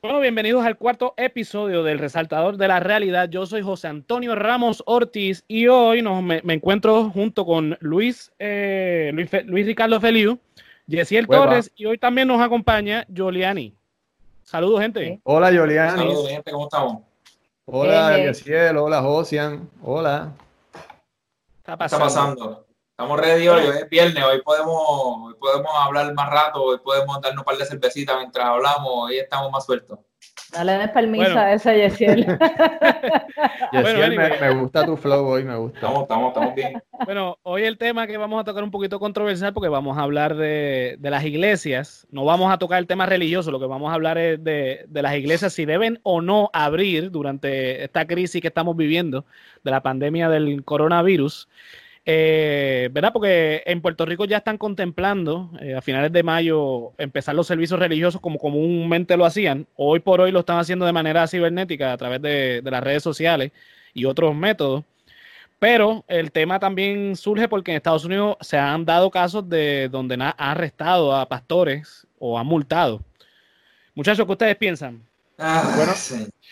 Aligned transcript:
Bueno, 0.00 0.20
bienvenidos 0.20 0.64
al 0.64 0.76
cuarto 0.76 1.14
episodio 1.16 1.84
del 1.84 1.98
Resaltador 1.98 2.56
de 2.56 2.66
la 2.66 2.80
Realidad. 2.80 3.28
Yo 3.28 3.46
soy 3.46 3.62
José 3.62 3.88
Antonio 3.88 4.34
Ramos 4.34 4.82
Ortiz 4.86 5.44
y 5.46 5.68
hoy 5.68 6.02
nos, 6.02 6.22
me, 6.22 6.40
encuentro 6.48 7.10
junto 7.10 7.46
con 7.46 7.76
Luis, 7.80 8.32
eh, 8.40 9.12
Luis, 9.12 9.30
Ricardo 9.66 10.00
Feliu, 10.00 10.40
Yesiel 10.86 11.28
Torres 11.28 11.70
y 11.76 11.86
hoy 11.86 11.98
también 11.98 12.26
nos 12.26 12.40
acompaña 12.40 13.06
Giuliani. 13.12 13.74
Saludos, 14.42 14.80
gente. 14.80 15.20
Hola, 15.22 15.52
Giuliani. 15.52 15.98
Saludos, 15.98 16.28
gente, 16.28 16.50
¿cómo 16.50 16.64
estamos? 16.64 17.07
Hola, 17.70 18.16
Yesiel. 18.16 18.78
Hola, 18.78 19.02
Josian. 19.02 19.68
Hola. 19.82 20.32
¿Qué 20.72 20.80
está 21.60 21.76
pasando? 21.76 22.66
Estamos 22.92 23.20
ready 23.20 23.46
hoy, 23.46 23.66
hoy 23.66 23.76
es 23.76 23.88
viernes, 23.90 24.24
hoy 24.24 24.40
podemos, 24.40 24.74
hoy 24.74 25.34
podemos 25.38 25.70
hablar 25.74 26.14
más 26.14 26.30
rato, 26.30 26.62
hoy 26.62 26.78
podemos 26.78 27.20
darnos 27.20 27.42
un 27.42 27.44
par 27.44 27.58
de 27.58 27.66
cervecitas 27.66 28.16
mientras 28.16 28.46
hablamos, 28.46 28.88
hoy 28.90 29.18
estamos 29.18 29.52
más 29.52 29.66
sueltos. 29.66 29.98
Dale 30.52 30.88
permiso 30.88 31.38
a 31.38 31.52
esa 31.52 31.74
Yesiel. 31.74 32.26
Yesiel, 33.72 34.16
me, 34.16 34.50
gusta 34.54 34.86
tu 34.86 34.96
flow 34.96 35.26
hoy, 35.26 35.44
me 35.44 35.56
gusta. 35.56 35.78
Estamos, 35.78 36.02
estamos, 36.02 36.28
estamos 36.28 36.54
bien. 36.54 36.82
Bueno, 37.04 37.38
hoy 37.42 37.64
el 37.64 37.76
tema 37.76 38.06
que 38.06 38.16
vamos 38.16 38.40
a 38.40 38.44
tocar 38.44 38.64
un 38.64 38.70
poquito 38.70 38.98
controversial 38.98 39.52
porque 39.52 39.68
vamos 39.68 39.98
a 39.98 40.02
hablar 40.02 40.36
de, 40.36 40.96
de, 40.98 41.10
las 41.10 41.24
iglesias. 41.24 42.06
No 42.10 42.24
vamos 42.24 42.50
a 42.50 42.58
tocar 42.58 42.78
el 42.78 42.86
tema 42.86 43.04
religioso, 43.04 43.50
lo 43.50 43.60
que 43.60 43.66
vamos 43.66 43.90
a 43.90 43.94
hablar 43.94 44.16
es 44.16 44.42
de, 44.42 44.86
de 44.88 45.02
las 45.02 45.14
iglesias, 45.14 45.52
si 45.52 45.66
deben 45.66 46.00
o 46.02 46.22
no 46.22 46.48
abrir 46.54 47.10
durante 47.10 47.84
esta 47.84 48.06
crisis 48.06 48.40
que 48.40 48.48
estamos 48.48 48.74
viviendo 48.74 49.26
de 49.64 49.70
la 49.70 49.82
pandemia 49.82 50.30
del 50.30 50.64
coronavirus. 50.64 51.46
Eh, 52.10 52.88
¿Verdad? 52.90 53.12
Porque 53.12 53.62
en 53.66 53.82
Puerto 53.82 54.06
Rico 54.06 54.24
ya 54.24 54.38
están 54.38 54.56
contemplando 54.56 55.50
eh, 55.60 55.74
a 55.74 55.82
finales 55.82 56.10
de 56.10 56.22
mayo 56.22 56.94
empezar 56.96 57.34
los 57.34 57.46
servicios 57.46 57.78
religiosos 57.78 58.18
como 58.18 58.38
comúnmente 58.38 59.14
lo 59.18 59.26
hacían. 59.26 59.66
Hoy 59.76 60.00
por 60.00 60.22
hoy 60.22 60.32
lo 60.32 60.40
están 60.40 60.58
haciendo 60.58 60.86
de 60.86 60.94
manera 60.94 61.26
cibernética 61.26 61.92
a 61.92 61.98
través 61.98 62.22
de, 62.22 62.62
las 62.64 62.82
redes 62.82 63.02
sociales 63.02 63.52
y 63.92 64.06
otros 64.06 64.34
métodos. 64.34 64.84
Pero 65.58 66.04
el 66.08 66.32
tema 66.32 66.58
también 66.58 67.14
surge 67.14 67.46
porque 67.46 67.72
en 67.72 67.76
Estados 67.76 68.06
Unidos 68.06 68.38
se 68.40 68.56
han 68.56 68.86
dado 68.86 69.10
casos 69.10 69.46
de 69.46 69.90
donde 69.90 70.14
han 70.14 70.32
arrestado 70.38 71.14
a 71.14 71.28
pastores 71.28 72.06
o 72.18 72.38
han 72.38 72.46
multado. 72.46 73.02
Muchachos, 73.94 74.24
¿qué 74.24 74.32
ustedes 74.32 74.56
piensan? 74.56 75.07
Ah, 75.38 75.72
bueno, 75.76 75.92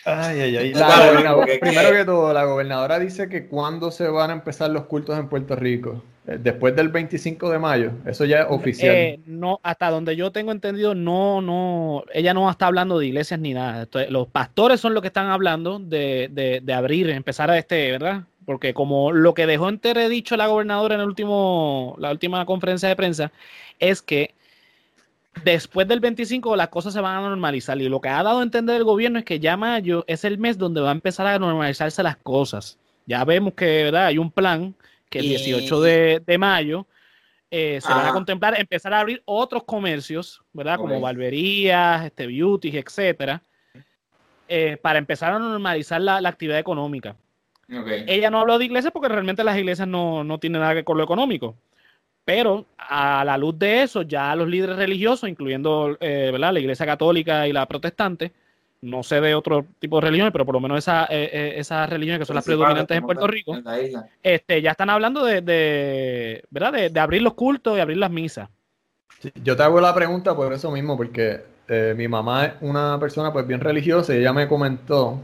Ay, 0.05 0.39
ay, 0.39 0.57
ay. 0.57 1.59
primero 1.59 1.91
que 1.91 2.05
todo, 2.05 2.33
la 2.33 2.45
gobernadora 2.45 2.97
dice 2.99 3.27
que 3.27 3.47
cuando 3.47 3.91
se 3.91 4.07
van 4.07 4.29
a 4.29 4.33
empezar 4.33 4.69
los 4.69 4.85
cultos 4.85 5.19
en 5.19 5.27
Puerto 5.27 5.55
Rico. 5.55 6.01
Eh, 6.27 6.37
después 6.41 6.75
del 6.75 6.89
25 6.89 7.49
de 7.49 7.59
mayo. 7.59 7.91
Eso 8.05 8.25
ya 8.25 8.41
es 8.41 8.47
oficial. 8.49 8.95
Eh, 8.95 9.19
no, 9.25 9.59
hasta 9.63 9.89
donde 9.89 10.15
yo 10.15 10.31
tengo 10.31 10.51
entendido, 10.51 10.93
no, 10.93 11.41
no, 11.41 12.03
ella 12.13 12.33
no 12.33 12.49
está 12.49 12.67
hablando 12.67 12.99
de 12.99 13.07
iglesias 13.07 13.39
ni 13.39 13.53
nada. 13.53 13.87
los 14.09 14.27
pastores 14.27 14.79
son 14.79 14.93
los 14.93 15.01
que 15.01 15.07
están 15.07 15.27
hablando 15.27 15.79
de, 15.79 16.29
de, 16.31 16.61
de 16.61 16.73
abrir, 16.73 17.09
empezar 17.09 17.49
a 17.49 17.57
este, 17.57 17.91
¿verdad? 17.91 18.23
Porque 18.45 18.73
como 18.73 19.11
lo 19.11 19.33
que 19.33 19.45
dejó 19.45 19.69
dicho 19.71 20.37
la 20.37 20.47
gobernadora 20.47 20.95
en 20.95 21.01
el 21.01 21.07
último, 21.07 21.95
la 21.99 22.11
última 22.11 22.45
conferencia 22.45 22.87
de 22.87 22.95
prensa, 22.95 23.31
es 23.79 24.01
que 24.01 24.33
después 25.43 25.87
del 25.87 25.99
25 25.99 26.55
las 26.55 26.69
cosas 26.69 26.93
se 26.93 27.01
van 27.01 27.17
a 27.17 27.21
normalizar 27.29 27.79
y 27.81 27.89
lo 27.89 28.01
que 28.01 28.09
ha 28.09 28.23
dado 28.23 28.39
a 28.39 28.43
entender 28.43 28.75
el 28.75 28.83
gobierno 28.83 29.19
es 29.19 29.25
que 29.25 29.39
ya 29.39 29.57
mayo 29.57 30.03
es 30.07 30.23
el 30.23 30.37
mes 30.37 30.57
donde 30.57 30.81
va 30.81 30.89
a 30.89 30.93
empezar 30.93 31.27
a 31.27 31.39
normalizarse 31.39 32.03
las 32.03 32.17
cosas. 32.17 32.77
Ya 33.05 33.23
vemos 33.23 33.53
que 33.53 33.83
¿verdad? 33.83 34.07
hay 34.07 34.17
un 34.17 34.31
plan 34.31 34.75
que 35.09 35.19
el 35.19 35.29
18 35.29 35.81
de, 35.81 36.37
mayo 36.37 36.85
eh, 37.49 37.79
se 37.81 37.89
van 37.89 38.05
a 38.05 38.11
contemplar 38.11 38.59
empezar 38.59 38.93
a 38.93 38.99
abrir 38.99 39.21
otros 39.25 39.63
comercios, 39.63 40.41
¿verdad? 40.51 40.77
Como 40.77 40.99
barberías, 40.99 42.05
este, 42.05 42.27
beauty, 42.27 42.77
etcétera, 42.77 43.41
eh, 44.49 44.77
para 44.81 44.99
empezar 44.99 45.33
a 45.33 45.39
normalizar 45.39 46.01
la, 46.01 46.17
actividad 46.17 46.59
económica. 46.59 47.15
Ella 48.07 48.29
no 48.29 48.39
habló 48.39 48.57
de 48.57 48.65
iglesias 48.65 48.93
porque 48.93 49.09
realmente 49.09 49.43
las 49.43 49.57
iglesias 49.57 49.87
no, 49.87 50.23
no 50.23 50.39
tienen 50.39 50.61
nada 50.61 50.71
que 50.71 50.75
ver 50.75 50.83
con 50.85 50.97
lo 50.97 51.03
económico. 51.03 51.55
Pero 52.27 52.65
a 52.77 53.23
la 53.23 53.37
luz 53.37 53.57
de 53.57 53.83
eso, 53.83 54.01
ya 54.01 54.35
los 54.35 54.49
líderes 54.49 54.75
religiosos, 54.75 55.29
incluyendo 55.29 55.95
eh, 56.01 56.27
¿verdad? 56.29 56.51
la 56.51 56.59
Iglesia 56.59 56.85
Católica 56.85 57.47
y 57.47 57.53
la 57.53 57.65
Protestante, 57.65 58.33
no 58.81 59.01
sé 59.01 59.21
de 59.21 59.33
otro 59.33 59.65
tipo 59.79 59.95
de 59.95 60.07
religiones, 60.07 60.33
pero 60.33 60.45
por 60.45 60.55
lo 60.55 60.59
menos 60.59 60.79
esa, 60.79 61.05
eh, 61.05 61.29
eh, 61.31 61.53
esas 61.55 61.89
religiones 61.89 62.19
que 62.19 62.25
son 62.25 62.35
las 62.35 62.43
predominantes 62.43 62.97
en 62.97 63.05
Puerto 63.05 63.27
Rico, 63.27 63.55
este, 64.21 64.61
ya 64.61 64.71
están 64.71 64.89
hablando 64.89 65.23
de, 65.23 66.43
¿verdad? 66.49 66.91
De, 66.91 66.99
abrir 66.99 67.21
los 67.21 67.33
cultos 67.33 67.77
y 67.77 67.79
abrir 67.79 67.95
las 67.95 68.11
misas. 68.11 68.49
yo 69.41 69.55
te 69.55 69.63
hago 69.63 69.79
la 69.79 69.95
pregunta 69.95 70.35
por 70.35 70.51
eso 70.51 70.69
mismo, 70.69 70.97
porque 70.97 71.45
mi 71.95 72.09
mamá 72.09 72.45
es 72.45 72.53
una 72.59 72.99
persona 72.99 73.31
pues 73.31 73.47
bien 73.47 73.61
religiosa 73.61 74.13
y 74.13 74.17
ella 74.17 74.33
me 74.33 74.49
comentó 74.49 75.21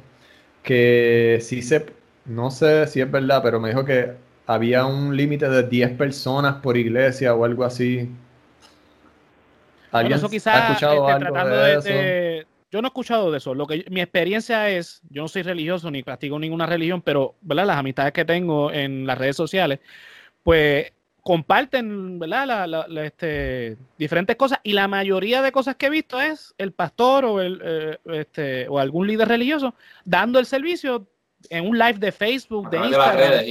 que 0.64 1.40
si 1.42 1.64
se, 1.64 1.86
no 2.24 2.50
sé 2.50 2.88
si 2.88 3.02
es 3.02 3.12
verdad, 3.12 3.42
pero 3.44 3.60
me 3.60 3.68
dijo 3.68 3.84
que 3.84 4.24
había 4.46 4.86
un 4.86 5.16
límite 5.16 5.50
de 5.50 5.64
10 5.64 5.92
personas 5.92 6.56
por 6.56 6.78
iglesia 6.78 7.34
o 7.34 7.46
algo 7.46 7.64
así. 7.64 8.10
¿Alguien 9.92 10.18
eso 10.18 10.30
quizás, 10.30 10.56
ha 10.56 10.68
escuchado 10.70 11.10
este, 11.10 11.26
algo 11.26 11.58
de, 11.58 12.42
eso? 12.42 12.48
yo 12.72 12.82
no 12.82 12.88
he 12.88 12.90
escuchado 12.90 13.32
de 13.32 13.38
eso. 13.38 13.54
Lo 13.54 13.68
que 13.68 13.86
mi 13.92 14.02
experiencia 14.02 14.70
es, 14.70 15.02
yo 15.10 15.22
no 15.22 15.28
soy 15.28 15.44
religioso 15.44 15.92
ni 15.92 16.02
practico 16.02 16.40
ninguna 16.40 16.66
religión, 16.66 17.02
pero 17.02 17.36
¿verdad? 17.42 17.68
las 17.68 17.78
amistades 17.78 18.14
que 18.14 18.26
tengo 18.26 18.72
en 18.72 19.06
las 19.06 19.18
redes 19.18 19.36
sociales, 19.36 19.80
pues 20.42 20.92
comparten 21.22 22.20
¿verdad? 22.20 22.86
este, 23.04 23.78
diferentes 23.98 24.36
cosas 24.36 24.60
y 24.64 24.74
la 24.74 24.88
mayoría 24.88 25.42
de 25.42 25.54
cosas 25.54 25.76
que 25.76 25.86
he 25.86 25.90
visto 25.90 26.20
es 26.20 26.54
el 26.58 26.74
pastor 26.74 27.24
o, 27.26 27.42
el, 27.42 27.62
eh, 27.64 27.98
este, 28.06 28.68
o 28.68 28.78
algún 28.78 29.08
líder 29.08 29.30
religioso 29.30 29.74
dando 30.04 30.38
el 30.40 30.46
servicio 30.46 31.08
en 31.50 31.68
un 31.68 31.78
live 31.78 32.00
de 32.00 32.12
Facebook, 32.12 32.70
de 32.70 32.78
Instagram. 32.78 33.46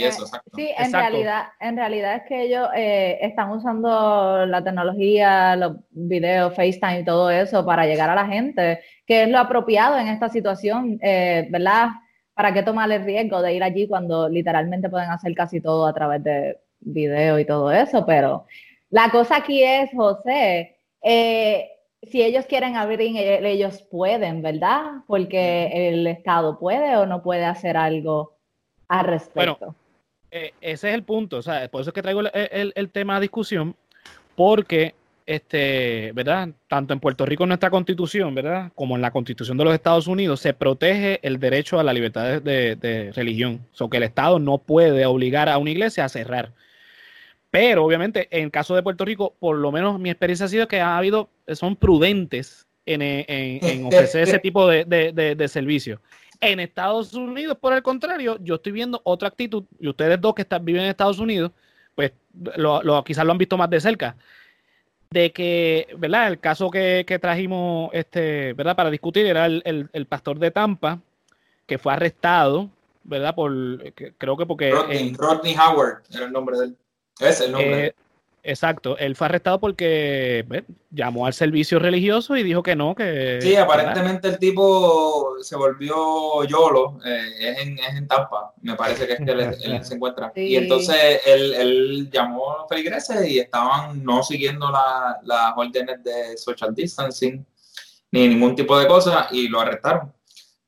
Sí, 0.54 0.70
en 0.76 0.92
realidad, 0.92 1.44
en 1.60 1.76
realidad 1.76 2.16
es 2.16 2.22
que 2.28 2.42
ellos 2.42 2.69
eh, 2.75 3.19
están 3.20 3.50
usando 3.50 4.47
la 4.47 4.62
tecnología, 4.62 5.56
los 5.56 5.76
videos, 5.91 6.54
FaceTime 6.54 7.00
y 7.00 7.04
todo 7.04 7.30
eso 7.30 7.64
para 7.64 7.86
llegar 7.86 8.10
a 8.10 8.14
la 8.14 8.26
gente, 8.26 8.80
que 9.06 9.25
es 9.25 9.28
lo 9.28 9.38
apropiado 9.38 9.98
en 9.98 10.08
esta 10.08 10.28
situación, 10.28 10.98
eh, 11.03 11.47
¿verdad? 11.50 11.88
¿Para 12.34 12.53
qué 12.53 12.62
tomar 12.62 12.91
el 12.91 13.04
riesgo 13.04 13.42
de 13.42 13.54
ir 13.54 13.62
allí 13.62 13.86
cuando 13.86 14.28
literalmente 14.28 14.88
pueden 14.88 15.10
hacer 15.10 15.34
casi 15.34 15.60
todo 15.60 15.86
a 15.86 15.92
través 15.92 16.22
de 16.22 16.59
video 16.80 17.38
y 17.38 17.44
todo 17.44 17.70
eso? 17.70 18.06
Pero 18.06 18.47
la 18.91 19.10
cosa 19.10 19.36
aquí 19.36 19.62
es, 19.62 19.91
José, 19.94 20.76
eh, 21.03 21.72
si 22.02 22.22
ellos 22.22 22.46
quieren 22.46 22.76
abrir, 22.76 23.00
eh, 23.00 23.50
ellos 23.50 23.82
pueden, 23.82 24.42
¿verdad? 24.42 25.02
Porque 25.06 25.88
el 25.88 26.06
Estado 26.06 26.58
puede 26.58 26.96
o 26.96 27.06
no 27.06 27.22
puede 27.22 27.44
hacer 27.44 27.76
algo 27.76 28.36
al 28.88 29.06
respecto. 29.06 29.56
Bueno, 29.60 29.76
eh, 30.30 30.52
ese 30.60 30.88
es 30.88 30.94
el 30.94 31.04
punto, 31.04 31.38
o 31.38 31.42
sea, 31.42 31.68
por 31.68 31.80
eso 31.80 31.91
es 31.91 31.94
que 31.94 32.02
traigo 32.02 32.22
el, 32.22 32.91
tema 32.91 33.16
a 33.16 33.20
discusión, 33.20 33.76
porque, 34.34 34.94
este, 35.26 36.10
¿verdad? 36.12 36.48
Tanto 36.68 36.92
en 36.92 37.00
Puerto 37.00 37.24
Rico 37.24 37.44
en 37.44 37.48
nuestra 37.48 37.70
constitución, 37.70 38.34
¿verdad? 38.34 38.72
Como 38.74 38.96
en 38.96 39.02
la 39.02 39.12
constitución 39.12 39.56
de 39.56 39.64
los 39.64 39.74
Estados 39.74 40.08
Unidos, 40.08 40.41
se 40.41 40.54
protege 40.54 41.20
el 41.22 41.38
derecho 41.38 41.78
a 41.78 41.84
la 41.84 41.92
libertad 41.92 42.42
de, 42.42 42.76
de 42.76 43.12
religión, 43.12 43.66
o 43.72 43.76
sea, 43.76 43.88
que 43.88 43.98
el 43.98 44.02
Estado 44.02 44.38
no 44.41 44.58
puede 44.58 45.06
obligar 45.06 45.48
a 45.48 45.58
una 45.58 45.70
iglesia 45.70 46.04
a 46.04 46.08
cerrar. 46.08 46.52
Pero 47.52 47.84
obviamente, 47.84 48.28
en 48.30 48.44
el 48.44 48.50
caso 48.50 48.74
de 48.74 48.82
Puerto 48.82 49.04
Rico, 49.04 49.36
por 49.38 49.58
lo 49.58 49.70
menos 49.70 50.00
mi 50.00 50.08
experiencia 50.08 50.46
ha 50.46 50.48
sido 50.48 50.68
que 50.68 50.80
ha 50.80 50.96
habido, 50.96 51.28
son 51.48 51.76
prudentes 51.76 52.66
en, 52.86 53.03
en, 53.03 53.86
ofrecer 53.86 54.22
ese 54.22 54.38
tipo 54.38 54.66
de, 54.66 54.84
de, 54.84 55.34
de, 55.34 55.48
servicios. 55.48 56.00
En 56.41 56.60
Estados 56.60 57.14
Unidos, 57.14 57.56
por 57.60 57.72
el 57.72 57.82
contrario, 57.82 58.38
yo 58.41 58.56
estoy 58.56 58.72
viendo 58.72 59.00
otra 59.04 59.28
actitud, 59.28 59.65
y 59.78 59.89
ustedes 59.89 60.21
dos 60.21 60.34
que 60.34 60.42
están, 60.42 60.65
viven 60.65 60.83
en 60.83 60.89
Estados 60.89 61.18
Unidos, 61.18 61.53
pues 61.94 62.12
lo, 62.56 62.83
lo, 62.83 63.04
quizás 63.04 63.24
lo 63.24 63.33
han 63.33 63.39
visto 63.39 63.56
más 63.56 63.71
de 63.71 63.80
cerca, 63.80 64.16
de 65.10 65.30
que, 65.30 65.89
¿verdad? 65.98 66.28
El 66.28 66.41
caso 66.41 66.71
que, 66.71 67.04
que 67.06 67.18
trajimos, 67.18 67.91
este, 67.92 68.54
¿verdad? 68.54 68.74
Para 68.74 68.91
discutir 68.91 69.27
era 69.27 69.47
el, 69.47 69.62
el, 69.65 69.89
el, 69.92 70.06
pastor 70.06 70.39
de 70.39 70.50
Tampa, 70.50 71.00
que 71.66 71.78
fue 71.78 71.92
arrestado, 71.92 72.71
¿verdad? 73.04 73.34
Por, 73.34 73.92
creo 74.18 74.36
que 74.36 74.47
porque... 74.47 74.71
Rodney 74.71 75.54
Howard 75.54 76.03
era 76.12 76.24
el 76.24 76.33
nombre 76.33 76.59
de 76.59 76.65
él 76.66 76.77
es 77.21 77.41
el 77.41 77.53
nombre. 77.53 77.86
Eh, 77.86 77.94
exacto, 78.42 78.97
él 78.98 79.16
fue 79.16 79.27
arrestado 79.27 79.60
porque 79.60 80.65
llamó 80.91 81.27
al 81.27 81.34
servicio 81.34 81.78
religioso 81.78 82.36
y 82.36 82.42
dijo 82.42 82.62
que 82.62 82.77
no, 82.77 82.94
que... 82.94 83.39
Sí, 83.41 83.56
aparentemente 83.56 84.28
el 84.28 84.39
tipo 84.39 85.36
se 85.41 85.56
volvió 85.56 86.44
YOLO, 86.44 86.98
eh, 87.04 87.30
es, 87.39 87.59
en, 87.60 87.78
es, 87.78 87.94
en, 87.97 88.09
Tampa, 88.09 88.53
me 88.60 88.74
parece 88.74 89.06
que 89.06 89.15
es 89.15 89.18
que 89.21 89.30
él, 89.30 89.78
se 89.84 89.94
encuentra. 89.94 90.33
Y 90.34 90.56
entonces 90.56 91.21
él, 91.27 91.54
él, 91.54 92.10
llamó 92.10 92.54
a 92.54 92.59
los 92.59 92.68
feligreses 92.68 93.27
y 93.27 93.39
estaban 93.39 94.04
no 94.04 94.22
siguiendo 94.22 94.71
las 94.71 95.53
órdenes 95.56 96.03
de 96.03 96.36
social 96.36 96.74
distancing 96.74 97.44
ni 98.12 98.28
ningún 98.28 98.54
tipo 98.54 98.78
de 98.78 98.86
cosa 98.86 99.28
y 99.30 99.48
lo 99.48 99.60
arrestaron. 99.60 100.12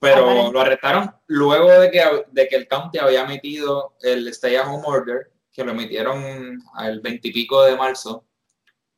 pero 0.01 0.51
lo 0.51 0.61
arrestaron 0.61 1.15
luego 1.27 1.71
de 1.71 1.91
que, 1.91 2.03
de 2.33 2.49
que 2.49 2.57
el 2.57 2.67
county 2.67 2.99
había 2.99 3.23
emitido 3.23 3.95
el 4.01 4.27
stay 4.29 4.57
at 4.57 4.67
home 4.67 4.83
order, 4.87 5.31
que 5.55 5.65
lo 5.65 5.71
emitieron 5.71 6.61
el 6.81 7.01
20 7.01 7.29
y 7.29 7.33
pico 7.33 7.63
de 7.63 7.77
marzo, 7.77 8.25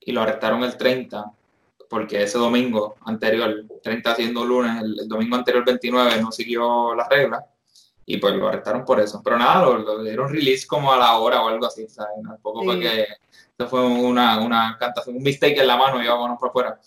y 0.00 0.12
lo 0.12 0.23
arrestaron 0.23 0.64
el 0.64 0.76
30, 0.76 1.31
porque 1.88 2.23
ese 2.23 2.38
domingo 2.38 2.97
anterior, 3.05 3.67
30 3.82 4.14
siendo 4.14 4.44
lunes, 4.44 4.82
el, 4.82 5.06
domingo 5.06 5.37
anterior 5.37 5.64
29 5.64 6.23
no 6.23 6.32
siguió 6.32 6.94
las 6.94 7.08
reglas, 7.08 7.44
y 8.06 8.17
pues 8.17 8.35
lo 8.35 8.49
arrestaron 8.49 8.85
por 8.87 9.00
eso. 9.00 9.20
Pero 9.23 9.37
nada, 9.37 9.67
lo, 9.67 10.03
dieron 10.03 10.32
release 10.32 10.67
como 10.67 10.93
a 10.93 10.97
la 10.97 11.19
hora 11.19 11.43
o 11.43 11.49
algo 11.49 11.67
así, 11.67 11.87
¿sabes? 11.88 12.14
Tampoco 12.26 12.64
fue 12.64 12.81
que 12.81 13.02
esto 13.02 13.69
fue 13.69 13.85
una, 13.85 14.41
una 14.41 14.76
cantación, 14.79 15.17
un 15.17 15.23
mistake 15.23 15.59
en 15.59 15.67
la 15.67 15.76
mano 15.76 16.02
y 16.02 16.06
vámonos 16.06 16.38
para 16.38 16.50
afuera. 16.50 16.81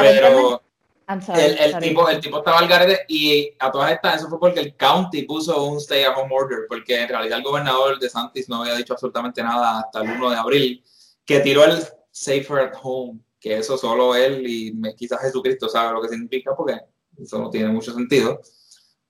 Pero 0.00 0.62
el, 1.08 1.58
el 1.58 1.78
tipo, 1.78 2.08
el 2.08 2.20
tipo 2.20 2.38
estaba 2.38 2.58
al 2.58 2.66
garete 2.66 3.04
y 3.08 3.52
a 3.60 3.70
todas 3.70 3.92
estas, 3.92 4.16
eso 4.16 4.28
fue 4.28 4.40
porque 4.40 4.60
el 4.60 4.76
county 4.76 5.22
puso 5.22 5.64
un 5.64 5.78
stay 5.78 6.02
at 6.02 6.16
home 6.16 6.34
order, 6.34 6.66
porque 6.68 7.00
en 7.00 7.08
realidad 7.08 7.38
el 7.38 7.44
gobernador 7.44 7.98
de 7.98 8.08
Santis 8.08 8.48
no 8.48 8.62
había 8.62 8.74
dicho 8.74 8.92
absolutamente 8.92 9.42
nada 9.42 9.80
hasta 9.80 10.02
el 10.02 10.10
1 10.10 10.30
de 10.30 10.36
abril, 10.36 10.84
que 11.24 11.40
tiró 11.40 11.64
el 11.64 11.80
safer 12.10 12.58
at 12.58 12.72
home, 12.82 13.20
que 13.38 13.58
eso 13.58 13.78
solo 13.78 14.16
él 14.16 14.44
y 14.46 14.74
quizás 14.96 15.20
Jesucristo 15.20 15.68
sabe 15.68 15.92
lo 15.92 16.02
que 16.02 16.08
significa, 16.08 16.56
porque 16.56 16.80
eso 17.16 17.38
no 17.38 17.50
tiene 17.50 17.68
mucho 17.68 17.92
sentido. 17.92 18.40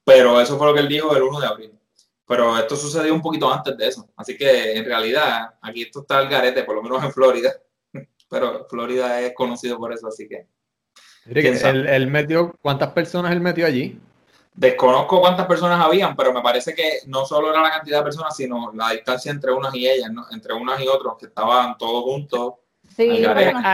Pero 0.04 0.40
eso 0.40 0.56
fue 0.58 0.66
lo 0.66 0.74
que 0.74 0.80
él 0.80 0.88
dijo 0.88 1.16
el 1.16 1.22
1 1.22 1.40
de 1.40 1.46
abril. 1.46 1.72
Pero 2.26 2.58
esto 2.58 2.76
sucedió 2.76 3.14
un 3.14 3.22
poquito 3.22 3.50
antes 3.50 3.76
de 3.76 3.88
eso. 3.88 4.08
Así 4.16 4.36
que 4.36 4.72
en 4.76 4.84
realidad 4.84 5.54
aquí 5.62 5.82
esto 5.82 6.00
está 6.00 6.18
al 6.18 6.28
garete, 6.28 6.64
por 6.64 6.74
lo 6.74 6.82
menos 6.82 7.02
en 7.02 7.12
Florida. 7.12 7.54
Pero 8.28 8.66
Florida 8.68 9.20
es 9.20 9.32
conocido 9.34 9.78
por 9.78 9.92
eso, 9.92 10.08
así 10.08 10.28
que 10.28 10.48
él, 11.28 12.06
metió, 12.08 12.54
¿cuántas 12.62 12.90
personas 12.90 13.32
él 13.32 13.40
metió 13.40 13.66
allí? 13.66 13.98
Desconozco 14.54 15.20
cuántas 15.20 15.46
personas 15.46 15.84
habían, 15.84 16.16
pero 16.16 16.32
me 16.32 16.40
parece 16.40 16.74
que 16.74 17.00
no 17.06 17.26
solo 17.26 17.50
era 17.50 17.60
la 17.60 17.70
cantidad 17.70 17.98
de 17.98 18.04
personas, 18.04 18.36
sino 18.36 18.72
la 18.74 18.90
distancia 18.90 19.30
entre 19.30 19.52
unas 19.52 19.74
y 19.74 19.86
ellas, 19.86 20.10
¿no? 20.10 20.24
entre 20.32 20.54
unas 20.54 20.80
y 20.80 20.88
otros, 20.88 21.16
que 21.18 21.26
estaban 21.26 21.76
todos 21.76 22.04
juntos. 22.04 22.54
Sí, 22.96 23.24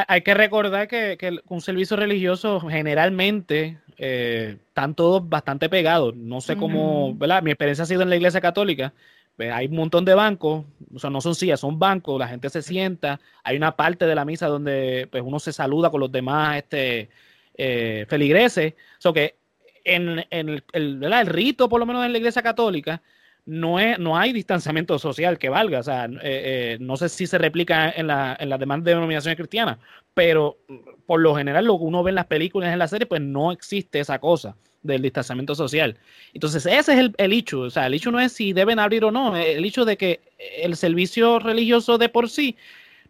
hay, 0.08 0.22
que 0.22 0.34
recordar 0.34 0.88
que, 0.88 1.40
un 1.48 1.60
servicio 1.60 1.96
religioso 1.96 2.60
generalmente 2.60 3.78
eh, 3.96 4.56
están 4.66 4.96
todos 4.96 5.28
bastante 5.28 5.68
pegados. 5.68 6.16
No 6.16 6.40
sé 6.40 6.56
cómo, 6.56 7.14
¿verdad? 7.14 7.42
Mi 7.42 7.52
experiencia 7.52 7.84
ha 7.84 7.86
sido 7.86 8.02
en 8.02 8.10
la 8.10 8.16
iglesia 8.16 8.40
católica. 8.40 8.92
Pues, 9.36 9.50
hay 9.52 9.66
un 9.66 9.74
montón 9.74 10.04
de 10.04 10.14
bancos, 10.14 10.64
o 10.94 10.98
sea, 11.00 11.10
no 11.10 11.20
son 11.20 11.34
sillas, 11.34 11.58
son 11.58 11.76
bancos, 11.76 12.16
la 12.16 12.28
gente 12.28 12.48
se 12.48 12.62
sienta. 12.62 13.18
Hay 13.42 13.56
una 13.56 13.74
parte 13.74 14.06
de 14.06 14.14
la 14.14 14.24
misa 14.24 14.46
donde 14.46 15.08
pues, 15.10 15.22
uno 15.26 15.40
se 15.40 15.52
saluda 15.52 15.90
con 15.90 15.98
los 15.98 16.12
demás, 16.12 16.58
este, 16.58 17.10
eh, 17.54 18.06
feligreses. 18.08 18.74
So 18.98 19.12
que 19.12 19.36
en, 19.84 20.24
el, 20.30 21.26
rito, 21.26 21.68
por 21.68 21.80
lo 21.80 21.86
menos 21.86 22.04
en 22.04 22.12
la 22.12 22.18
iglesia 22.18 22.42
católica, 22.42 23.02
no, 23.44 23.80
es, 23.80 23.98
no 23.98 24.16
hay 24.16 24.32
distanciamiento 24.32 24.98
social 24.98 25.38
que 25.38 25.48
valga. 25.48 25.80
O 25.80 25.82
sea, 25.82 26.06
eh, 26.06 26.18
eh, 26.22 26.78
no 26.80 26.96
sé 26.96 27.08
si 27.08 27.26
se 27.26 27.38
replica 27.38 27.90
en, 27.90 28.06
la, 28.06 28.36
en 28.38 28.48
las 28.48 28.60
demás 28.60 28.84
denominaciones 28.84 29.36
cristianas, 29.36 29.78
pero 30.14 30.58
por 31.06 31.20
lo 31.20 31.34
general 31.34 31.64
lo 31.64 31.78
que 31.78 31.84
uno 31.84 32.02
ve 32.02 32.10
en 32.10 32.16
las 32.16 32.26
películas, 32.26 32.72
en 32.72 32.78
las 32.78 32.90
series, 32.90 33.08
pues 33.08 33.20
no 33.20 33.52
existe 33.52 34.00
esa 34.00 34.18
cosa 34.18 34.56
del 34.82 35.02
distanciamiento 35.02 35.54
social. 35.54 35.96
Entonces, 36.34 36.66
ese 36.66 36.92
es 36.92 37.10
el 37.16 37.32
hecho. 37.32 37.60
O 37.60 37.70
sea, 37.70 37.86
el 37.86 37.94
hecho 37.94 38.10
no 38.10 38.20
es 38.20 38.32
si 38.32 38.52
deben 38.52 38.78
abrir 38.78 39.04
o 39.04 39.10
no, 39.10 39.36
el 39.36 39.64
hecho 39.64 39.84
de 39.84 39.96
que 39.96 40.20
el 40.58 40.76
servicio 40.76 41.38
religioso 41.38 41.98
de 41.98 42.08
por 42.08 42.28
sí 42.28 42.56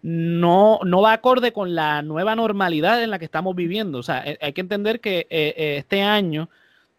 no, 0.03 0.81
no 0.85 1.01
va 1.01 1.13
acorde 1.13 1.53
con 1.53 1.75
la 1.75 2.03
nueva 2.03 2.35
normalidad 2.35 3.03
en 3.03 3.11
la 3.11 3.19
que 3.19 3.25
estamos 3.25 3.55
viviendo. 3.55 3.99
O 3.99 4.03
sea, 4.03 4.23
eh, 4.27 4.39
hay 4.41 4.53
que 4.53 4.61
entender 4.61 5.01
que 5.01 5.21
eh, 5.31 5.55
eh, 5.57 5.77
este 5.79 6.03
año, 6.03 6.51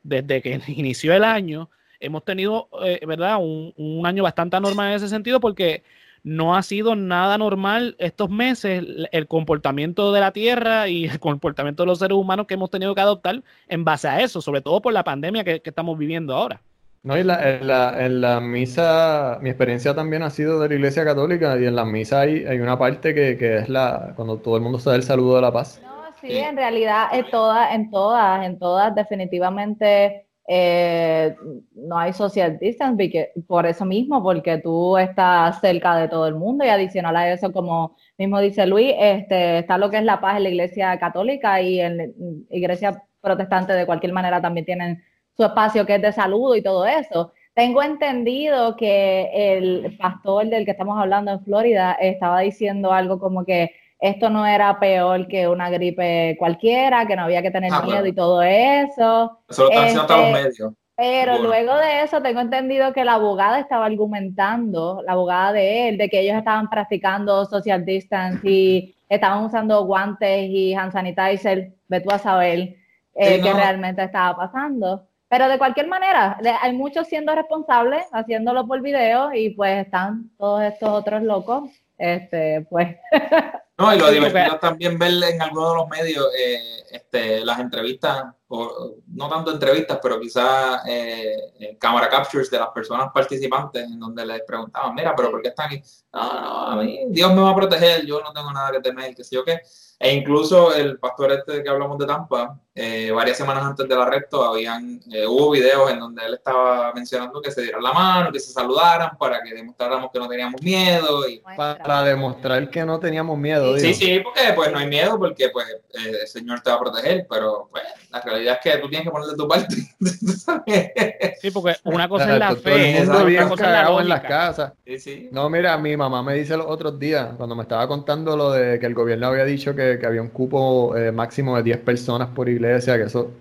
desde 0.03 0.41
que 0.41 0.61
inició 0.67 1.13
el 1.13 1.23
año, 1.23 1.69
hemos 1.99 2.23
tenido, 2.25 2.69
¿verdad? 3.07 3.37
Un, 3.39 3.73
un, 3.77 4.05
año 4.05 4.23
bastante 4.23 4.57
anormal 4.57 4.89
en 4.89 4.95
ese 4.95 5.07
sentido 5.07 5.39
porque 5.39 5.83
no 6.23 6.55
ha 6.55 6.63
sido 6.63 6.95
nada 6.95 7.37
normal 7.37 7.95
estos 7.99 8.29
meses 8.29 8.83
el 9.11 9.27
comportamiento 9.27 10.11
de 10.11 10.19
la 10.19 10.31
Tierra 10.31 10.89
y 10.89 11.05
el 11.05 11.19
comportamiento 11.19 11.83
de 11.83 11.87
los 11.87 11.99
seres 11.99 12.17
humanos 12.17 12.47
que 12.47 12.55
hemos 12.55 12.69
tenido 12.71 12.95
que 12.95 13.01
adoptar 13.01 13.43
en 13.69 13.85
base 13.85 14.07
a 14.09 14.21
eso, 14.21 14.41
sobre 14.41 14.61
todo 14.61 14.81
por 14.81 14.93
la 14.93 15.03
pandemia 15.03 15.43
que 15.43 15.61
estamos 15.63 15.97
viviendo 15.97 16.35
ahora. 16.35 16.61
No, 17.03 17.17
y 17.17 17.19
en, 17.19 17.27
la, 17.27 18.05
en 18.05 18.21
la 18.21 18.39
misa, 18.39 19.37
mi 19.41 19.49
experiencia 19.49 19.93
también 19.93 20.23
ha 20.23 20.29
sido 20.29 20.61
de 20.61 20.69
la 20.69 20.75
iglesia 20.75 21.03
católica 21.03 21.59
y 21.59 21.65
en 21.65 21.75
la 21.75 21.83
misa 21.83 22.21
hay, 22.21 22.45
hay 22.45 22.61
una 22.61 22.79
parte 22.79 23.13
que, 23.13 23.37
que 23.37 23.57
es 23.57 23.67
la 23.67 24.13
cuando 24.15 24.37
todo 24.37 24.55
el 24.55 24.61
mundo 24.61 24.79
se 24.79 24.89
da 24.89 24.95
el 24.95 25.03
saludo 25.03 25.35
de 25.35 25.41
la 25.41 25.51
paz. 25.51 25.81
No, 25.83 25.91
sí, 26.21 26.37
en 26.37 26.55
realidad 26.55 27.07
en 27.11 27.29
todas, 27.29 27.73
en 27.73 27.91
todas, 27.91 28.45
en 28.45 28.57
todas 28.57 28.95
definitivamente 28.95 30.27
eh, 30.47 31.35
no 31.75 31.97
hay 31.97 32.13
social 32.13 32.57
distance 32.57 33.33
por 33.47 33.65
eso 33.65 33.83
mismo, 33.83 34.23
porque 34.23 34.59
tú 34.59 34.97
estás 34.97 35.59
cerca 35.59 35.97
de 35.97 36.07
todo 36.07 36.25
el 36.27 36.35
mundo 36.35 36.63
y 36.63 36.69
adicional 36.69 37.17
a 37.17 37.33
eso, 37.33 37.51
como 37.51 37.97
mismo 38.17 38.39
dice 38.39 38.65
Luis, 38.65 38.93
este, 38.97 39.59
está 39.59 39.77
lo 39.77 39.89
que 39.89 39.97
es 39.97 40.05
la 40.05 40.21
paz 40.21 40.37
en 40.37 40.43
la 40.43 40.49
iglesia 40.49 40.97
católica 40.99 41.61
y 41.61 41.81
en 41.81 41.97
la 41.97 42.05
iglesia 42.49 43.03
protestante 43.19 43.73
de 43.73 43.85
cualquier 43.85 44.13
manera 44.13 44.41
también 44.41 44.65
tienen 44.65 45.03
su 45.35 45.43
espacio 45.43 45.85
que 45.85 45.95
es 45.95 46.01
de 46.01 46.13
saludo 46.13 46.55
y 46.55 46.61
todo 46.61 46.85
eso. 46.85 47.33
Tengo 47.53 47.83
entendido 47.83 48.75
que 48.75 49.29
el 49.33 49.97
pastor 49.97 50.47
del 50.47 50.65
que 50.65 50.71
estamos 50.71 50.99
hablando 50.99 51.31
en 51.31 51.43
Florida 51.43 51.93
estaba 51.93 52.39
diciendo 52.39 52.91
algo 52.91 53.19
como 53.19 53.45
que 53.45 53.71
esto 53.99 54.29
no 54.29 54.45
era 54.45 54.79
peor 54.79 55.27
que 55.27 55.47
una 55.47 55.69
gripe 55.69 56.35
cualquiera, 56.37 57.05
que 57.05 57.15
no 57.15 57.23
había 57.23 57.41
que 57.41 57.51
tener 57.51 57.71
ah, 57.73 57.83
miedo 57.83 58.05
y 58.05 58.13
todo 58.13 58.41
eso. 58.41 59.39
Eso 59.47 59.63
lo 59.63 59.69
están 59.69 59.83
haciendo 59.83 60.01
hasta 60.01 60.17
los 60.17 60.25
este, 60.25 60.43
medios. 60.43 60.73
Pero 60.95 61.39
luego 61.39 61.75
de 61.77 62.03
eso 62.03 62.21
tengo 62.21 62.41
entendido 62.41 62.93
que 62.93 63.05
la 63.05 63.13
abogada 63.13 63.59
estaba 63.59 63.85
argumentando, 63.85 65.01
la 65.05 65.13
abogada 65.13 65.53
de 65.53 65.89
él, 65.89 65.97
de 65.97 66.09
que 66.09 66.19
ellos 66.19 66.37
estaban 66.37 66.69
practicando 66.69 67.45
social 67.45 67.83
distance 67.83 68.47
y 68.47 68.95
estaban 69.09 69.43
usando 69.45 69.85
guantes 69.85 70.49
y 70.49 70.73
hand 70.73 70.91
sanitizer, 70.91 71.71
ve 71.87 72.01
tú 72.01 72.11
a 72.11 72.19
saber 72.19 72.75
eh, 73.15 73.41
qué 73.41 73.53
realmente 73.53 74.03
estaba 74.03 74.35
pasando. 74.35 75.07
Pero 75.33 75.47
de 75.47 75.57
cualquier 75.57 75.87
manera, 75.87 76.37
hay 76.61 76.73
muchos 76.73 77.07
siendo 77.07 77.33
responsables, 77.33 78.05
haciéndolo 78.11 78.67
por 78.67 78.83
video, 78.83 79.33
y 79.33 79.49
pues 79.49 79.83
están 79.83 80.29
todos 80.37 80.61
estos 80.61 80.89
otros 80.89 81.23
locos, 81.23 81.71
este, 81.97 82.67
pues. 82.69 82.95
No, 83.83 83.93
y 83.93 83.99
lo 83.99 84.09
divertido 84.09 84.57
también 84.59 84.97
ver 84.97 85.11
en 85.23 85.41
algunos 85.41 85.71
de 85.71 85.77
los 85.77 85.89
medios 85.89 86.27
eh, 86.37 86.83
este, 86.91 87.43
las 87.43 87.59
entrevistas, 87.59 88.23
o, 88.47 88.95
no 89.07 89.27
tanto 89.27 89.51
entrevistas, 89.51 89.99
pero 90.01 90.19
quizás 90.19 90.81
eh, 90.87 91.35
eh, 91.59 91.77
cámara 91.79 92.07
captures 92.07 92.49
de 92.49 92.59
las 92.59 92.69
personas 92.69 93.09
participantes 93.13 93.83
en 93.83 93.99
donde 93.99 94.25
les 94.25 94.41
preguntaban, 94.43 94.93
mira, 94.93 95.13
pero 95.15 95.31
¿por 95.31 95.41
qué 95.41 95.49
están 95.49 95.67
aquí? 95.67 95.81
No, 96.13 96.41
no, 96.41 96.67
a 96.67 96.75
mí 96.77 96.99
Dios 97.09 97.33
me 97.33 97.41
va 97.41 97.49
a 97.49 97.55
proteger, 97.55 98.05
yo 98.05 98.21
no 98.21 98.31
tengo 98.31 98.51
nada 98.51 98.71
que 98.71 98.79
temer, 98.79 99.15
que 99.15 99.23
sé 99.23 99.35
yo 99.35 99.43
qué. 99.43 99.59
E 100.03 100.13
incluso 100.13 100.75
el 100.75 100.99
pastor 100.99 101.31
este 101.31 101.63
que 101.63 101.69
hablamos 101.69 101.97
de 101.97 102.05
Tampa, 102.05 102.59
eh, 102.75 103.09
varias 103.11 103.37
semanas 103.37 103.63
antes 103.63 103.87
del 103.87 104.01
arresto, 104.01 104.43
habían, 104.43 104.99
eh, 105.09 105.25
hubo 105.25 105.51
videos 105.51 105.89
en 105.91 105.99
donde 105.99 106.25
él 106.25 106.33
estaba 106.33 106.91
mencionando 106.93 107.41
que 107.41 107.51
se 107.51 107.61
dieran 107.61 107.81
la 107.81 107.93
mano, 107.93 108.29
que 108.29 108.39
se 108.41 108.51
saludaran 108.51 109.17
para 109.17 109.41
que 109.41 109.53
demostráramos 109.53 110.11
que 110.11 110.19
no 110.19 110.27
teníamos 110.27 110.61
miedo. 110.61 111.25
Y... 111.29 111.41
Para 111.55 112.03
demostrar 112.03 112.69
que 112.69 112.83
no 112.83 112.99
teníamos 112.99 113.37
miedo. 113.37 113.72
Sí, 113.79 113.93
sí, 113.93 114.19
porque 114.23 114.41
pues 114.55 114.71
no 114.71 114.79
hay 114.79 114.87
miedo, 114.87 115.19
porque 115.19 115.49
pues 115.49 115.67
eh, 115.69 116.17
el 116.21 116.27
Señor 116.27 116.61
te 116.61 116.71
va 116.71 116.77
a 116.77 116.79
proteger, 116.79 117.27
pero 117.29 117.69
pues 117.71 117.83
la 118.11 118.21
realidad 118.21 118.59
es 118.63 118.71
que 118.71 118.79
tú 118.79 118.89
tienes 118.89 119.05
que 119.05 119.11
ponerte 119.11 119.35
tu 119.35 119.47
parte. 119.47 119.75
sí, 121.41 121.51
porque 121.51 121.75
una 121.83 122.09
cosa 122.09 122.33
es 122.33 122.39
la 122.39 122.55
fe, 122.55 123.01
otra 123.03 123.47
cosa 123.47 123.65
es 123.65 123.89
la 123.89 124.01
en 124.01 124.09
las 124.09 124.21
casas. 124.21 124.73
Sí, 124.85 124.99
sí. 124.99 125.29
No, 125.31 125.49
mira, 125.49 125.77
mi 125.77 125.95
mamá 125.95 126.23
me 126.23 126.33
dice 126.33 126.57
los 126.57 126.67
otros 126.67 126.99
días, 126.99 127.29
cuando 127.37 127.55
me 127.55 127.63
estaba 127.63 127.87
contando 127.87 128.35
lo 128.35 128.51
de 128.51 128.79
que 128.79 128.85
el 128.85 128.93
gobierno 128.93 129.27
había 129.27 129.45
dicho 129.45 129.75
que 129.75 129.83
que, 129.99 130.05
había 130.05 130.21
un 130.21 130.29
cupo 130.29 130.95
eh, 130.95 131.11
máximo 131.11 131.55
de 131.57 131.63
10 131.63 131.79
personas 131.79 132.29
por 132.29 132.49
iglesia, 132.49 132.97
que 132.97 133.03
eso 133.03 133.31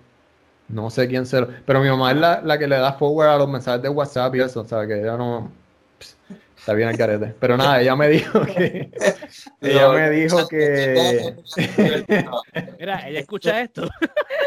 no 0.69 0.89
sé 0.89 1.07
quién 1.07 1.25
se 1.25 1.41
lo... 1.41 1.47
Pero 1.65 1.81
mi 1.81 1.89
mamá 1.89 2.11
es 2.11 2.17
la, 2.17 2.41
la, 2.41 2.57
que 2.57 2.67
le 2.67 2.77
da 2.77 2.93
forward 2.93 3.29
a 3.29 3.37
los 3.37 3.49
mensajes 3.49 3.81
de 3.81 3.89
WhatsApp 3.89 4.35
y 4.35 4.41
eso, 4.41 4.61
o 4.61 4.65
sea, 4.65 4.87
que 4.87 5.01
ella 5.01 5.17
no... 5.17 5.51
está 6.63 6.73
bien 6.73 6.87
al 6.87 6.97
carete. 6.97 7.35
Pero 7.41 7.57
nada, 7.57 7.81
ella 7.81 7.93
me 7.97 8.07
dijo 8.07 8.41
que... 8.45 8.89
ella 9.61 9.89
me 9.89 10.09
dijo 10.11 10.47
que... 10.47 11.35
Mira, 12.79 13.05
ella 13.05 13.19
escucha 13.19 13.59
esto. 13.59 13.89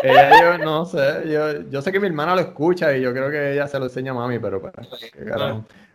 ella 0.02 0.40
yo 0.40 0.64
no 0.64 0.86
sé, 0.86 1.24
yo, 1.26 1.68
yo 1.68 1.82
sé 1.82 1.92
que 1.92 2.00
mi 2.00 2.06
hermana 2.06 2.34
lo 2.34 2.40
escucha 2.40 2.96
y 2.96 3.02
yo 3.02 3.12
creo 3.12 3.30
que 3.30 3.52
ella 3.52 3.68
se 3.68 3.78
lo 3.78 3.84
enseña 3.84 4.12
a 4.12 4.14
mami, 4.14 4.38
pero 4.38 4.62
pues, 4.62 4.72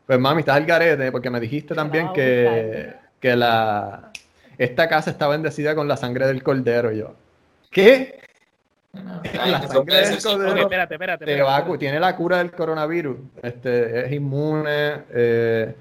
pues 0.06 0.20
mami, 0.20 0.42
estás 0.42 0.58
al 0.58 0.66
garete 0.68 1.12
porque 1.12 1.32
me 1.32 1.40
dijiste 1.40 1.74
también 1.74 2.14
que, 2.14 2.94
que 3.20 3.36
la 3.36 4.12
esta 4.60 4.88
casa 4.88 5.10
está 5.10 5.28
bendecida 5.28 5.74
con 5.74 5.88
la 5.88 5.98
sangre 5.98 6.28
del 6.28 6.44
cordero. 6.44 6.92
yo, 6.92 7.16
¿qué? 7.72 8.20
la 8.94 9.68
sangre 9.68 10.08
del 10.08 10.22
cordero 10.22 10.56
espérate, 10.56 10.94
espérate, 10.94 11.78
tiene 11.80 12.00
la 12.00 12.16
cura 12.16 12.38
del 12.38 12.52
coronavirus, 12.52 13.18
este, 13.42 14.06
es 14.06 14.12
inmune, 14.12 15.04
eh, 15.12 15.74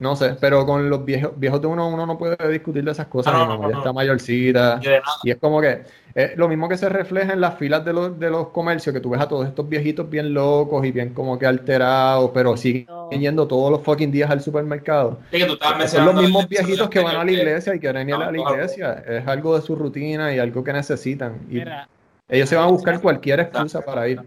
No 0.00 0.16
sé, 0.16 0.34
pero 0.40 0.64
con 0.64 0.88
los 0.88 1.04
viejos, 1.04 1.32
viejos 1.36 1.60
de 1.60 1.66
uno, 1.66 1.86
uno 1.88 2.06
no 2.06 2.16
puede 2.16 2.34
discutir 2.50 2.82
de 2.82 2.90
esas 2.90 3.06
cosas. 3.08 3.34
Ah, 3.36 3.44
no, 3.60 3.68
está 3.78 3.92
mayorcita. 3.92 4.80
Y 5.22 5.30
es 5.30 5.36
como 5.36 5.60
que 5.60 5.82
es 6.14 6.36
lo 6.38 6.48
mismo 6.48 6.70
que 6.70 6.78
se 6.78 6.88
refleja 6.88 7.34
en 7.34 7.40
las 7.42 7.58
filas 7.58 7.84
de 7.84 7.92
los, 7.92 8.18
de 8.18 8.30
los 8.30 8.48
comercios, 8.48 8.94
que 8.94 9.00
tú 9.00 9.10
ves 9.10 9.20
a 9.20 9.28
todos 9.28 9.46
estos 9.46 9.68
viejitos 9.68 10.08
bien 10.08 10.32
locos 10.32 10.86
y 10.86 10.90
bien 10.90 11.12
como 11.12 11.38
que 11.38 11.44
alterados, 11.44 12.30
pero 12.32 12.56
siguen 12.56 12.86
No. 12.88 13.10
yendo 13.10 13.46
todos 13.46 13.70
los 13.70 13.82
fucking 13.82 14.10
días 14.10 14.30
al 14.30 14.40
supermercado. 14.40 15.18
Sí, 15.30 15.36
que 15.38 15.44
tú 15.44 15.52
estabas 15.52 15.90
Son 15.90 16.06
los 16.06 16.14
mismos 16.14 16.48
viejitos 16.48 16.88
que 16.88 17.00
van 17.00 17.16
a 17.16 17.18
la 17.18 17.26
que- 17.26 17.32
iglesia 17.34 17.74
y 17.74 17.78
quieren 17.78 18.08
ir 18.08 18.14
a 18.14 18.30
la 18.32 18.38
iglesia. 18.38 19.04
Es 19.06 19.28
algo 19.28 19.54
de 19.54 19.60
su 19.62 19.76
rutina 19.76 20.34
y 20.34 20.38
algo 20.38 20.64
que 20.64 20.72
necesitan. 20.72 21.40
Y 21.50 21.56
Mira, 21.56 21.86
ellos 22.26 22.48
se 22.48 22.56
van 22.56 22.64
a 22.68 22.70
buscar 22.70 23.00
cualquier 23.02 23.40
excusa 23.40 23.82
para 23.82 24.08
ir. 24.08 24.22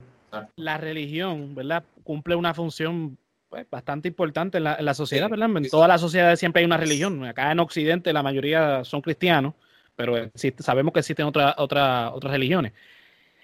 la 0.56 0.78
religión, 0.78 1.56
¿verdad? 1.56 1.84
Cumple 2.04 2.36
una 2.36 2.54
función 2.54 3.18
pues, 3.54 3.70
bastante 3.70 4.08
importante 4.08 4.58
en 4.58 4.64
la, 4.64 4.74
en 4.80 4.84
la 4.84 4.96
sociedad, 4.96 5.28
Sí, 5.28 5.32
¿verdad? 5.32 5.56
En 5.56 5.64
sí, 5.66 5.70
todas 5.70 5.88
las 5.88 6.02
sociedades 6.02 6.40
siempre 6.40 6.62
hay 6.62 6.66
una 6.66 6.78
religión. 6.78 7.24
Acá 7.24 7.52
en 7.52 7.60
Occidente 7.60 8.12
la 8.12 8.24
mayoría 8.24 8.84
son 8.84 9.00
cristianos, 9.02 9.54
pero 9.96 10.18
existe- 10.18 10.64
sabemos 10.64 10.92
que 10.92 11.02
existen 11.02 11.28
otra, 11.28 11.54
otra, 11.60 12.12
otras 12.14 12.34
religiones. 12.34 12.74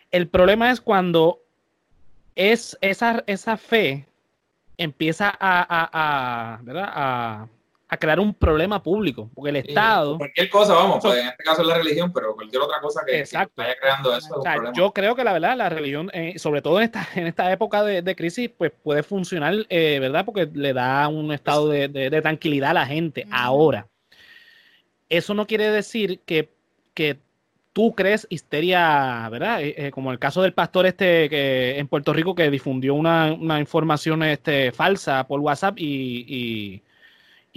El 0.10 0.28
problema 0.28 0.72
es 0.72 0.82
cuando 0.82 1.44
es 2.36 2.76
esa, 2.82 3.24
esa 3.28 3.56
fe 3.56 4.08
empieza 4.80 5.30
a, 5.30 5.36
a- 5.40 5.90
a, 6.56 6.60
¿verdad? 6.64 6.90
a- 6.92 7.48
a 7.92 7.98
crear 7.98 8.20
un 8.20 8.34
problema 8.36 8.82
público, 8.84 9.32
porque 9.34 9.50
el 9.50 9.64
Sí, 9.64 9.70
Estado... 9.70 10.18
Cualquier 10.20 10.50
cosa, 10.50 10.76
vamos, 10.76 11.00
pues 11.02 11.20
en 11.20 11.28
este 11.28 11.44
caso 11.44 11.64
es 11.64 11.68
la 11.68 11.78
religión, 11.80 12.14
pero 12.14 12.36
cualquier 12.36 12.62
otra 12.62 12.80
cosa 12.80 13.02
que, 13.06 13.14
que 13.14 13.20
Exacto. 13.20 13.54
vaya 13.58 13.76
creando 13.82 14.10
eso 14.16 14.28
es 14.28 14.32
O 14.32 14.38
un 14.38 14.44
sea, 14.44 14.54
problema. 14.54 14.76
yo 14.78 14.92
creo 14.94 15.16
que 15.16 15.24
la 15.24 15.34
verdad, 15.34 15.58
la 15.58 15.70
religión, 15.70 16.12
eh, 16.14 16.38
sobre 16.38 16.62
todo 16.62 16.78
en 16.78 16.84
esta, 16.84 17.08
en 17.16 17.26
esta 17.26 17.52
época 17.52 17.84
de, 17.84 18.02
de 18.04 18.16
crisis, 18.16 18.50
pues 18.56 18.72
puede 18.84 19.02
funcionar, 19.02 19.56
eh, 19.70 19.98
¿verdad? 20.00 20.24
Porque 20.24 20.48
le 20.54 20.72
da 20.74 21.08
un 21.08 21.32
estado 21.32 21.68
de, 21.68 21.88
de- 21.88 22.10
de 22.12 22.22
tranquilidad 22.22 22.70
a 22.72 22.74
la 22.76 22.86
gente. 22.86 23.26
Ahora, 23.32 23.88
eso 25.10 25.34
no 25.34 25.48
quiere 25.48 25.72
decir 25.72 26.20
que, 26.26 26.50
que 26.94 27.18
tú 27.74 27.94
crees 27.96 28.28
histeria, 28.30 29.28
¿verdad? 29.32 29.62
Eh, 29.64 29.74
eh, 29.78 29.92
como 29.92 30.12
el 30.12 30.20
caso 30.20 30.42
del 30.42 30.54
pastor 30.54 30.86
este 30.86 31.30
que 31.30 31.80
en 31.80 31.88
Puerto 31.88 32.14
Rico 32.14 32.36
que 32.36 32.52
difundió 32.52 32.94
una, 32.94 33.34
una 33.34 33.60
información 33.60 34.22
este, 34.24 34.72
falsa 34.72 35.26
por 35.28 35.40
WhatsApp 35.40 35.80
y, 35.80 36.26
y, 36.28 36.82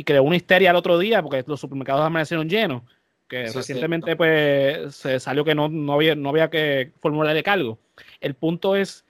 y 0.02 0.04
creó 0.04 0.24
una 0.24 0.34
histeria 0.34 0.70
el 0.70 0.76
otro 0.76 0.98
día 0.98 1.22
porque 1.22 1.44
los 1.46 1.60
supermercados 1.60 2.04
amanecieron 2.04 2.48
llenos. 2.48 2.82
Que 3.28 3.44
Eso 3.44 3.60
recientemente 3.60 4.16
pues 4.16 4.96
se 4.96 5.20
salió 5.20 5.44
que 5.44 5.54
no, 5.54 5.68
no, 5.68 5.92
había, 5.92 6.16
no 6.16 6.30
había 6.30 6.50
que 6.50 6.90
formularle 7.00 7.44
cargo. 7.44 7.78
El 8.20 8.34
punto 8.34 8.74
es 8.74 9.04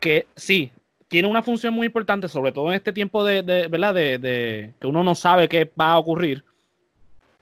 que 0.00 0.26
sí, 0.34 0.72
tiene 1.08 1.28
una 1.28 1.42
función 1.42 1.74
muy 1.74 1.86
importante, 1.88 2.26
sobre 2.26 2.52
todo 2.52 2.68
en 2.68 2.74
este 2.76 2.90
tiempo 2.90 3.22
de, 3.22 3.42
de- 3.42 3.68
¿verdad? 3.68 3.92
De, 3.92 4.18
de 4.18 4.72
que 4.80 4.86
uno 4.86 5.04
no 5.04 5.14
sabe 5.14 5.46
qué 5.46 5.70
va 5.78 5.92
a 5.92 5.98
ocurrir, 5.98 6.42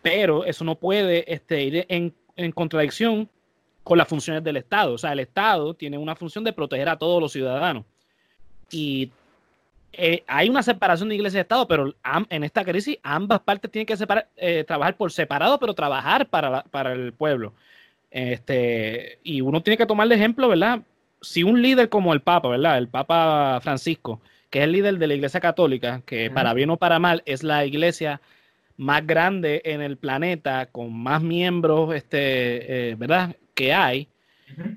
pero 0.02 0.44
eso 0.44 0.64
no 0.64 0.74
puede 0.74 1.32
este, 1.32 1.62
ir 1.62 1.86
en, 1.88 2.12
en 2.34 2.50
contradicción 2.50 3.28
con 3.84 3.96
las 3.96 4.08
funciones 4.08 4.42
del 4.42 4.56
Estado. 4.56 4.94
O 4.94 4.98
sea, 4.98 5.12
el 5.12 5.20
Estado 5.20 5.72
tiene 5.74 5.98
una 5.98 6.16
función 6.16 6.42
de 6.42 6.52
proteger 6.52 6.88
a 6.88 6.98
todos 6.98 7.22
los 7.22 7.30
ciudadanos. 7.32 7.84
Y 8.72 9.12
eh, 9.98 10.24
hay 10.26 10.48
una 10.48 10.62
separación 10.62 11.08
de 11.08 11.14
iglesia 11.16 11.38
y 11.38 11.40
Estado, 11.42 11.66
pero 11.68 11.94
en 12.30 12.44
esta 12.44 12.64
crisis 12.64 12.98
ambas 13.02 13.40
partes 13.40 13.70
tienen 13.70 13.86
que 13.86 13.96
separar, 13.96 14.28
eh, 14.36 14.64
trabajar 14.64 14.96
por 14.96 15.10
separado, 15.12 15.58
pero 15.58 15.74
trabajar 15.74 16.28
para, 16.28 16.50
la- 16.50 16.64
para 16.64 16.92
el 16.92 17.12
pueblo. 17.12 17.52
Este, 18.10 19.18
y 19.24 19.40
uno 19.40 19.62
tiene 19.62 19.76
que 19.76 19.86
tomar 19.86 20.06
de 20.08 20.14
ejemplo, 20.14 20.48
¿verdad? 20.48 20.80
Si 21.20 21.42
un 21.42 21.60
líder 21.60 21.88
como 21.88 22.12
el 22.12 22.20
Papa, 22.20 22.48
¿verdad? 22.48 22.78
El 22.78 22.88
Papa 22.88 23.58
Francisco, 23.62 24.20
que 24.50 24.60
es 24.60 24.64
el 24.64 24.72
líder 24.72 24.98
de 24.98 25.06
la 25.08 25.14
Iglesia 25.14 25.40
Católica, 25.40 26.02
que 26.06 26.30
para 26.30 26.54
bien 26.54 26.70
o 26.70 26.76
para 26.76 26.98
mal 27.00 27.22
es 27.26 27.42
la 27.42 27.64
iglesia 27.66 28.20
más 28.76 29.04
grande 29.06 29.62
en 29.64 29.80
el 29.80 29.96
planeta, 29.96 30.66
con 30.66 30.92
más 30.92 31.22
miembros, 31.22 31.94
este, 31.94 32.90
eh, 32.90 32.94
¿verdad? 32.96 33.34
Que 33.54 33.72
hay. 33.72 34.08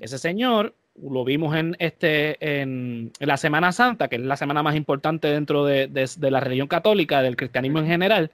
Ese 0.00 0.18
señor 0.18 0.74
lo 1.02 1.24
vimos 1.24 1.54
en, 1.56 1.76
este, 1.78 2.36
en, 2.60 3.12
en 3.18 3.28
la 3.28 3.36
Semana 3.36 3.72
Santa, 3.72 4.08
que 4.08 4.16
es 4.16 4.22
la 4.22 4.36
semana 4.36 4.62
más 4.62 4.74
importante 4.76 5.28
dentro 5.28 5.64
de, 5.64 5.86
de- 5.86 6.10
de 6.16 6.30
la 6.30 6.40
religión 6.40 6.68
católica, 6.68 7.22
del 7.22 7.36
cristianismo 7.36 7.78
en 7.78 7.86
general. 7.86 8.32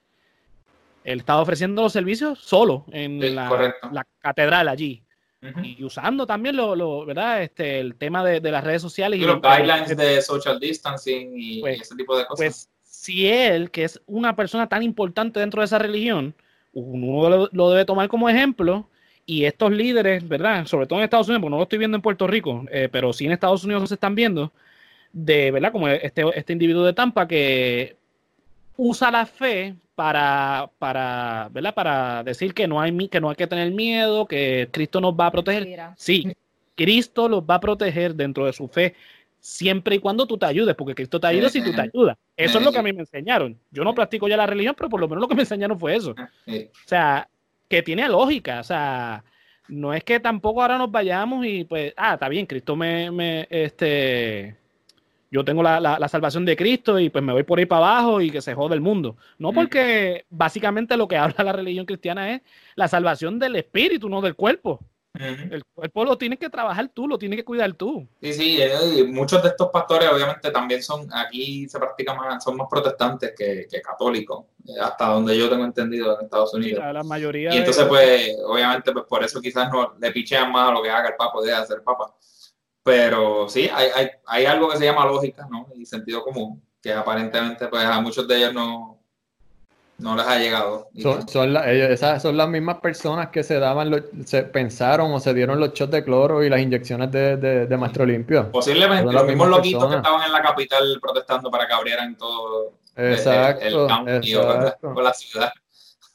Él 1.04 1.18
estaba 1.18 1.42
ofreciendo 1.42 1.82
los 1.82 1.92
servicios 1.92 2.38
solo 2.38 2.84
en 2.90 3.20
Sí, 3.20 3.30
la, 3.30 3.74
la 3.92 4.06
catedral 4.20 4.68
allí 4.68 5.02
y 5.62 5.84
usando 5.84 6.26
también 6.26 6.56
lo, 6.56 6.74
lo- 6.74 7.04
¿verdad? 7.04 7.42
Este, 7.42 7.78
el 7.80 7.96
tema 7.96 8.24
de, 8.24 8.40
de 8.40 8.50
las 8.50 8.64
redes 8.64 8.80
sociales. 8.80 9.20
Y 9.20 9.22
y 9.22 9.26
los 9.26 9.42
lo- 9.42 9.42
guidelines 9.42 9.94
de 9.94 10.22
social 10.22 10.58
distancing 10.58 11.32
y, 11.36 11.60
Pues- 11.60 11.78
y 11.78 11.80
ese 11.82 11.96
tipo 11.96 12.16
de 12.16 12.24
cosas. 12.24 12.36
Pues 12.38 12.70
si 12.82 13.26
él, 13.26 13.70
que 13.70 13.84
es 13.84 14.00
una 14.06 14.34
persona 14.34 14.66
tan 14.70 14.82
importante 14.82 15.38
dentro 15.40 15.60
de 15.60 15.66
esa 15.66 15.78
religión, 15.78 16.34
uno 16.72 17.28
lo, 17.28 17.48
lo 17.52 17.70
debe 17.70 17.84
tomar 17.84 18.08
como 18.08 18.30
ejemplo 18.30 18.88
y 19.26 19.44
estos 19.44 19.72
líderes, 19.72 20.26
¿verdad? 20.26 20.66
Sobre 20.66 20.86
todo 20.86 20.98
en 20.98 21.04
Estados 21.04 21.28
Unidos, 21.28 21.42
porque 21.42 21.50
no 21.50 21.56
lo 21.56 21.62
estoy 21.62 21.78
viendo 21.78 21.96
en 21.96 22.02
Puerto 22.02 22.26
Rico, 22.26 22.64
eh, 22.70 22.88
pero 22.90 23.12
sí 23.12 23.26
en 23.26 23.32
Estados 23.32 23.64
Unidos 23.64 23.88
se 23.88 23.94
están 23.94 24.14
viendo, 24.14 24.52
de, 25.12 25.50
¿verdad? 25.50 25.72
Como 25.72 25.88
este, 25.88 26.24
este 26.34 26.52
individuo 26.52 26.84
de 26.84 26.92
Tampa 26.92 27.26
que 27.26 27.96
usa 28.76 29.10
la 29.10 29.26
fe 29.26 29.74
para, 29.94 30.70
para, 30.78 31.48
¿verdad? 31.52 31.74
Para 31.74 32.22
decir 32.22 32.52
que 32.52 32.66
no 32.66 32.80
hay, 32.80 33.08
que 33.08 33.20
no 33.20 33.30
hay 33.30 33.36
que 33.36 33.46
tener 33.46 33.70
miedo, 33.72 34.26
que 34.26 34.68
Cristo 34.70 35.00
nos 35.00 35.14
va 35.14 35.26
a 35.26 35.32
proteger. 35.32 35.64
Mira, 35.64 35.94
Sí, 35.96 36.32
Cristo 36.74 37.28
los 37.28 37.42
va 37.42 37.56
a 37.56 37.60
proteger 37.60 38.14
dentro 38.14 38.46
de 38.46 38.52
su 38.52 38.68
fe 38.68 38.94
siempre 39.38 39.96
y 39.96 39.98
cuando 39.98 40.26
tú 40.26 40.38
te 40.38 40.46
ayudes, 40.46 40.74
porque 40.74 40.94
Cristo 40.94 41.20
te 41.20 41.26
ayuda 41.26 41.50
si 41.50 41.62
tú 41.62 41.70
te 41.72 41.82
ayudas. 41.82 42.16
Eso 42.36 42.58
es 42.58 42.64
lo 42.64 42.72
que 42.72 42.78
a 42.78 42.82
mí 42.82 42.92
me 42.92 43.00
enseñaron. 43.00 43.58
Yo 43.70 43.84
no 43.84 43.94
practico 43.94 44.26
ya 44.26 44.38
la 44.38 44.46
religión, 44.46 44.74
pero 44.76 44.88
por 44.88 44.98
lo 44.98 45.06
menos 45.06 45.20
lo 45.20 45.28
que 45.28 45.34
me 45.34 45.42
enseñaron 45.42 45.78
fue 45.78 45.94
eso. 45.94 46.14
Sí. 46.46 46.70
O 46.72 46.88
sea, 46.88 47.28
que 47.68 47.82
tiene 47.82 48.08
lógica. 48.08 48.60
O 48.60 48.64
sea, 48.64 49.24
no 49.68 49.94
es 49.94 50.04
que 50.04 50.20
tampoco 50.20 50.62
ahora 50.62 50.78
nos 50.78 50.90
vayamos 50.90 51.46
y 51.46 51.64
pues, 51.64 51.92
ah, 51.96 52.14
está 52.14 52.28
bien, 52.28 52.46
Cristo 52.46 52.76
me, 52.76 53.10
me 53.10 53.46
este, 53.50 54.56
yo 55.30 55.44
tengo 55.44 55.62
la, 55.62 55.80
la- 55.80 55.98
la 55.98 56.08
salvación 56.08 56.44
de 56.44 56.56
Cristo 56.56 56.98
y 57.00 57.10
pues 57.10 57.24
me 57.24 57.32
voy 57.32 57.42
por 57.44 57.58
ahí 57.58 57.66
para 57.66 57.86
abajo 57.88 58.20
y 58.20 58.30
que 58.30 58.40
se 58.42 58.54
jode 58.54 58.74
el 58.74 58.80
mundo. 58.80 59.16
No 59.38 59.52
porque 59.52 60.26
básicamente 60.30 60.96
lo 60.96 61.08
que 61.08 61.16
habla 61.18 61.44
la 61.44 61.52
religión 61.52 61.86
cristiana 61.86 62.32
es 62.34 62.42
la 62.76 62.88
salvación 62.88 63.38
del 63.38 63.56
espíritu, 63.56 64.08
no 64.08 64.20
del 64.20 64.36
cuerpo. 64.36 64.80
Ujú. 65.14 65.54
El 65.54 65.62
cuerpo 65.72 66.04
lo 66.04 66.18
tienes 66.18 66.40
que 66.40 66.50
trabajar 66.50 66.88
tú, 66.92 67.06
lo 67.06 67.16
tienes 67.16 67.38
que 67.38 67.44
cuidar 67.44 67.72
tú. 67.74 68.04
Sí, 68.20 68.32
sí, 68.32 68.58
eh, 68.60 69.04
muchos 69.08 69.40
de 69.44 69.50
estos 69.50 69.68
pastores 69.70 70.08
obviamente 70.12 70.50
también 70.50 70.82
son, 70.82 71.06
aquí 71.12 71.68
se 71.68 71.78
practica 71.78 72.14
más, 72.14 72.42
son 72.42 72.56
más 72.56 72.66
protestantes 72.68 73.32
que, 73.36 73.68
que 73.70 73.80
católicos, 73.80 74.46
eh, 74.66 74.72
hasta 74.82 75.06
donde 75.10 75.38
yo 75.38 75.48
tengo 75.48 75.64
entendido 75.64 76.18
en 76.18 76.24
Estados 76.24 76.52
Unidos. 76.54 76.80
La, 76.80 76.92
la 76.92 77.04
mayoría. 77.04 77.50
Y 77.50 77.52
de- 77.54 77.58
entonces, 77.60 77.84
pues, 77.86 78.36
obviamente, 78.44 78.90
pues 78.92 79.04
por 79.08 79.22
eso 79.22 79.40
quizás 79.40 79.70
no 79.70 79.94
le 80.00 80.10
pichean 80.10 80.50
más 80.50 80.70
a 80.70 80.72
lo 80.72 80.82
que 80.82 80.90
haga 80.90 81.10
el 81.10 81.14
Papa, 81.16 81.38
deja 81.44 81.60
de 81.60 81.66
ser 81.68 81.82
Papa. 81.84 82.12
Pero 82.82 83.48
sí, 83.48 83.70
hay, 83.72 83.88
hay, 83.94 84.08
hay 84.26 84.44
algo 84.46 84.68
que 84.68 84.76
se 84.78 84.84
llama 84.84 85.06
lógica, 85.06 85.46
¿no? 85.50 85.68
Y 85.76 85.86
sentido 85.86 86.22
común, 86.22 86.60
que 86.82 86.92
aparentemente, 86.92 87.68
pues, 87.68 87.84
a 87.84 88.00
muchos 88.00 88.26
de 88.28 88.36
ellos 88.36 88.52
no, 88.52 89.00
no 89.98 90.16
les 90.16 90.26
ha 90.26 90.38
llegado. 90.38 90.88
Son, 91.00 91.28
son, 91.28 91.52
la- 91.52 91.70
ellos- 91.70 91.90
esas 91.90 92.20
son 92.22 92.36
las 92.36 92.48
mismas 92.48 92.78
personas 92.80 93.28
que 93.28 93.42
se 93.42 93.58
daban, 93.58 93.90
los, 93.90 94.02
se 94.26 94.42
pensaron 94.42 95.12
o 95.12 95.20
se 95.20 95.32
dieron 95.34 95.60
los 95.60 95.72
shots 95.72 95.92
de 95.92 96.04
cloro 96.04 96.42
y 96.44 96.48
las 96.50 96.60
inyecciones 96.60 97.10
de, 97.12 97.36
de, 97.36 97.66
de 97.66 97.76
Maestro 97.76 98.04
Limpio. 98.04 98.50
Posiblemente 98.50 99.12
los 99.12 99.24
mismos 99.26 99.48
loquitos 99.48 99.88
que 99.90 99.96
estaban 99.96 100.22
en 100.22 100.32
la 100.32 100.42
capital 100.42 100.98
protestando 101.00 101.50
para 101.50 101.66
que 101.66 101.72
abrieran 101.74 102.16
todo 102.16 102.72
Exacto, 102.96 103.64
el 103.66 103.86
county 103.88 104.34
o 104.36 105.00
la 105.02 105.14
ciudad. 105.14 105.52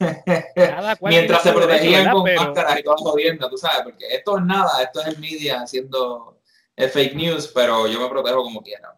Mientras 1.02 1.42
se 1.42 1.52
protegían 1.52 2.10
con 2.12 2.24
Pero- 2.24 2.42
máscaras 2.42 2.78
y 2.78 2.82
todas 2.82 3.00
jodiendo, 3.00 3.48
tú 3.50 3.56
sabes, 3.58 3.80
porque 3.84 4.06
esto 4.08 4.38
es 4.38 4.44
nada, 4.44 4.82
esto 4.82 5.00
es 5.00 5.06
el 5.08 5.18
media 5.18 5.60
haciendo 5.62 6.38
el 6.76 6.88
fake 6.88 7.14
news, 7.14 7.48
pero 7.54 7.86
yo 7.86 8.00
me 8.00 8.08
protejo 8.08 8.42
como 8.42 8.62
quiera, 8.62 8.94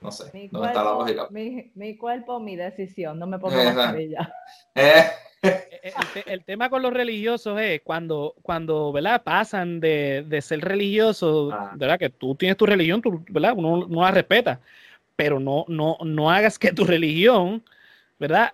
no 0.00 0.10
sé, 0.12 0.24
mi 0.34 0.48
¿dónde 0.48 0.68
está 0.68 0.82
la 0.84 0.94
cuerpo, 0.94 1.02
lógica? 1.02 1.28
mi, 1.30 1.70
mi 1.74 1.96
cuerpo, 1.96 2.40
mi 2.40 2.56
decisión, 2.56 3.18
no 3.18 3.26
me 3.26 3.38
pongo 3.38 3.56
Exacto. 3.56 3.80
mascarilla. 3.80 4.32
Eh, 5.42 5.52
el, 5.82 5.92
te- 6.24 6.32
el 6.32 6.44
tema 6.44 6.68
con 6.68 6.82
los 6.82 6.92
religiosos 6.92 7.60
es 7.60 7.80
cuando, 7.82 8.34
cuando 8.42 8.90
¿verdad? 8.90 9.22
pasan 9.22 9.78
de, 9.78 10.24
de 10.26 10.42
ser 10.42 10.60
religiosos, 10.60 11.52
Ah. 11.54 11.72
¿verdad? 11.76 11.98
Que 11.98 12.10
tú 12.10 12.34
tienes 12.34 12.56
tu 12.56 12.66
religión, 12.66 13.00
tú, 13.00 13.22
¿verdad? 13.28 13.52
Uno 13.54 13.86
no 13.86 14.02
la 14.02 14.10
respeta, 14.10 14.58
pero 15.14 15.38
no, 15.38 15.64
no, 15.68 15.98
no 16.04 16.30
hagas 16.32 16.58
que 16.58 16.72
tu 16.72 16.84
religión, 16.84 17.62
¿verdad? 18.18 18.52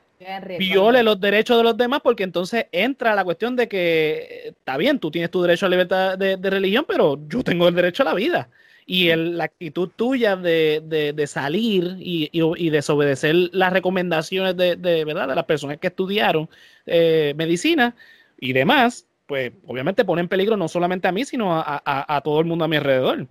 Viole 0.58 1.02
los 1.02 1.18
derechos 1.18 1.56
de 1.56 1.62
los 1.64 1.76
demás, 1.76 2.00
porque 2.02 2.24
entonces 2.24 2.66
entra 2.72 3.14
la 3.14 3.24
cuestión 3.24 3.56
de 3.56 3.68
que 3.68 4.28
eh, 4.30 4.48
está 4.48 4.76
bien, 4.76 4.98
tú 4.98 5.10
tienes 5.10 5.30
tu 5.30 5.40
derecho 5.40 5.64
a 5.66 5.68
la 5.70 5.76
libertad 5.76 6.18
de, 6.18 6.36
de 6.36 6.50
religión, 6.50 6.84
pero 6.86 7.18
yo 7.28 7.42
tengo 7.42 7.68
el 7.68 7.74
derecho 7.74 8.02
a 8.02 8.06
la 8.06 8.14
vida. 8.14 8.48
Y 8.86 9.08
el- 9.10 9.38
la 9.38 9.44
actitud 9.44 9.88
tuya 9.94 10.36
de, 10.36 10.82
de- 10.84 11.12
de 11.12 11.26
salir 11.26 11.96
y, 12.00 12.28
y- 12.32 12.66
y 12.66 12.70
desobedecer 12.70 13.34
las 13.52 13.72
recomendaciones 13.72 14.56
de, 14.56 14.76
de, 14.76 15.04
¿verdad? 15.04 15.28
de 15.28 15.34
las 15.36 15.44
personas 15.44 15.78
que 15.78 15.86
estudiaron 15.88 16.48
eh, 16.86 17.34
medicina 17.36 17.94
y 18.40 18.52
demás, 18.52 19.06
pues 19.26 19.52
obviamente 19.66 20.04
pone 20.04 20.20
en 20.22 20.28
peligro 20.28 20.56
no 20.56 20.68
solamente 20.68 21.08
a 21.08 21.12
mí, 21.12 21.24
sino 21.24 21.54
a, 21.54 21.62
a- 21.84 22.16
a 22.16 22.20
todo 22.22 22.40
el 22.40 22.46
mundo 22.46 22.64
a 22.64 22.68
mi 22.68 22.76
alrededor. 22.76 23.28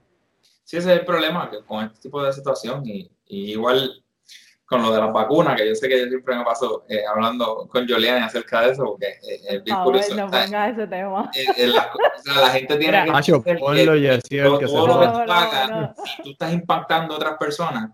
sí, 0.64 0.78
ese 0.78 0.94
es 0.94 1.00
el 1.00 1.06
problema 1.06 1.50
que 1.50 1.64
con 1.66 1.86
este 1.86 2.00
tipo 2.02 2.24
de 2.24 2.34
situación 2.34 2.86
y, 2.86 3.10
y 3.28 3.52
igual 3.52 4.04
con 4.72 4.82
lo 4.82 4.94
de 4.94 5.02
las 5.02 5.12
vacunas, 5.12 5.58
que 5.58 5.68
yo 5.68 5.76
sé 5.76 5.90
que 5.90 6.00
yo 6.00 6.08
siempre 6.08 6.34
me 6.34 6.46
paso 6.46 6.86
eh, 6.88 7.02
hablando 7.06 7.68
con 7.68 7.86
Julián 7.86 8.24
acerca 8.24 8.62
de 8.62 8.72
eso, 8.72 8.86
porque 8.86 9.08
eh, 9.08 9.42
es 9.50 9.64
bien 9.66 9.78
curioso. 9.84 10.16
No 10.16 10.28
ese 10.34 10.88
tema. 10.88 11.30
Eh, 11.34 11.68
la, 11.68 11.92
o 11.94 12.22
sea, 12.24 12.42
la, 12.42 12.50
gente 12.52 12.78
tiene 12.78 13.04
que... 13.04 13.12
Macho, 13.12 13.44
ponlo 13.44 13.98
y 13.98 14.08
así 14.08 14.30
que 14.30 14.68
se 14.68 14.68
si 14.68 16.24
tú 16.24 16.32
estás 16.32 16.54
impactando 16.54 17.16
a 17.16 17.18
otras 17.18 17.38
personas, 17.38 17.92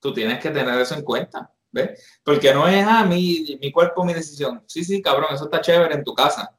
tú 0.00 0.12
tienes 0.12 0.38
que 0.38 0.50
tener 0.50 0.78
eso 0.78 0.94
en 0.96 1.02
cuenta, 1.02 1.50
¿ves? 1.70 2.20
Porque 2.22 2.52
no 2.52 2.68
es, 2.68 2.84
a 2.86 2.98
ah, 2.98 3.04
mi, 3.06 3.58
mi 3.58 3.72
cuerpo, 3.72 4.04
mi 4.04 4.12
decisión. 4.12 4.62
Sí, 4.66 4.84
sí, 4.84 5.00
cabrón, 5.00 5.28
eso 5.32 5.44
está 5.44 5.62
chévere 5.62 5.94
en 5.94 6.04
tu 6.04 6.12
casa 6.12 6.54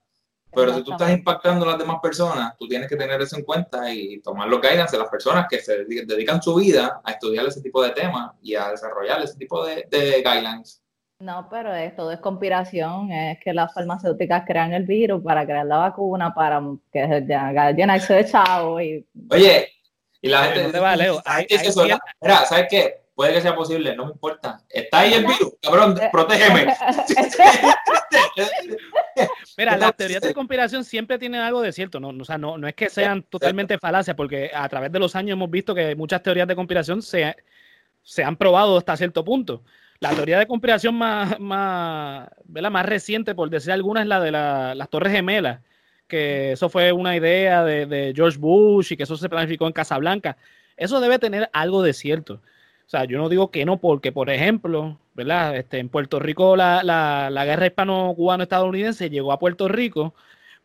pero 0.54 0.74
si 0.74 0.84
tú 0.84 0.92
estás 0.92 1.12
impactando 1.12 1.66
a 1.66 1.70
las 1.70 1.78
demás 1.78 1.98
personas, 2.02 2.56
tú 2.58 2.68
tienes 2.68 2.88
que 2.88 2.96
tener 2.96 3.22
eso 3.22 3.38
en 3.38 3.44
cuenta 3.44 3.92
y 3.94 4.20
tomar 4.22 4.48
los 4.48 4.62
guidance 4.62 4.96
de 4.96 5.02
las 5.02 5.10
personas 5.10 5.48
que 5.50 5.60
se 5.60 5.86
dedican 5.86 6.42
su 6.42 6.56
vida 6.56 7.02
a 7.04 7.12
estudiar 7.12 7.46
ese 7.46 7.62
tipo 7.62 7.84
de 7.84 7.92
temas 7.92 8.32
y 8.42 8.56
a 8.56 8.70
desarrollar 8.70 9.22
ese 9.22 9.38
tipo 9.38 9.66
de, 9.66 9.88
guidelines. 9.92 10.82
No, 11.20 11.48
pero 11.50 11.74
es, 11.74 11.96
todo 11.96 12.12
es 12.12 12.20
conspiración, 12.20 13.12
es 13.12 13.40
que 13.40 13.54
las 13.54 13.74
farmacéuticas 13.74 14.44
crean 14.46 14.74
el 14.74 14.86
virus 14.86 15.24
para 15.24 15.46
crear 15.46 15.66
la 15.66 15.78
vacuna, 15.78 16.34
para 16.34 16.62
que 16.92 17.26
llenarse 17.76 18.14
de 18.14 18.26
chavo 18.26 18.82
y... 18.82 19.08
Oye, 19.30 19.70
y 20.22 20.30
la 20.30 20.44
gente... 20.44 20.72
te 20.72 20.80
va, 20.80 20.96
Leo. 20.96 21.22
Mira, 22.22 22.46
¿sabes 22.46 22.68
qué? 22.70 23.03
Puede 23.16 23.34
que 23.34 23.42
sea 23.42 23.56
posible, 23.56 23.96
no 23.96 24.06
me 24.06 24.12
importa. 24.14 24.60
Está 24.68 25.02
ahí 25.02 25.14
el 25.14 25.26
virus, 25.26 25.54
cabrón, 25.62 25.96
eh, 26.02 26.10
protégeme. 26.12 26.66
Mira, 29.58 29.78
las 29.78 29.96
teorías 29.96 30.22
de 30.22 30.34
conspiración 30.34 30.84
siempre 30.84 31.20
tienen 31.20 31.42
algo 31.42 31.62
de 31.62 31.72
cierto, 31.72 32.00
¿no? 32.00 32.10
O 32.10 32.26
sea, 32.26 32.40
no, 32.40 32.58
no 32.58 32.68
es 32.68 32.74
que 32.74 32.90
sean 32.90 33.22
totalmente 33.24 33.78
falacias, 33.78 34.16
porque 34.16 34.50
a 34.54 34.68
través 34.68 34.92
de 34.92 34.98
los 34.98 35.16
años 35.16 35.34
hemos 35.34 35.52
visto 35.52 35.76
que 35.76 35.96
muchas 35.96 36.24
teorías 36.24 36.48
de 36.48 36.56
conspiración 36.56 37.04
se, 37.04 37.36
se 38.02 38.24
han 38.24 38.36
probado 38.36 38.78
hasta 38.78 38.98
cierto 38.98 39.24
punto. 39.24 39.64
La 40.00 40.10
teoría 40.16 40.40
de 40.40 40.48
conspiración 40.48 40.96
más, 40.96 41.40
más, 41.40 42.30
más 42.48 42.86
reciente, 42.86 43.36
por 43.36 43.50
decir 43.52 43.72
alguna, 43.72 44.02
es 44.02 44.08
la 44.08 44.20
de 44.20 44.32
las 44.32 44.90
Torres 44.90 45.14
Gemelas, 45.14 45.62
que 46.08 46.54
eso 46.54 46.68
fue 46.68 46.92
una 46.92 47.16
idea 47.16 47.64
de, 47.64 47.86
de 47.86 48.12
George 48.16 48.40
Bush 48.40 48.94
y 48.94 48.98
que 48.98 49.04
eso 49.04 49.16
se 49.16 49.30
planificó 49.30 49.68
en 49.68 49.74
Casablanca. 49.74 50.36
Eso 50.76 51.00
debe 51.00 51.20
tener 51.20 51.50
algo 51.54 51.84
de 51.84 51.94
cierto. 51.94 52.42
Sea, 52.94 53.06
yo 53.06 53.18
no 53.18 53.28
digo 53.28 53.50
que 53.50 53.66
no, 53.66 53.78
porque, 53.78 54.12
por 54.12 54.30
ejemplo, 54.30 55.00
¿verdad? 55.16 55.56
Este, 55.58 55.80
en 55.80 55.90
Puerto 55.90 56.20
Rico 56.20 56.56
la, 56.56 56.84
la, 56.84 57.32
la 57.32 57.44
guerra 57.44 57.66
hispano-cubano-estadounidense 57.66 59.10
llegó 59.10 59.32
a 59.32 59.40
Puerto 59.40 59.68
Rico 59.68 60.14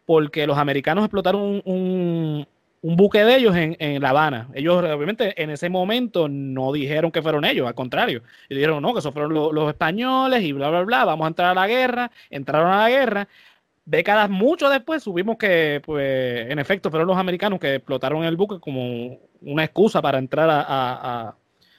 porque 0.04 0.46
los 0.46 0.58
americanos 0.58 1.04
explotaron 1.04 1.40
un, 1.40 1.62
un, 1.64 2.48
un 2.82 2.96
buque 2.96 3.24
de 3.24 3.36
ellos 3.36 3.56
en, 3.56 3.78
en, 3.80 4.02
La 4.02 4.10
Habana. 4.10 4.50
Ellos, 4.52 4.76
obviamente, 4.76 5.42
en 5.42 5.48
ese 5.48 5.70
momento 5.70 6.28
no 6.28 6.70
dijeron 6.70 7.10
que 7.10 7.22
fueron 7.22 7.46
ellos, 7.46 7.66
al 7.66 7.74
contrario. 7.74 8.22
Y 8.50 8.56
dijeron, 8.56 8.82
no, 8.82 8.92
que 8.92 8.98
esos 8.98 9.14
fueron 9.14 9.32
los 9.32 9.68
españoles 9.70 10.42
y 10.42 10.52
bla, 10.52 10.68
bla, 10.68 10.82
bla, 10.82 11.04
vamos 11.06 11.24
a 11.24 11.28
entrar 11.28 11.50
a 11.52 11.54
la 11.54 11.66
guerra. 11.66 12.10
Entraron 12.28 12.70
a 12.70 12.82
la 12.82 12.90
guerra. 12.90 13.28
Décadas 13.86 14.28
mucho 14.28 14.68
después 14.68 15.02
supimos 15.02 15.38
que, 15.38 15.80
pues, 15.82 16.50
en 16.50 16.58
efecto, 16.58 16.90
fueron 16.90 17.08
los 17.08 17.16
americanos 17.16 17.58
que 17.58 17.76
explotaron 17.76 18.24
el 18.24 18.36
buque 18.36 18.60
como 18.60 19.18
una 19.40 19.64
excusa 19.64 20.02
para 20.02 20.18
entrar 20.18 20.48
a 20.50 21.34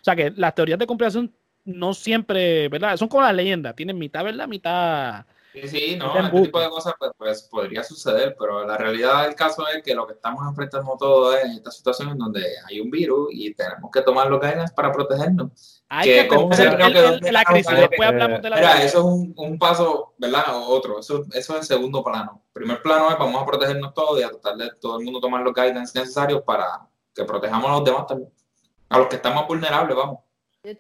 sea 0.10 0.16
que 0.16 0.34
las 0.36 0.56
teorías 0.56 0.80
de 0.80 0.88
conspiración 0.88 1.34
no 1.66 1.94
siempre, 1.94 2.68
¿verdad? 2.70 2.98
Son 2.98 3.08
como 3.08 3.24
las 3.24 3.34
leyendas, 3.34 3.76
tienen 3.76 3.98
mitad 3.98 4.24
verdad, 4.24 4.48
mitad... 4.48 5.26
Sí, 5.52 5.68
sí, 5.68 5.96
no, 5.98 6.16
este 6.16 6.42
tipo 6.44 6.60
de 6.60 6.70
cosas 6.70 6.94
pues, 7.00 7.12
pues, 7.18 7.42
podría 7.44 7.84
suceder, 7.84 8.36
pero 8.40 8.66
la 8.68 8.78
realidad 8.78 9.24
del 9.26 9.34
caso 9.34 9.68
es 9.68 9.82
que 9.82 9.96
lo 9.96 10.06
que 10.06 10.14
estamos 10.14 10.48
enfrentando 10.48 10.96
todo 10.98 11.36
es 11.36 11.44
esta 11.44 11.72
situación 11.72 12.10
en 12.10 12.20
donde 12.20 12.46
hay 12.68 12.80
un 12.80 12.92
virus 12.92 13.30
y 13.32 13.52
tenemos 13.56 13.90
que 13.92 14.04
tomar 14.04 14.30
los 14.30 14.40
guidelines 14.40 14.72
para 14.72 14.92
protegernos. 14.92 15.84
Hay 15.90 16.08
que, 16.08 16.28
que 16.28 17.32
la 17.32 17.44
crisis, 17.44 17.76
después 17.76 18.08
hablamos 18.08 18.44
de 18.44 18.50
la 18.52 18.56
Mira, 18.58 18.84
eso 18.84 19.00
es 19.00 19.04
un, 19.04 19.34
un, 19.36 19.58
paso, 19.58 20.14
¿verdad? 20.20 20.44
Otro, 20.68 21.00
eso, 21.00 21.26
eso 21.34 21.54
es 21.54 21.60
el 21.60 21.66
segundo 21.66 22.04
plano. 22.04 22.44
primer 22.54 22.80
plano 22.84 23.10
es 23.10 23.18
vamos 23.18 23.42
a 23.42 23.46
protegernos 23.46 23.96
todos 23.96 24.20
y 24.20 24.24
a 24.24 24.30
tratar 24.30 24.56
de 24.56 24.70
todo 24.80 25.00
el 25.00 25.06
mundo 25.06 25.20
tomar 25.20 25.42
los 25.42 25.54
guidelines 25.54 25.96
necesarios 25.96 26.44
para 26.44 26.88
que 27.14 27.26
protejamos 27.26 27.72
a 27.72 27.74
los 27.74 27.84
demás 27.84 28.06
también 28.06 28.32
a 28.90 28.98
los 28.98 29.08
que 29.08 29.16
están 29.18 29.36
más 29.36 29.48
vulnerables, 29.48 29.96
vamos. 29.96 30.20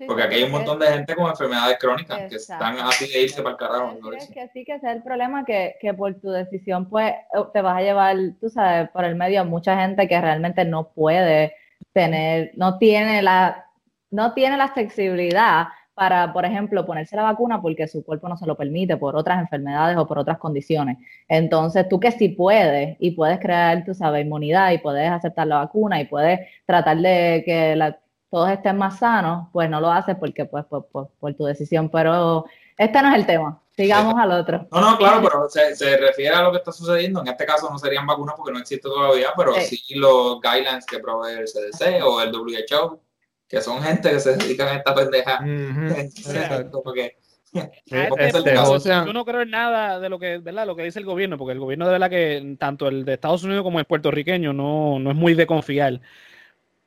Porque 0.07 0.23
aquí 0.23 0.35
hay 0.35 0.43
un 0.43 0.51
montón 0.51 0.77
de 0.77 0.87
gente 0.87 1.15
con 1.15 1.29
enfermedades 1.29 1.77
crónicas 1.79 2.29
que 2.29 2.35
están 2.35 2.77
así 2.79 3.07
de 3.07 3.21
irse 3.21 3.41
para 3.41 3.51
el 3.51 3.57
carajo. 3.57 4.13
Es 4.13 4.27
que 4.27 4.49
sí, 4.49 4.65
que 4.65 4.75
ese 4.75 4.87
es 4.87 4.95
el 4.97 5.03
problema, 5.03 5.45
que, 5.45 5.77
que, 5.79 5.93
por 5.93 6.13
tu 6.15 6.29
decisión, 6.29 6.89
pues, 6.89 7.13
te 7.53 7.61
vas 7.61 7.77
a 7.77 7.81
llevar, 7.81 8.17
tú 8.41 8.49
sabes, 8.49 8.89
por 8.89 9.05
el 9.05 9.15
medio 9.15 9.41
a 9.41 9.45
mucha 9.45 9.79
gente 9.79 10.07
que 10.07 10.19
realmente 10.19 10.65
no 10.65 10.89
puede 10.89 11.55
tener, 11.93 12.51
no 12.55 12.77
tiene 12.77 13.21
la, 13.21 13.67
no 14.11 14.33
tiene 14.33 14.57
la 14.57 14.67
flexibilidad 14.67 15.67
para, 15.99 16.31
por 16.31 16.45
ejemplo, 16.45 16.85
ponerse 16.85 17.17
la 17.17 17.23
vacuna 17.23 17.61
porque 17.61 17.85
su 17.85 18.05
cuerpo 18.05 18.29
no 18.29 18.37
se 18.37 18.45
lo 18.45 18.55
permite 18.55 18.95
por 18.95 19.17
otras 19.17 19.37
enfermedades 19.41 19.97
o 19.97 20.07
por 20.07 20.17
otras 20.17 20.37
condiciones. 20.37 20.97
Entonces, 21.27 21.89
tú 21.89 21.99
que 21.99 22.13
sí 22.13 22.29
puedes 22.29 22.95
y 23.01 23.11
puedes 23.11 23.37
crear, 23.37 23.83
tú 23.83 23.93
sabes, 23.93 24.23
inmunidad 24.23 24.71
y 24.71 24.77
puedes 24.77 25.11
aceptar 25.11 25.45
la 25.47 25.57
vacuna 25.57 25.99
y 25.99 26.05
puedes 26.05 26.39
tratar 26.65 26.95
de 26.99 27.43
que 27.45 27.75
la, 27.75 27.99
todos 28.31 28.49
estén 28.49 28.77
más 28.77 28.99
sanos, 28.99 29.49
pues 29.51 29.69
no 29.69 29.81
lo 29.81 29.91
haces 29.91 30.15
porque 30.17 30.45
pues 30.45 30.63
por, 30.67 30.87
por, 30.87 31.33
tu 31.33 31.43
decisión. 31.43 31.89
Pero 31.89 32.45
este 32.77 33.01
no 33.01 33.09
es 33.09 33.15
el 33.15 33.25
tema. 33.25 33.61
Sigamos 33.75 34.15
al 34.17 34.31
otro. 34.31 34.67
No, 34.71 34.79
no, 34.79 34.97
claro, 34.97 35.21
pero 35.21 35.49
se, 35.49 35.75
se, 35.75 35.97
refiere 35.97 36.33
a 36.33 36.43
lo 36.43 36.51
que 36.51 36.59
está 36.59 36.71
sucediendo. 36.71 37.19
En 37.19 37.27
este 37.27 37.45
caso 37.45 37.69
no 37.69 37.77
serían 37.77 38.07
vacunas 38.07 38.35
porque 38.37 38.53
no 38.53 38.59
existe 38.59 38.87
todavía, 38.87 39.33
pero 39.35 39.53
sí, 39.55 39.95
los 39.95 40.39
guidelines 40.39 40.85
que 40.85 40.99
provee 40.99 41.39
el 41.39 41.45
CDC 41.45 42.01
o 42.05 42.21
el 42.21 42.33
WHO, 42.33 43.01
que 43.49 43.61
son 43.61 43.81
gente 43.81 44.11
que 44.11 44.19
se 44.19 44.37
dedican 44.37 44.67
a 44.67 44.75
esta 44.75 44.95
pendeja. 44.95 45.39
porque, 46.83 47.17
este, 47.51 48.53
yo 48.53 49.11
no 49.11 49.25
creo 49.25 49.41
en 49.41 49.49
nada 49.49 49.99
de 49.99 50.07
lo 50.07 50.19
que, 50.19 50.37
¿verdad? 50.37 50.67
lo 50.67 50.75
que 50.75 50.83
dice 50.83 50.99
el 50.99 51.05
gobierno, 51.05 51.37
porque 51.37 51.53
el 51.53 51.59
gobierno 51.59 51.85
de 51.85 51.91
verdad 51.91 52.09
que 52.09 52.55
tanto 52.59 52.87
el 52.87 53.03
de 53.05 53.15
Estados 53.15 53.43
Unidos 53.43 53.63
como 53.63 53.79
el 53.79 53.85
puertorriqueño 53.85 54.53
no, 54.53 54.99
no 54.99 55.09
es 55.09 55.17
muy 55.17 55.33
de 55.33 55.47
confiar. 55.47 55.99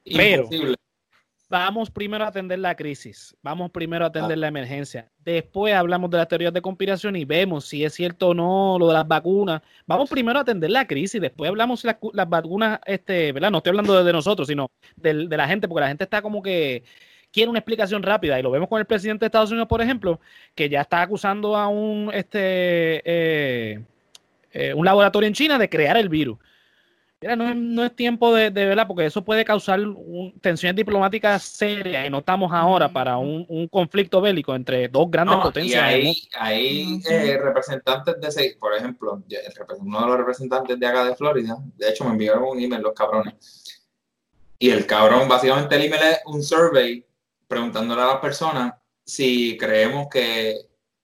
Pero, 0.05 0.49
vamos 1.53 1.91
primero 1.91 2.25
a 2.25 2.29
atender 2.29 2.59
la 2.59 2.75
crisis, 2.75 3.37
vamos 3.43 3.71
primero 3.71 4.07
a 4.07 4.09
atender 4.09 4.39
la 4.39 4.49
emergencia. 4.49 5.11
Después 5.19 5.75
hablamos 5.75 6.11
de 6.11 6.17
las 6.17 6.27
teorías 6.27 6.55
de 6.55 6.63
conspiración 6.63 7.15
y 7.15 7.27
vemos 7.27 7.67
si 7.67 7.85
es 7.85 7.93
cierto 7.93 8.29
o 8.29 8.35
no 8.35 8.79
lo 8.79 8.89
de 8.89 8.95
las 8.95 9.07
vacunas. 9.07 9.61
Vamos 9.87 10.09
primero 10.09 10.39
a 10.39 10.43
atender 10.43 10.71
la 10.71 10.87
crisis, 10.87 11.21
después 11.21 11.51
hablamos 11.51 11.81
si 11.81 11.89
las, 11.89 11.99
vacunas, 12.27 12.81
este, 12.87 13.33
¿verdad? 13.33 13.51
No 13.51 13.59
estoy 13.59 13.69
hablando 13.69 14.03
de, 14.03 14.13
nosotros, 14.15 14.49
sino 14.49 14.71
de, 14.97 15.13
la 15.13 15.47
gente, 15.47 15.69
porque 15.69 15.83
la 15.83 15.89
gente 15.89 16.05
está 16.05 16.23
como 16.23 16.43
que 16.43 16.85
quiere 17.31 17.51
una 17.51 17.59
explicación 17.59 18.03
rápida 18.03 18.41
y 18.41 18.43
lo 18.43 18.51
vemos 18.51 18.71
con 18.71 18.81
el 18.81 18.87
presidente 18.87 19.25
de 19.25 19.27
Estados 19.27 19.51
Unidos, 19.51 19.69
por 19.69 19.83
ejemplo, 19.83 20.21
que 20.55 20.71
ya 20.71 20.81
está 20.81 21.03
acusando 21.03 21.55
a 21.55 21.69
un, 21.69 22.11
este, 22.15 23.03
eh, 23.05 23.79
eh, 24.53 24.73
un 24.73 24.87
laboratorio 24.87 25.27
en 25.27 25.35
China 25.35 25.59
de 25.59 25.69
crear 25.69 25.99
el 25.99 26.09
virus. 26.09 26.39
Mira, 27.23 27.37
no 27.37 27.85
es, 27.85 27.95
tiempo 27.95 28.35
de, 28.35 28.51
de, 28.51 28.67
verdad, 28.67 28.87
porque 28.87 29.07
eso 29.07 29.23
puede 29.23 29.45
causar 29.45 29.81
tensiones 30.41 30.75
diplomáticas 30.75 31.45
serias 31.45 32.07
y 32.07 32.11
no 32.11 32.19
estamos 32.19 32.53
ahora 32.53 32.93
para 32.93 33.17
un, 33.17 33.69
conflicto 33.69 34.21
bélico 34.21 34.55
entre 34.57 34.89
dos 34.89 35.09
grandes 35.09 35.37
potencias. 35.39 35.95
Y 35.95 36.29
hay, 36.35 37.01
eh, 37.09 37.39
representantes 37.39 38.21
de 38.21 38.29
ese, 38.29 38.57
por 38.59 38.75
ejemplo, 38.75 39.23
uno 39.79 40.01
de 40.01 40.07
los 40.07 40.17
representantes 40.19 40.79
de 40.79 40.87
acá 40.87 41.05
de 41.05 41.15
Florida, 41.15 41.57
de 41.77 41.91
hecho 41.91 42.05
me 42.05 42.11
enviaron 42.11 42.43
un 42.43 42.61
email 42.61 42.83
los 42.83 42.93
cabrones. 42.93 43.35
Y 44.59 44.71
el 44.71 44.85
cabrón, 44.85 45.29
básicamente 45.29 45.77
el 45.77 45.85
email 45.85 46.03
es 46.03 46.19
un 46.27 46.43
survey 46.43 47.07
preguntándole 47.47 48.03
a 48.03 48.07
las 48.07 48.19
personas 48.19 48.75
si 49.05 49.57
creemos 49.57 50.09
que 50.11 50.57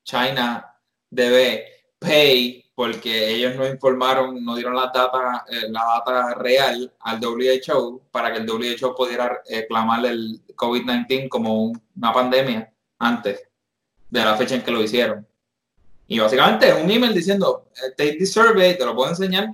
China 0.02 0.74
debe 1.11 1.64
pay 1.98 2.67
porque 2.78 3.34
ellos 3.34 3.56
no 3.56 3.66
informaron, 3.66 4.44
no 4.44 4.54
dieron 4.54 4.76
la 4.76 4.92
data, 4.94 5.44
eh, 5.50 5.68
la 5.68 5.84
data 5.96 6.34
real 6.34 6.94
al 7.00 7.18
WHO 7.18 8.02
para 8.12 8.32
que 8.32 8.38
el 8.38 8.48
WHO 8.48 8.94
pudiera 8.94 9.42
eh, 9.48 9.66
clamar 9.66 10.06
el 10.06 10.40
COVID-19 10.54 11.28
como 11.28 11.72
una 11.96 12.12
pandemia 12.12 12.72
antes 13.00 13.42
de 14.08 14.24
la 14.24 14.36
fecha 14.36 14.54
en 14.54 14.62
que 14.62 14.70
lo 14.70 14.80
hicieron. 14.80 15.26
Y 16.06 16.20
básicamente 16.20 16.72
un 16.72 16.88
email 16.88 17.12
diciendo, 17.12 17.68
eh, 17.74 17.94
take 17.96 18.16
the 18.16 18.26
survey, 18.26 18.78
te 18.78 18.84
lo 18.84 18.94
puedo 18.94 19.10
enseñar, 19.10 19.48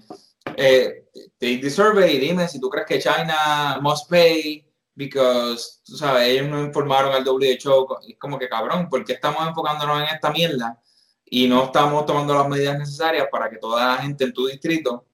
take 0.44 1.08
the 1.38 1.70
survey 1.70 2.18
dime 2.18 2.46
si 2.46 2.60
tú 2.60 2.68
crees 2.68 2.86
que 2.86 2.98
China 2.98 3.78
must 3.80 4.06
pay 4.10 4.70
because, 4.94 5.80
tú 5.82 5.96
sabes, 5.96 6.28
ellos 6.28 6.50
no 6.50 6.60
informaron 6.60 7.14
al 7.14 7.26
WHO. 7.26 8.00
Es 8.06 8.18
como 8.18 8.38
que 8.38 8.50
cabrón, 8.50 8.90
¿por 8.90 9.02
qué 9.02 9.14
estamos 9.14 9.48
enfocándonos 9.48 10.02
en 10.02 10.14
esta 10.14 10.30
mierda? 10.30 10.78
Y 11.34 11.48
no 11.48 11.64
estamos 11.64 12.06
tomando 12.06 12.32
las 12.32 12.48
medidas 12.48 12.78
necesarias 12.78 13.26
para 13.28 13.50
que 13.50 13.56
toda 13.56 13.96
la 13.96 14.02
gente 14.02 14.22
en 14.22 14.32
tu 14.32 14.46
distrito 14.46 15.04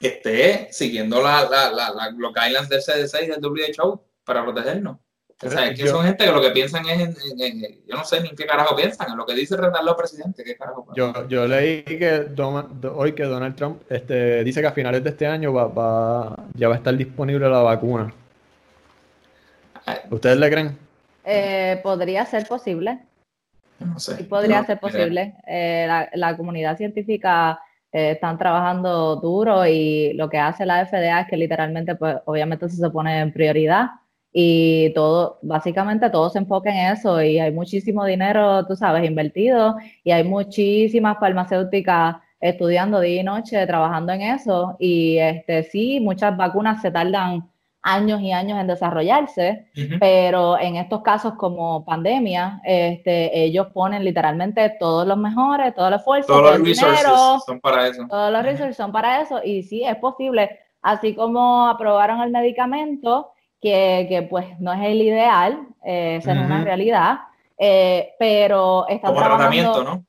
esté 0.00 0.68
siguiendo 0.72 1.20
la, 1.20 1.42
la, 1.46 1.70
la, 1.70 2.10
los 2.16 2.32
guidelines 2.32 2.70
del 2.70 2.80
CDC 2.80 3.24
y 3.24 3.26
del 3.26 3.44
WHO 3.44 4.02
para 4.24 4.42
protegernos. 4.44 4.96
O 5.44 5.50
sea, 5.50 5.68
es 5.68 5.78
que 5.78 5.86
son 5.86 6.06
gente 6.06 6.24
que 6.24 6.32
lo 6.32 6.40
que 6.40 6.52
piensan 6.52 6.86
es 6.88 7.00
en, 7.38 7.84
yo 7.86 7.96
no 7.96 8.04
sé 8.06 8.22
ni 8.22 8.30
en 8.30 8.36
qué 8.36 8.46
carajo 8.46 8.74
piensan, 8.74 9.10
en 9.10 9.18
lo 9.18 9.26
que 9.26 9.34
dice 9.34 9.56
el 9.56 9.94
presidente, 9.94 10.42
qué 10.42 10.56
carajo. 10.56 10.86
Yo, 10.96 11.28
yo 11.28 11.46
leí 11.46 11.82
que 11.82 12.28
hoy 12.94 13.12
que 13.12 13.24
Donald 13.24 13.54
Trump 13.54 13.82
este, 13.90 14.42
dice 14.44 14.62
que 14.62 14.68
a 14.68 14.72
finales 14.72 15.04
de 15.04 15.10
este 15.10 15.26
año 15.26 15.52
va, 15.52 15.66
va, 15.66 16.46
ya 16.54 16.68
va 16.68 16.76
a 16.76 16.78
estar 16.78 16.96
disponible 16.96 17.46
la 17.46 17.60
vacuna. 17.60 18.14
¿Ustedes 20.10 20.38
le 20.38 20.50
creen? 20.50 20.78
Eh, 21.26 21.78
podría 21.82 22.24
ser 22.24 22.48
posible. 22.48 23.00
No 23.80 23.98
sé. 23.98 24.24
podría 24.24 24.64
ser 24.64 24.78
posible. 24.80 25.34
Eh, 25.46 25.86
la, 26.14 26.36
comunidad 26.36 26.76
científica 26.76 27.60
eh, 27.92 28.12
están 28.12 28.38
trabajando 28.38 29.16
duro 29.16 29.66
y 29.66 30.12
lo 30.14 30.28
que 30.28 30.38
hace 30.38 30.66
la 30.66 30.84
FDA 30.84 31.20
es 31.20 31.28
que 31.28 31.36
literalmente, 31.36 31.94
pues 31.94 32.16
obviamente 32.24 32.68
se 32.68 32.90
pone 32.90 33.20
en 33.20 33.32
prioridad 33.32 33.86
y 34.32 34.92
todo, 34.94 35.38
básicamente 35.42 36.10
todo 36.10 36.28
se 36.30 36.38
enfoca 36.38 36.70
en 36.70 36.92
eso 36.92 37.22
y 37.22 37.38
hay 37.38 37.52
muchísimo 37.52 38.04
dinero, 38.04 38.66
tú 38.66 38.76
sabes, 38.76 39.04
invertido 39.04 39.76
y 40.04 40.10
hay 40.10 40.24
muchísimas 40.24 41.18
farmacéuticas 41.18 42.16
estudiando 42.40 43.00
día 43.00 43.20
y 43.20 43.24
noche, 43.24 43.66
trabajando 43.66 44.12
en 44.12 44.22
eso 44.22 44.76
y 44.78 45.18
este 45.18 45.62
sí, 45.64 45.98
muchas 46.00 46.36
vacunas 46.36 46.82
se 46.82 46.90
tardan 46.90 47.48
años 47.82 48.20
y 48.20 48.32
años 48.32 48.58
en 48.60 48.66
desarrollarse, 48.66 49.68
pero 50.00 50.58
en 50.58 50.76
estos 50.76 51.02
casos 51.02 51.34
como 51.34 51.84
pandemia, 51.84 52.60
este, 52.64 53.44
ellos 53.44 53.68
ponen 53.72 54.04
literalmente 54.04 54.76
todos 54.78 55.06
los 55.06 55.16
mejores, 55.16 55.74
todo 55.74 55.88
el 55.88 55.94
esfuerzo, 55.94 56.32
todos 56.32 56.58
los 56.58 56.62
dinero, 56.62 57.38
son 57.46 57.60
para 57.60 57.86
eso. 57.86 58.06
Todos 58.08 58.32
los 58.32 58.42
resources 58.42 58.76
son 58.76 58.92
para 58.92 59.20
eso 59.22 59.40
y 59.44 59.62
sí, 59.62 59.84
es 59.84 59.96
posible, 59.96 60.58
así 60.82 61.14
como 61.14 61.68
aprobaron 61.68 62.20
el 62.20 62.30
medicamento, 62.30 63.32
que, 63.60 64.06
que 64.08 64.22
pues 64.22 64.58
no 64.60 64.72
es 64.72 64.80
el 64.82 65.02
ideal, 65.02 65.66
eh, 65.84 66.16
es 66.16 66.26
una 66.26 66.62
realidad, 66.64 67.18
eh, 67.56 68.14
pero 68.18 68.86
están 68.88 69.14
como 69.14 69.24
tratamiento, 69.24 69.84
¿no? 69.84 70.04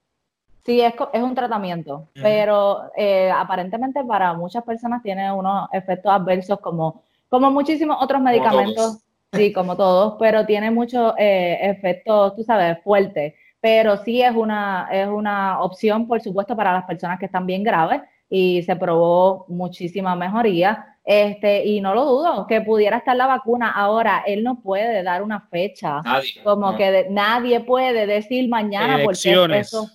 Sí, 0.66 0.82
es, 0.82 0.94
es 1.14 1.24
un 1.24 1.34
tratamiento, 1.34 2.10
pero 2.14 2.92
eh, 2.96 3.32
aparentemente 3.32 4.04
para 4.04 4.34
muchas 4.34 4.64
personas 4.64 5.02
tiene 5.02 5.32
unos 5.32 5.68
efectos 5.72 6.12
adversos 6.12 6.60
como 6.60 7.02
como 7.30 7.52
muchísimos 7.52 7.98
otros 8.02 8.22
medicamentos, 8.22 9.04
sí, 9.32 9.54
como 9.54 9.78
todos, 9.78 10.16
pero 10.20 10.46
tiene 10.46 10.72
muchos 10.72 11.14
eh, 11.18 11.60
efectos, 11.62 12.36
tú 12.36 12.44
sabes, 12.44 12.78
fuertes. 12.84 13.34
Pero 13.62 13.98
sí 13.98 14.22
es 14.22 14.34
una, 14.36 14.88
es 14.92 15.08
una 15.08 15.62
opción, 15.62 16.08
por 16.08 16.22
supuesto, 16.22 16.56
para 16.56 16.74
las 16.74 16.86
personas 16.86 17.20
que 17.20 17.26
están 17.26 17.46
bien 17.46 17.64
graves 17.64 18.02
y 18.30 18.64
se 18.64 18.76
probó 18.76 19.46
muchísima 19.48 20.16
mejoría. 20.16 20.86
Este, 21.04 21.66
y 21.66 21.82
no 21.82 21.96
lo 21.96 22.06
dudo, 22.06 22.46
que 22.48 22.62
pudiera 22.62 22.98
estar 22.98 23.16
la 23.16 23.26
vacuna. 23.26 23.72
Ahora, 23.72 24.24
él 24.28 24.44
no 24.44 24.62
puede 24.62 25.02
dar 25.02 25.24
una 25.24 25.42
fecha. 25.42 26.02
Nadie. 26.04 26.44
Como 26.44 26.78
que 26.78 27.08
nadie 27.10 27.60
puede 27.62 28.06
decir 28.06 28.48
mañana 28.48 29.00
porque 29.04 29.60
eso 29.60 29.90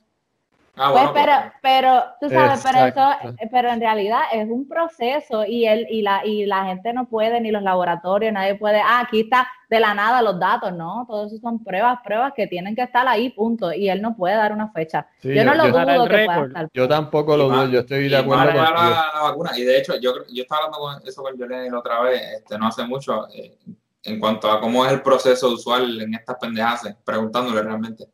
Ah, 0.77 0.91
pues, 0.93 1.11
pero, 1.15 1.33
pero, 1.63 2.05
tú 2.21 2.29
sabes, 2.29 2.61
pero, 2.65 2.87
eso, 2.87 3.37
pero 3.53 3.71
en 3.71 3.81
realidad 3.81 4.23
es 4.33 4.49
un 4.49 4.67
proceso 4.67 5.45
y 5.47 5.67
él 5.67 5.87
y 5.89 6.03
la 6.03 6.27
y 6.27 6.47
la 6.47 6.65
gente 6.65 6.93
no 6.93 7.09
puede 7.09 7.41
ni 7.41 7.53
los 7.53 7.63
laboratorios, 7.63 8.33
nadie 8.33 8.57
puede, 8.57 8.81
ah, 8.81 9.05
aquí 9.07 9.21
está 9.21 9.47
de 9.71 9.79
la 9.79 9.95
nada 9.95 10.21
los 10.21 10.39
datos, 10.41 10.73
no, 10.73 11.05
todo 11.07 11.27
eso 11.27 11.37
son 11.39 11.63
pruebas, 11.63 12.01
pruebas 12.05 12.33
que 12.35 12.49
tienen 12.49 12.75
que 12.75 12.83
estar 12.83 13.07
ahí, 13.07 13.31
punto, 13.31 13.73
y 13.73 13.89
él 13.89 14.03
no 14.03 14.17
puede 14.17 14.35
dar 14.35 14.53
una 14.53 14.73
fecha. 14.73 15.07
yo 15.23 15.45
no 15.45 15.55
lo 15.55 15.69
dudo 15.69 16.09
que 16.09 16.25
pueda 16.25 16.45
estar. 16.47 16.69
Yo 16.75 16.89
tampoco 16.89 17.37
lo 17.37 17.49
dudo, 17.49 17.69
yo 17.69 17.81
estoy 17.81 18.09
de 18.09 18.17
acuerdo 18.17 18.47
con 18.47 18.57
la, 18.57 19.11
la, 19.15 19.23
vacuna 19.23 19.53
y 19.57 19.63
de 19.63 19.79
hecho 19.79 19.95
yo 20.01 20.13
yo 20.29 20.43
estaba 20.43 20.65
hablando 20.65 20.79
con 20.79 21.09
eso 21.09 21.23
con 21.23 21.39
Yolene 21.39 21.71
la 21.71 21.79
otra 21.79 22.01
vez, 22.01 22.21
este 22.39 22.59
no 22.59 22.67
hace 22.67 22.85
mucho 22.85 23.29
eh, 23.33 23.59
en 24.03 24.19
cuanto 24.19 24.51
a 24.51 24.61
cómo 24.61 24.85
es 24.85 24.93
el 24.93 25.03
proceso 25.03 25.51
usual 25.51 26.01
en 26.01 26.15
estas 26.15 26.37
pendejas, 26.37 26.97
preguntándole 27.05 27.63
realmente. 27.63 28.09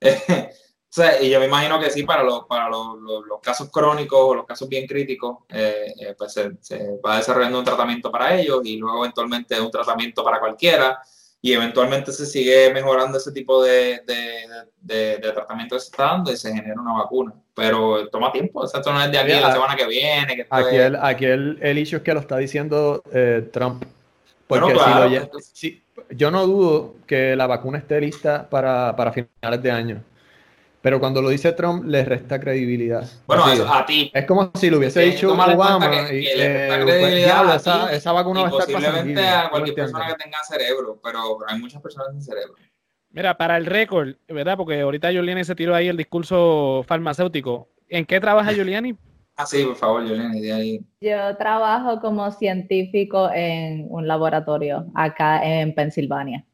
y 1.20 1.30
yo 1.30 1.40
me 1.40 1.46
imagino 1.46 1.80
que 1.80 1.90
sí, 1.90 2.04
para 2.04 2.22
los, 2.22 2.44
para 2.44 2.68
los, 2.68 2.98
los, 3.00 3.40
casos 3.42 3.70
crónicos 3.70 4.18
o 4.20 4.34
los 4.34 4.46
casos 4.46 4.68
bien 4.68 4.86
críticos, 4.86 5.38
eh, 5.48 5.92
eh, 5.98 6.14
pues 6.16 6.32
se, 6.32 6.52
se, 6.60 6.98
va 7.04 7.16
desarrollando 7.16 7.58
un 7.58 7.64
tratamiento 7.64 8.10
para 8.10 8.34
ellos 8.38 8.60
y 8.64 8.76
luego 8.76 9.04
eventualmente 9.04 9.60
un 9.60 9.70
tratamiento 9.70 10.22
para 10.24 10.40
cualquiera 10.40 10.98
y 11.42 11.52
eventualmente 11.52 12.10
se 12.10 12.24
sigue 12.24 12.72
mejorando 12.72 13.18
ese 13.18 13.30
tipo 13.32 13.62
de, 13.62 14.00
de, 14.06 14.46
de, 14.80 15.18
de 15.18 15.32
tratamiento 15.32 15.76
que 15.76 15.80
se 15.80 15.86
está 15.88 16.04
dando 16.04 16.32
y 16.32 16.36
se 16.36 16.54
genera 16.54 16.80
una 16.80 16.94
vacuna. 16.94 17.34
Pero 17.54 18.08
toma 18.08 18.32
tiempo, 18.32 18.64
esto 18.64 18.92
no 18.92 19.02
es 19.02 19.12
de 19.12 19.18
aquí 19.18 19.32
la 19.32 19.52
semana 19.52 19.76
que 19.76 19.86
viene. 19.86 20.36
Que 20.36 20.46
aquí, 20.48 20.76
el, 20.76 20.96
aquí 20.96 21.24
el, 21.26 21.58
el 21.60 21.76
hecho 21.76 21.98
es 21.98 22.02
que 22.02 22.14
lo 22.14 22.20
está 22.20 22.38
diciendo 22.38 23.02
eh, 23.12 23.46
Trump. 23.52 23.84
Porque 24.46 24.74
si 25.42 25.82
lo, 25.96 26.14
yo 26.16 26.30
no 26.30 26.46
dudo 26.46 26.94
que 27.06 27.36
la 27.36 27.46
vacuna 27.46 27.76
esté 27.76 28.00
lista 28.00 28.48
para, 28.48 28.96
para 28.96 29.12
finales 29.12 29.62
de 29.62 29.70
año. 29.70 30.02
Pero 30.84 31.00
cuando 31.00 31.22
lo 31.22 31.30
dice 31.30 31.52
Trump, 31.52 31.86
le 31.86 32.04
resta 32.04 32.38
credibilidad. 32.38 33.08
Bueno, 33.26 33.50
eso, 33.50 33.66
a 33.66 33.86
ti. 33.86 34.10
Es 34.12 34.26
como 34.26 34.50
si 34.54 34.68
lo 34.68 34.76
hubiese 34.76 35.00
dicho 35.00 35.32
Obama. 35.32 35.90
Que, 35.90 36.20
y, 36.20 36.36
le 36.36 36.52
resta 36.52 36.78
eh, 36.78 36.84
credibilidad 36.84 37.50
a 37.50 37.56
esa, 37.56 37.90
esa, 37.90 38.12
vacuna 38.12 38.42
va 38.42 38.48
a 38.48 38.50
estar 38.50 38.66
Posiblemente 38.66 39.26
a 39.26 39.48
cualquier 39.48 39.76
persona 39.76 40.08
que 40.08 40.22
tenga 40.22 40.36
cerebro, 40.46 41.00
pero 41.02 41.38
hay 41.48 41.58
muchas 41.58 41.80
personas 41.80 42.12
sin 42.12 42.20
cerebro. 42.20 42.52
Mira, 43.08 43.34
para 43.34 43.56
el 43.56 43.64
récord, 43.64 44.16
¿verdad? 44.28 44.58
Porque 44.58 44.82
ahorita 44.82 45.10
Juliani 45.10 45.42
se 45.44 45.54
tiró 45.54 45.74
ahí 45.74 45.88
el 45.88 45.96
discurso 45.96 46.84
farmacéutico. 46.86 47.70
¿En 47.88 48.04
qué 48.04 48.20
trabaja 48.20 48.52
Juliani? 48.54 48.94
Ah, 49.36 49.46
sí, 49.46 49.64
por 49.64 49.76
favor, 49.76 50.06
Juliani, 50.06 50.38
de 50.42 50.52
ahí. 50.52 50.80
Yo 51.00 51.34
trabajo 51.38 51.98
como 52.02 52.30
científico 52.30 53.30
en 53.32 53.86
un 53.88 54.06
laboratorio 54.06 54.84
acá 54.94 55.42
en 55.42 55.74
Pensilvania. 55.74 56.44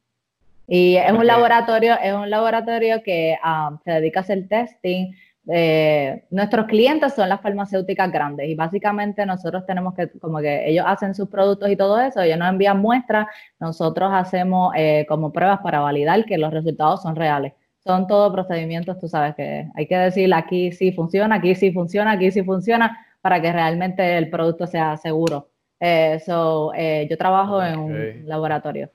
Y 0.72 0.94
es 0.94 1.10
un 1.10 1.26
laboratorio, 1.26 1.98
es 2.00 2.14
un 2.14 2.30
laboratorio 2.30 3.02
que 3.02 3.36
um, 3.44 3.76
se 3.84 3.90
dedica 3.90 4.20
a 4.20 4.22
hacer 4.22 4.46
testing. 4.46 5.12
Eh, 5.48 6.22
nuestros 6.30 6.66
clientes 6.66 7.12
son 7.12 7.28
las 7.28 7.40
farmacéuticas 7.40 8.12
grandes 8.12 8.48
y 8.48 8.54
básicamente 8.54 9.26
nosotros 9.26 9.66
tenemos 9.66 9.94
que, 9.94 10.08
como 10.20 10.38
que 10.38 10.68
ellos 10.68 10.84
hacen 10.86 11.12
sus 11.12 11.28
productos 11.28 11.70
y 11.70 11.76
todo 11.76 12.00
eso, 12.00 12.20
ellos 12.20 12.38
nos 12.38 12.50
envían 12.50 12.78
muestras, 12.78 13.26
nosotros 13.58 14.12
hacemos 14.14 14.72
eh, 14.76 15.06
como 15.08 15.32
pruebas 15.32 15.58
para 15.58 15.80
validar 15.80 16.24
que 16.24 16.38
los 16.38 16.52
resultados 16.52 17.02
son 17.02 17.16
reales. 17.16 17.52
Son 17.84 18.06
todos 18.06 18.32
procedimientos, 18.32 18.96
tú 19.00 19.08
sabes 19.08 19.34
que 19.34 19.66
hay 19.74 19.86
que 19.88 19.96
decir 19.96 20.32
aquí 20.32 20.70
sí 20.70 20.92
funciona, 20.92 21.34
aquí 21.36 21.56
sí 21.56 21.72
funciona, 21.72 22.12
aquí 22.12 22.30
sí 22.30 22.44
funciona, 22.44 22.96
para 23.20 23.42
que 23.42 23.52
realmente 23.52 24.18
el 24.18 24.30
producto 24.30 24.68
sea 24.68 24.96
seguro. 24.98 25.48
Eh, 25.80 26.20
so, 26.24 26.72
yo 26.74 27.18
trabajo 27.18 27.60
en 27.60 27.76
un 27.76 28.28
laboratorio. 28.28 28.90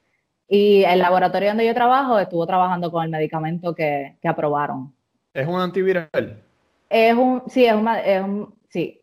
Y 0.47 0.83
el 0.83 0.99
laboratorio 0.99 1.49
donde 1.49 1.65
yo 1.65 1.73
trabajo 1.73 2.19
estuvo 2.19 2.45
trabajando 2.45 2.91
con 2.91 3.03
el 3.03 3.09
medicamento 3.09 3.73
que, 3.73 4.15
que 4.21 4.27
aprobaron. 4.27 4.93
¿Es 5.33 5.47
un 5.47 5.59
antiviral? 5.59 6.43
Es 6.89 7.15
un, 7.15 7.43
sí, 7.47 7.65
es 7.65 7.73
un, 7.73 7.87
es 7.87 8.23
un 8.23 8.53
sí. 8.69 9.01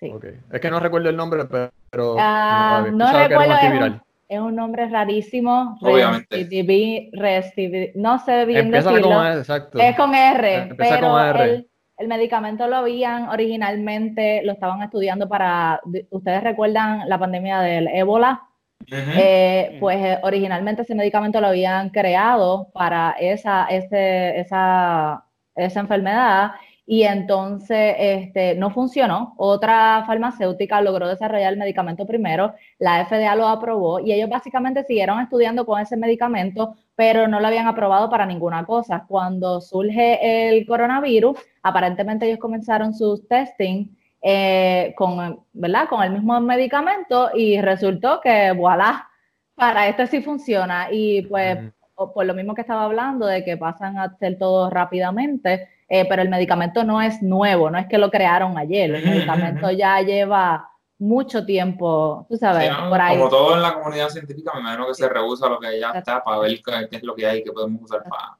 sí. 0.00 0.10
Okay. 0.10 0.40
Es 0.50 0.60
que 0.60 0.70
no 0.70 0.80
recuerdo 0.80 1.10
el 1.10 1.16
nombre, 1.16 1.44
pero 1.90 2.14
uh, 2.14 2.90
no, 2.92 3.12
recuerdo, 3.12 3.54
es 3.54 3.82
un, 3.82 4.02
es 4.28 4.40
un, 4.40 4.56
nombre 4.56 4.88
rarísimo. 4.88 5.78
Obviamente. 5.82 7.92
no 7.94 8.18
sé 8.18 8.46
bien 8.46 8.66
Empieza 8.66 8.90
decirlo. 8.90 9.14
Con 9.14 9.26
R, 9.26 9.38
exacto. 9.38 9.78
Es 9.78 9.96
con 9.96 10.14
R, 10.14 10.54
Empieza 10.54 10.96
pero 10.96 11.10
con 11.10 11.22
R. 11.22 11.44
El, 11.44 11.70
el 11.98 12.08
medicamento 12.08 12.66
lo 12.66 12.76
habían 12.76 13.28
originalmente, 13.28 14.40
lo 14.44 14.52
estaban 14.52 14.82
estudiando 14.82 15.28
para, 15.28 15.82
¿ustedes 16.08 16.42
recuerdan 16.42 17.06
la 17.06 17.18
pandemia 17.18 17.60
del 17.60 17.88
ébola? 17.88 18.49
Eh, 18.86 19.76
pues 19.78 19.96
eh, 19.98 20.18
originalmente 20.22 20.82
ese 20.82 20.94
medicamento 20.94 21.40
lo 21.40 21.48
habían 21.48 21.90
creado 21.90 22.70
para 22.72 23.12
esa, 23.20 23.66
ese, 23.66 24.40
esa, 24.40 25.24
esa 25.54 25.80
enfermedad 25.80 26.52
y 26.86 27.04
entonces 27.04 27.94
este, 27.98 28.56
no 28.56 28.70
funcionó. 28.70 29.34
Otra 29.36 30.02
farmacéutica 30.06 30.80
logró 30.80 31.08
desarrollar 31.08 31.52
el 31.52 31.58
medicamento 31.58 32.04
primero, 32.04 32.54
la 32.80 33.04
FDA 33.06 33.36
lo 33.36 33.46
aprobó 33.46 34.00
y 34.00 34.12
ellos 34.12 34.28
básicamente 34.28 34.82
siguieron 34.82 35.20
estudiando 35.20 35.64
con 35.64 35.80
ese 35.80 35.96
medicamento, 35.96 36.74
pero 36.96 37.28
no 37.28 37.38
lo 37.38 37.46
habían 37.46 37.68
aprobado 37.68 38.10
para 38.10 38.26
ninguna 38.26 38.64
cosa. 38.64 39.04
Cuando 39.06 39.60
surge 39.60 40.48
el 40.48 40.66
coronavirus, 40.66 41.38
aparentemente 41.62 42.26
ellos 42.26 42.40
comenzaron 42.40 42.92
sus 42.92 43.28
testing 43.28 43.94
eh, 44.22 44.94
con, 44.96 45.44
¿verdad? 45.52 45.88
con 45.88 46.02
el 46.02 46.12
mismo 46.12 46.38
medicamento 46.40 47.30
y 47.34 47.60
resultó 47.60 48.20
que, 48.20 48.52
voilà, 48.52 49.08
para 49.54 49.88
esto 49.88 50.06
sí 50.06 50.22
funciona. 50.22 50.88
Y 50.90 51.22
pues, 51.22 51.58
por 51.94 52.24
lo 52.24 52.34
mismo 52.34 52.54
que 52.54 52.62
estaba 52.62 52.84
hablando, 52.84 53.26
de 53.26 53.44
que 53.44 53.56
pasan 53.56 53.98
a 53.98 54.04
hacer 54.04 54.38
todo 54.38 54.70
rápidamente, 54.70 55.68
eh, 55.88 56.06
pero 56.08 56.22
el 56.22 56.28
medicamento 56.28 56.84
no 56.84 57.02
es 57.02 57.22
nuevo, 57.22 57.70
no 57.70 57.78
es 57.78 57.86
que 57.86 57.98
lo 57.98 58.10
crearon 58.10 58.56
ayer, 58.56 58.94
el 58.94 59.04
medicamento 59.04 59.70
ya 59.70 60.00
lleva 60.00 60.70
mucho 60.98 61.44
tiempo, 61.44 62.26
tú 62.28 62.36
sabes, 62.36 62.70
por 62.88 63.00
ahí. 63.00 63.16
Como 63.16 63.30
todo 63.30 63.56
en 63.56 63.62
la 63.62 63.74
comunidad 63.74 64.10
científica, 64.10 64.52
me 64.54 64.60
imagino 64.60 64.86
que 64.86 64.94
se 64.94 65.08
rehúsa 65.08 65.48
lo 65.48 65.58
que 65.58 65.80
ya 65.80 65.92
está 65.92 66.22
para 66.22 66.38
ver 66.38 66.60
qué, 66.62 66.96
es 66.96 67.02
lo 67.02 67.14
que 67.14 67.26
hay 67.26 67.42
que 67.42 67.52
podemos 67.52 67.82
usar 67.82 68.02
para, 68.04 68.38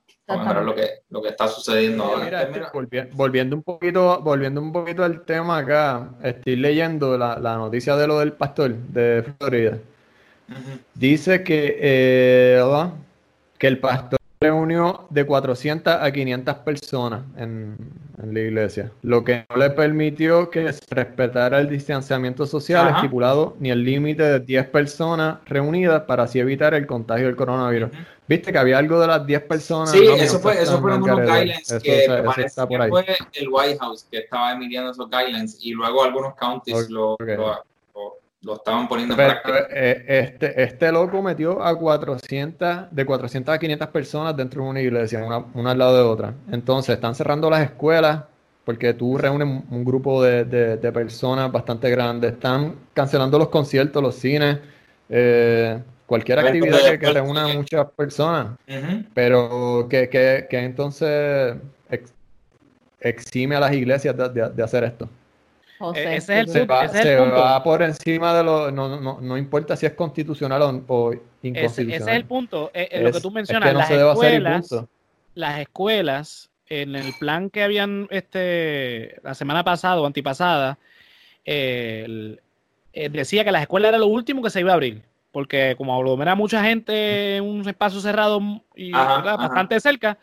lo 0.62 0.74
que, 0.74 0.88
lo 1.10 1.22
que 1.22 1.28
está 1.28 1.48
sucediendo 1.48 2.04
ahora. 2.04 2.48
volviendo, 3.12 3.56
un 3.56 3.62
poquito, 3.62 4.20
volviendo 4.20 4.60
un 4.60 4.72
poquito 4.72 5.04
al 5.04 5.22
tema 5.22 5.58
acá, 5.58 6.10
estoy 6.22 6.56
leyendo 6.56 7.16
la, 7.18 7.36
noticia 7.56 7.96
de 7.96 8.06
lo 8.06 8.18
del 8.18 8.32
pastor 8.32 8.74
de 8.74 9.24
Florida. 9.38 9.78
Dice 10.94 11.44
que, 11.44 11.78
eh, 11.80 12.62
que 13.58 13.66
el 13.66 13.78
pastor 13.78 14.18
reunió 14.40 15.06
de 15.10 15.24
400 15.24 15.94
a 16.00 16.10
500 16.10 16.54
personas 16.56 17.22
en, 17.36 17.76
en 18.22 18.34
la 18.34 18.40
iglesia, 18.40 18.92
lo 19.02 19.24
que 19.24 19.44
no 19.48 19.56
le 19.56 19.70
permitió 19.70 20.50
que 20.50 20.72
se 20.72 20.82
respetara 20.90 21.58
el 21.58 21.68
distanciamiento 21.68 22.46
social 22.46 22.94
estipulado 22.94 23.56
ni 23.58 23.70
el 23.70 23.84
límite 23.84 24.22
de 24.22 24.40
10 24.40 24.68
personas 24.68 25.38
reunidas 25.46 26.02
para 26.02 26.24
así 26.24 26.38
evitar 26.38 26.74
el 26.74 26.86
contagio 26.86 27.26
del 27.26 27.36
coronavirus. 27.36 27.90
Viste 28.28 28.52
que 28.52 28.58
había 28.58 28.78
algo 28.78 29.00
de 29.00 29.08
las 29.08 29.26
10 29.26 29.42
personas. 29.42 29.90
Sí, 29.90 30.06
eso 30.06 30.38
fue, 30.38 30.62
eso 30.62 30.80
fueron 30.80 31.02
unos 31.02 31.20
guidelines 31.20 31.66
que, 31.82 32.06
fue 32.88 33.04
el 33.32 33.48
White 33.50 33.78
House 33.80 34.06
que 34.08 34.18
estaba 34.18 34.52
emitiendo 34.52 34.92
esos 34.92 35.10
guidelines 35.10 35.58
y 35.60 35.72
luego 35.72 36.04
algunos 36.04 36.34
counties 36.36 36.88
lo, 36.90 37.16
lo, 37.18 37.64
estaban 38.48 38.88
poniendo 38.88 39.14
en 39.14 39.16
práctica. 39.16 39.68
Eh, 39.70 40.04
este, 40.06 40.62
este 40.62 40.90
loco 40.90 41.22
metió 41.22 41.62
a 41.62 41.78
400, 41.78 42.86
de 42.90 43.04
400 43.04 43.54
a 43.54 43.58
500 43.58 43.88
personas 43.88 44.36
dentro 44.36 44.62
de 44.62 44.70
una 44.70 44.80
iglesia, 44.80 45.24
una, 45.24 45.44
una 45.54 45.72
al 45.72 45.78
lado 45.78 45.96
de 45.96 46.02
otra. 46.02 46.34
Entonces, 46.50 46.94
están 46.94 47.14
cerrando 47.14 47.50
las 47.50 47.62
escuelas 47.62 48.24
porque 48.64 48.94
tú 48.94 49.18
reúnes 49.18 49.64
un 49.70 49.84
grupo 49.84 50.22
de, 50.22 50.44
de, 50.44 50.92
personas 50.92 51.50
bastante 51.50 51.90
grandes. 51.90 52.32
Están 52.32 52.76
cancelando 52.94 53.38
los 53.38 53.48
conciertos, 53.48 54.02
los 54.02 54.14
cines, 54.14 54.58
eh, 55.08 55.82
cualquier 56.06 56.38
actividad 56.38 56.98
que, 56.98 57.12
reúna 57.12 57.44
a 57.44 57.48
muchas 57.48 57.86
personas. 57.90 58.58
Pero 59.12 59.86
que, 59.90 60.08
que, 60.08 60.46
que 60.48 60.58
entonces 60.58 61.56
exime 63.00 63.56
a 63.56 63.60
las 63.60 63.72
iglesias 63.72 64.14
de 64.34 64.62
hacer 64.62 64.84
esto. 64.84 65.08
E-, 65.94 66.16
ese 66.16 66.40
es 66.40 66.46
el, 66.46 66.48
se, 66.48 66.64
va, 66.66 66.88
se 66.88 67.16
va, 67.16 67.62
por 67.62 67.82
encima 67.82 68.34
de 68.34 68.44
lo. 68.44 68.70
No, 68.70 69.00
no, 69.00 69.20
no, 69.20 69.38
importa 69.38 69.76
si 69.76 69.86
es 69.86 69.94
constitucional 69.94 70.62
o, 70.62 71.12
inconstitucional. 71.42 72.02
Ese, 72.02 72.10
es 72.10 72.16
el 72.16 72.24
punto. 72.26 72.70
Eh, 72.74 72.88
eh, 72.90 73.02
lo 73.02 73.12
que 73.12 73.20
tú 73.20 73.30
mencionas, 73.30 73.72
las, 73.72 73.90
escuelas, 73.90 74.84
las 75.34 75.60
escuelas, 75.60 76.50
en 76.66 76.96
el 76.96 77.12
plan 77.18 77.48
que 77.50 77.62
habían 77.62 78.08
este 78.10 79.20
la 79.22 79.34
semana 79.34 79.64
pasada 79.64 80.00
o 80.00 80.06
antipasada, 80.06 80.78
eh, 81.44 82.36
decía 82.92 83.44
que 83.44 83.52
las 83.52 83.62
escuelas 83.62 83.88
era 83.90 83.98
lo 83.98 84.06
último 84.06 84.42
que 84.42 84.50
se 84.50 84.60
iba 84.60 84.72
a 84.72 84.74
abrir. 84.74 85.02
Porque 85.32 85.76
como 85.78 85.94
aglomera 85.94 86.34
mucha 86.34 86.62
gente 86.64 87.36
en 87.36 87.44
un 87.44 87.68
espacio 87.68 88.00
cerrado 88.00 88.40
y 88.74 88.90
bastante 88.90 89.78
cerca, 89.78 90.18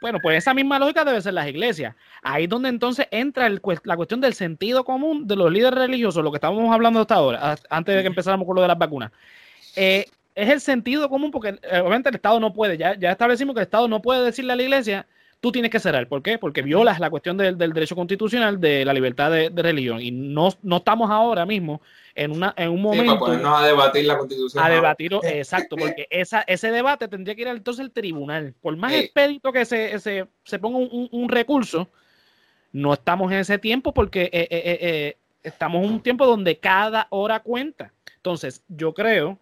bueno, 0.00 0.18
pues 0.20 0.38
esa 0.38 0.52
misma 0.54 0.78
lógica 0.78 1.04
debe 1.04 1.20
ser 1.22 1.34
las 1.34 1.48
iglesias. 1.48 1.94
Ahí 2.22 2.44
es 2.44 2.50
donde 2.50 2.68
entonces 2.68 3.06
entra 3.10 3.48
la 3.48 3.96
cuestión 3.96 4.20
del 4.20 4.34
sentido 4.34 4.84
común 4.84 5.26
de 5.26 5.36
los 5.36 5.50
líderes 5.50 5.78
religiosos, 5.78 6.22
lo 6.22 6.30
que 6.30 6.36
estábamos 6.36 6.72
hablando 6.72 7.00
hasta 7.00 7.14
ahora, 7.14 7.56
antes 7.70 7.94
de 7.94 8.02
que 8.02 8.08
empezáramos 8.08 8.46
con 8.46 8.56
lo 8.56 8.62
de 8.62 8.68
las 8.68 8.78
vacunas. 8.78 9.10
Eh, 9.76 10.06
es 10.34 10.50
el 10.50 10.60
sentido 10.60 11.08
común 11.08 11.30
porque 11.30 11.58
eh, 11.62 11.78
obviamente 11.80 12.08
el 12.08 12.16
Estado 12.16 12.40
no 12.40 12.52
puede, 12.52 12.76
ya, 12.76 12.98
ya 12.98 13.12
establecimos 13.12 13.54
que 13.54 13.60
el 13.60 13.66
Estado 13.66 13.88
no 13.88 14.02
puede 14.02 14.24
decirle 14.24 14.52
a 14.52 14.56
la 14.56 14.62
iglesia, 14.62 15.06
tú 15.44 15.52
tienes 15.52 15.70
que 15.70 15.78
cerrar. 15.78 16.08
¿Por 16.08 16.22
qué? 16.22 16.38
Porque 16.38 16.62
violas 16.62 16.98
la 16.98 17.10
cuestión 17.10 17.36
del, 17.36 17.58
derecho 17.58 17.94
constitucional 17.94 18.58
de 18.58 18.82
la 18.82 18.94
libertad 18.94 19.30
de, 19.30 19.50
religión. 19.54 20.00
Y 20.00 20.10
no, 20.10 20.48
no 20.62 20.78
estamos 20.78 21.10
ahora 21.10 21.44
mismo 21.44 21.82
en, 22.14 22.30
una, 22.30 22.54
en 22.56 22.70
un 22.70 22.80
momento. 22.80 23.02
Sí, 23.02 23.08
para 23.08 23.20
ponernos 23.20 23.60
a 23.60 23.66
debatir 23.66 24.06
la 24.06 24.16
constitución. 24.16 24.64
A 24.64 24.70
debatirlo, 24.70 25.20
exacto, 25.22 25.76
porque 25.76 26.06
esa, 26.08 26.40
ese 26.46 26.70
debate 26.70 27.08
tendría 27.08 27.34
que 27.34 27.42
ir 27.42 27.48
entonces 27.48 27.84
al 27.84 27.90
tribunal. 27.90 28.54
Por 28.62 28.74
más 28.78 28.94
expedito 28.94 29.52
que 29.52 29.66
se, 29.66 29.98
se, 29.98 30.26
se 30.44 30.58
ponga 30.58 30.78
un, 30.78 31.10
un, 31.12 31.28
recurso, 31.28 31.90
no 32.72 32.94
estamos 32.94 33.30
en 33.30 33.40
ese 33.40 33.58
tiempo 33.58 33.92
porque 33.92 34.22
eh, 34.32 34.48
eh, 34.50 34.78
eh, 34.80 35.16
estamos 35.42 35.84
en 35.84 35.90
un 35.90 36.00
tiempo 36.00 36.24
donde 36.24 36.58
cada 36.58 37.06
hora 37.10 37.40
cuenta. 37.40 37.92
Entonces, 38.16 38.64
yo 38.68 38.94
creo 38.94 39.38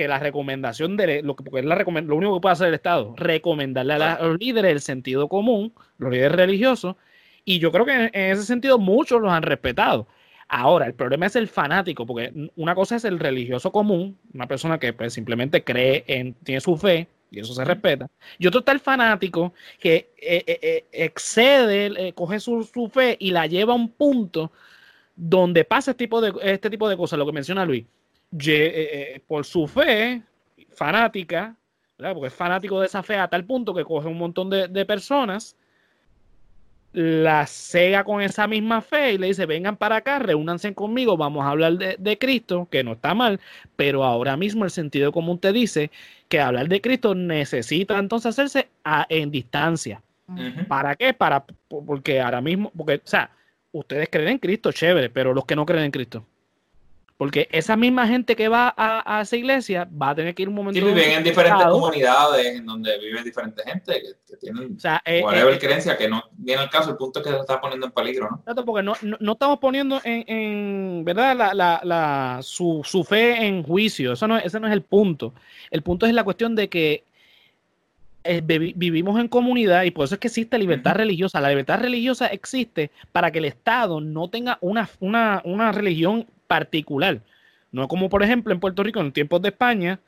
que 0.00 0.08
la 0.08 0.18
recomendación 0.18 0.96
de 0.96 1.20
lo 1.22 1.36
que 1.36 1.44
porque 1.44 1.60
es 1.60 1.66
la 1.66 1.76
lo 1.76 2.16
único 2.16 2.34
que 2.36 2.40
puede 2.40 2.54
hacer 2.54 2.68
el 2.68 2.74
Estado, 2.74 3.12
recomendarle 3.18 3.92
a, 3.92 4.18
los 4.22 4.38
líderes 4.38 4.72
el 4.72 4.80
sentido 4.80 5.28
común, 5.28 5.74
los 5.98 6.10
líderes 6.10 6.32
religiosos, 6.32 6.96
y 7.44 7.58
yo 7.58 7.70
creo 7.70 7.84
que 7.84 7.92
en 7.92 8.10
ese 8.14 8.44
sentido 8.44 8.78
muchos 8.78 9.20
los 9.20 9.30
han 9.30 9.42
respetado. 9.42 10.06
Ahora, 10.48 10.86
el 10.86 10.94
problema 10.94 11.26
es 11.26 11.36
el 11.36 11.48
fanático, 11.48 12.06
porque 12.06 12.32
una 12.56 12.74
cosa 12.74 12.96
es 12.96 13.04
el 13.04 13.18
religioso 13.18 13.72
común, 13.72 14.16
una 14.32 14.46
persona 14.46 14.78
que 14.78 14.94
pues, 14.94 15.12
simplemente 15.12 15.64
cree 15.64 16.02
en, 16.06 16.32
tiene 16.32 16.62
su 16.62 16.78
fe, 16.78 17.06
y 17.30 17.40
eso 17.40 17.52
se 17.52 17.62
respeta. 17.62 18.08
Y 18.38 18.46
otro 18.46 18.60
está 18.60 18.72
el 18.72 18.80
fanático 18.80 19.52
que 19.78 20.14
eh, 20.16 20.42
eh, 20.46 20.58
eh, 20.62 20.86
excede, 20.92 22.14
coge 22.14 22.40
su, 22.40 22.90
fe 22.90 23.18
y 23.20 23.32
la 23.32 23.46
lleva 23.46 23.74
a 23.74 23.76
un 23.76 23.90
punto 23.90 24.50
donde 25.14 25.66
pasa 25.66 25.90
este 25.90 26.04
tipo 26.06 26.22
de, 26.22 26.32
este 26.42 26.70
tipo 26.70 26.88
de 26.88 26.96
cosas, 26.96 27.18
lo 27.18 27.26
que 27.26 27.32
menciona 27.32 27.66
Luis. 27.66 27.84
Por 29.26 29.44
su 29.44 29.66
fe 29.66 30.22
fanática, 30.72 31.56
porque 31.96 32.28
es 32.28 32.34
fanático 32.34 32.80
de 32.80 32.86
esa 32.86 33.02
fe 33.02 33.16
a 33.16 33.28
tal 33.28 33.44
punto 33.44 33.74
que 33.74 33.84
coge 33.84 34.08
un 34.08 34.18
montón 34.18 34.48
de, 34.50 34.68
de 34.68 34.86
personas 34.86 35.56
la 36.92 37.46
cega 37.46 38.02
con 38.04 38.20
esa 38.20 38.46
misma 38.48 38.80
fe 38.80 39.12
y 39.12 39.18
le 39.18 39.28
dice, 39.28 39.46
vengan 39.46 39.76
para 39.76 39.96
acá, 39.96 40.18
reúnanse 40.18 40.74
conmigo, 40.74 41.16
vamos 41.16 41.44
a 41.44 41.50
hablar 41.50 41.74
de, 41.74 42.18
Cristo, 42.18 42.66
que 42.70 42.82
no 42.82 42.92
está 42.92 43.14
mal, 43.14 43.40
pero 43.76 44.04
ahora 44.04 44.36
mismo 44.36 44.64
el 44.64 44.70
sentido 44.70 45.12
común 45.12 45.38
te 45.38 45.52
dice 45.52 45.90
que 46.28 46.40
hablar 46.40 46.68
de 46.68 46.80
Cristo 46.80 47.14
necesita 47.14 47.98
entonces 47.98 48.30
hacerse 48.30 48.68
en 49.08 49.30
distancia. 49.30 50.02
¿Para 50.68 50.94
qué? 50.96 51.12
Para, 51.12 51.44
porque 51.68 52.20
ahora 52.20 52.40
mismo, 52.40 52.72
porque, 52.76 52.96
o 52.96 53.00
sea, 53.08 53.30
ustedes 53.72 54.08
creen 54.10 54.28
en 54.28 54.38
Cristo, 54.38 54.72
chévere, 54.72 55.10
pero 55.10 55.34
los 55.34 55.44
que 55.44 55.56
no 55.56 55.66
creen 55.66 55.84
en 55.84 55.90
Cristo. 55.90 56.24
Porque 57.20 57.50
esa 57.52 57.76
misma 57.76 58.08
gente 58.08 58.34
que 58.34 58.48
va 58.48 58.72
a, 58.74 59.20
esa 59.20 59.36
iglesia 59.36 59.86
va 60.00 60.08
a 60.08 60.14
tener 60.14 60.34
que 60.34 60.40
ir 60.40 60.48
un 60.48 60.54
momento. 60.54 60.80
Sí, 60.80 60.86
viven 60.86 61.18
en 61.18 61.22
diferentes 61.22 61.66
comunidades 61.66 62.46
en 62.46 62.64
donde 62.64 62.98
vive 62.98 63.22
diferente 63.22 63.62
gente 63.62 64.00
que, 64.26 64.36
tienen 64.38 64.74
o 64.74 64.80
sea, 64.80 65.02
eh, 65.04 65.22
eh, 65.30 65.58
creencia, 65.58 65.98
que 65.98 66.08
no 66.08 66.24
viene 66.32 66.62
al 66.62 66.70
caso. 66.70 66.88
El 66.88 66.96
punto 66.96 67.20
es 67.20 67.26
que 67.26 67.30
se 67.30 67.38
está 67.40 67.60
poniendo 67.60 67.84
en 67.84 67.92
peligro, 67.92 68.30
¿no? 68.30 68.64
porque 68.64 68.82
no, 68.82 68.94
no, 69.02 69.32
estamos 69.32 69.58
poniendo 69.58 70.00
en, 70.02 71.04
¿verdad? 71.04 71.36
La, 71.36 71.52
la, 71.52 71.82
la, 71.84 72.38
su, 72.40 72.80
su, 72.84 73.04
fe 73.04 73.46
en 73.46 73.64
juicio. 73.64 74.14
Eso 74.14 74.26
no, 74.26 74.38
ese 74.38 74.58
no 74.58 74.66
es 74.66 74.72
el 74.72 74.80
punto. 74.80 75.34
El 75.70 75.82
punto 75.82 76.06
es 76.06 76.14
la 76.14 76.24
cuestión 76.24 76.56
de 76.56 76.70
que 76.70 77.04
eh, 78.24 78.40
vivimos 78.42 79.20
en 79.20 79.28
comunidad 79.28 79.82
y 79.82 79.90
por 79.90 80.06
eso 80.06 80.14
es 80.14 80.20
que 80.20 80.28
existe 80.28 80.56
libertad 80.56 80.94
religiosa. 80.94 81.38
La 81.42 81.50
libertad 81.50 81.80
religiosa 81.80 82.28
existe 82.28 82.90
para 83.12 83.30
que 83.30 83.40
el 83.40 83.44
Estado 83.44 84.00
no 84.00 84.28
tenga 84.30 84.56
una, 84.62 84.88
una, 85.00 85.42
una 85.44 85.70
religión 85.70 86.26
particular. 86.50 87.22
No 87.70 87.86
como, 87.86 88.08
por 88.08 88.24
ejemplo, 88.24 88.52
en 88.52 88.58
Puerto 88.58 88.82
Rico, 88.82 88.98
en 88.98 89.12
tiempos 89.12 89.40
de 89.40 89.50
España, 89.50 90.00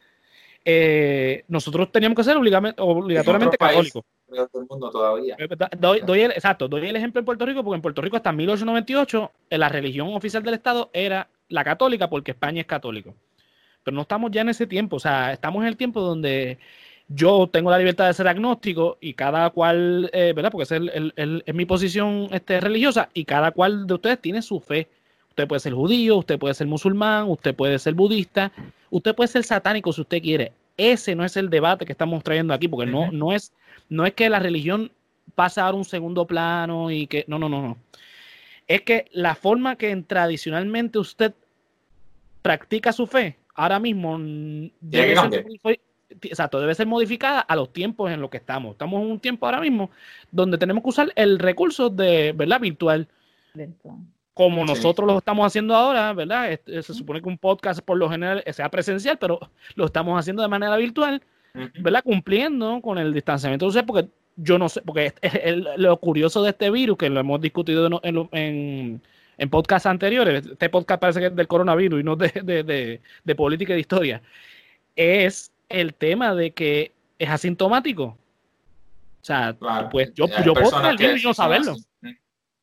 eh, 0.65 1.45
nosotros 1.47 1.93
teníamos 1.93 2.17
que 2.17 2.25
ser 2.25 2.37
obligatoriamente 2.37 3.57
católicos. 3.57 4.03
todavía. 4.91 5.37
Doy, 5.79 6.21
el, 6.21 6.33
exacto, 6.33 6.67
doy 6.67 6.89
el 6.89 6.97
ejemplo 6.97 7.21
en 7.21 7.25
Puerto 7.25 7.47
Rico, 7.47 7.63
porque 7.63 7.77
en 7.77 7.83
Puerto 7.83 8.03
Rico 8.03 8.17
hasta 8.17 8.33
1898 8.33 9.31
eh, 9.51 9.59
la 9.59 9.69
religión 9.69 10.13
oficial 10.15 10.43
del 10.43 10.55
Estado 10.55 10.91
era 10.93 11.29
la 11.49 11.63
católica, 11.63 12.11
porque 12.11 12.33
España 12.33 12.63
es 12.63 12.67
católico. 12.67 13.15
Pero 13.85 13.95
no 13.95 14.03
estamos 14.03 14.33
ya 14.33 14.41
en 14.41 14.49
ese 14.49 14.67
tiempo, 14.67 14.97
o 14.97 15.01
sea, 15.01 15.33
estamos 15.33 15.63
en 15.63 15.69
el 15.69 15.77
tiempo 15.77 16.01
donde 16.01 16.59
yo 17.07 17.49
tengo 17.53 17.71
la 17.71 17.79
libertad 17.79 18.09
de 18.09 18.15
ser 18.15 18.27
agnóstico 18.27 18.99
y 19.01 19.15
cada 19.15 19.51
cual, 19.51 20.11
eh, 20.13 20.33
¿verdad? 20.35 20.51
Porque 20.51 20.75
es, 20.75 21.43
es 21.47 21.55
mi 21.55 21.67
posición 21.67 22.27
este, 22.33 22.61
religiosa 22.61 23.11
y 23.15 23.25
cada 23.25 23.53
cual 23.53 23.87
de 23.87 23.95
ustedes 23.95 24.21
tiene 24.21 24.43
su 24.43 24.59
fe. 24.59 24.89
Usted 25.33 25.49
puede 25.49 25.61
ser 25.61 25.73
judío, 25.73 26.19
usted 26.19 26.39
puede 26.39 26.53
ser 26.53 26.67
musulmán, 26.67 27.31
usted 27.31 27.55
puede 27.55 27.79
ser 27.79 27.95
budista, 27.95 28.53
usted 28.91 29.15
puede 29.15 29.29
ser 29.29 29.45
satánico 29.45 29.91
si 29.91 30.03
usted 30.03 30.21
quiere. 30.21 30.53
Ese 30.77 31.15
no 31.15 31.25
es 31.25 31.39
el 31.39 31.49
debate 31.49 31.87
que 31.87 31.93
estamos 31.93 32.23
trayendo 32.23 32.53
aquí, 32.53 32.69
porque 32.69 32.91
no, 32.91 33.11
no, 33.11 33.33
es, 33.33 33.51
no 33.89 34.05
es 34.05 34.13
que 34.13 34.29
la 34.29 34.41
religión 34.41 34.93
pase 35.35 35.63
a 35.63 35.65
dar 35.65 35.75
un 35.75 35.87
segundo 35.87 36.27
plano 36.27 36.91
y 36.91 37.07
que. 37.07 37.25
No, 37.29 37.39
no, 37.39 37.49
no, 37.49 37.63
no. 37.63 37.79
Es 38.69 38.83
que 38.83 39.07
la 39.13 39.35
forma 39.35 39.77
que 39.77 39.97
tradicionalmente 40.03 40.99
usted 40.99 41.33
practica 42.43 42.93
su 42.93 43.07
fe, 43.07 43.39
ahora 43.55 43.81
mismo 43.81 44.19
debe 44.83 45.17
ser, 45.17 45.81
exacto, 46.21 46.61
debe 46.61 46.75
ser 46.75 46.87
modificada 46.87 47.41
a 47.41 47.57
los 47.57 47.73
tiempos 47.73 48.11
en 48.11 48.21
los 48.21 48.29
que 48.29 48.37
estamos. 48.37 48.73
Estamos 48.73 49.01
en 49.01 49.11
un 49.13 49.19
tiempo 49.19 49.47
ahora 49.47 49.61
mismo 49.63 49.91
donde 50.31 50.59
tenemos 50.59 50.83
que 50.83 50.91
usar 50.91 51.11
el 51.17 51.39
recurso 51.39 51.89
de, 51.89 52.35
¿verdad? 52.37 52.61
Virtual 52.61 53.09
como 54.35 54.65
nosotros 54.65 55.07
lo 55.07 55.19
estamos 55.19 55.47
haciendo 55.47 55.75
ahora, 55.75 56.13
¿verdad? 56.13 56.59
Se 56.65 56.83
supone 56.83 57.21
que 57.21 57.29
un 57.29 57.39
podcast 57.39 57.81
por 57.81 57.99
lo 57.99 58.09
general 58.09 58.43
sea 58.53 58.71
presencial, 58.71 59.19
pero 59.19 59.39
lo 59.75 59.87
estamos 59.87 60.19
haciendo 60.19 60.43
de 60.43 60.49
manera 60.49 60.77
virtual, 60.77 61.23
¿verdad? 61.81 62.03
Cumpliendo 62.03 62.81
con 62.81 62.99
el 62.99 63.13
distanciamiento 63.13 63.67
social, 63.67 63.85
porque 63.85 64.09
yo 64.37 64.59
no 64.59 64.69
sé, 64.69 64.81
porque 64.83 65.13
lo 65.77 65.97
curioso 65.99 66.43
de 66.43 66.51
este 66.51 66.71
virus, 66.71 66.97
que 66.97 67.11
lo 67.11 67.21
hemos 67.21 67.41
discutido 67.41 68.01
en, 68.03 68.29
en, 68.33 69.03
en 69.37 69.51
podcasts 69.51 69.87
anteriores, 69.87 70.47
este 70.47 70.71
podcast 70.71 71.01
parece 71.01 71.21
que 71.21 71.27
es 71.27 71.37
del 71.37 71.49
coronavirus 71.49 72.01
y 72.01 72.05
no 72.05 72.17
de, 72.17 73.01
de, 73.25 73.35
política 73.35 73.73
y 73.73 73.77
de 73.77 73.81
historia, 73.81 74.23
es 74.97 75.53
el 75.69 75.93
tema 75.93 76.35
de 76.35 76.53
que 76.53 76.93
es 77.19 77.29
asintomático. 77.29 78.05
O 78.05 79.25
sea, 79.25 79.57
pues 79.91 80.13
yo, 80.15 80.27
yo 80.45 80.55
puedo 80.55 80.71
tener 80.71 80.93
el 80.93 80.97
virus 80.97 81.23
y 81.23 81.27
no 81.27 81.35
saberlo. 81.35 81.77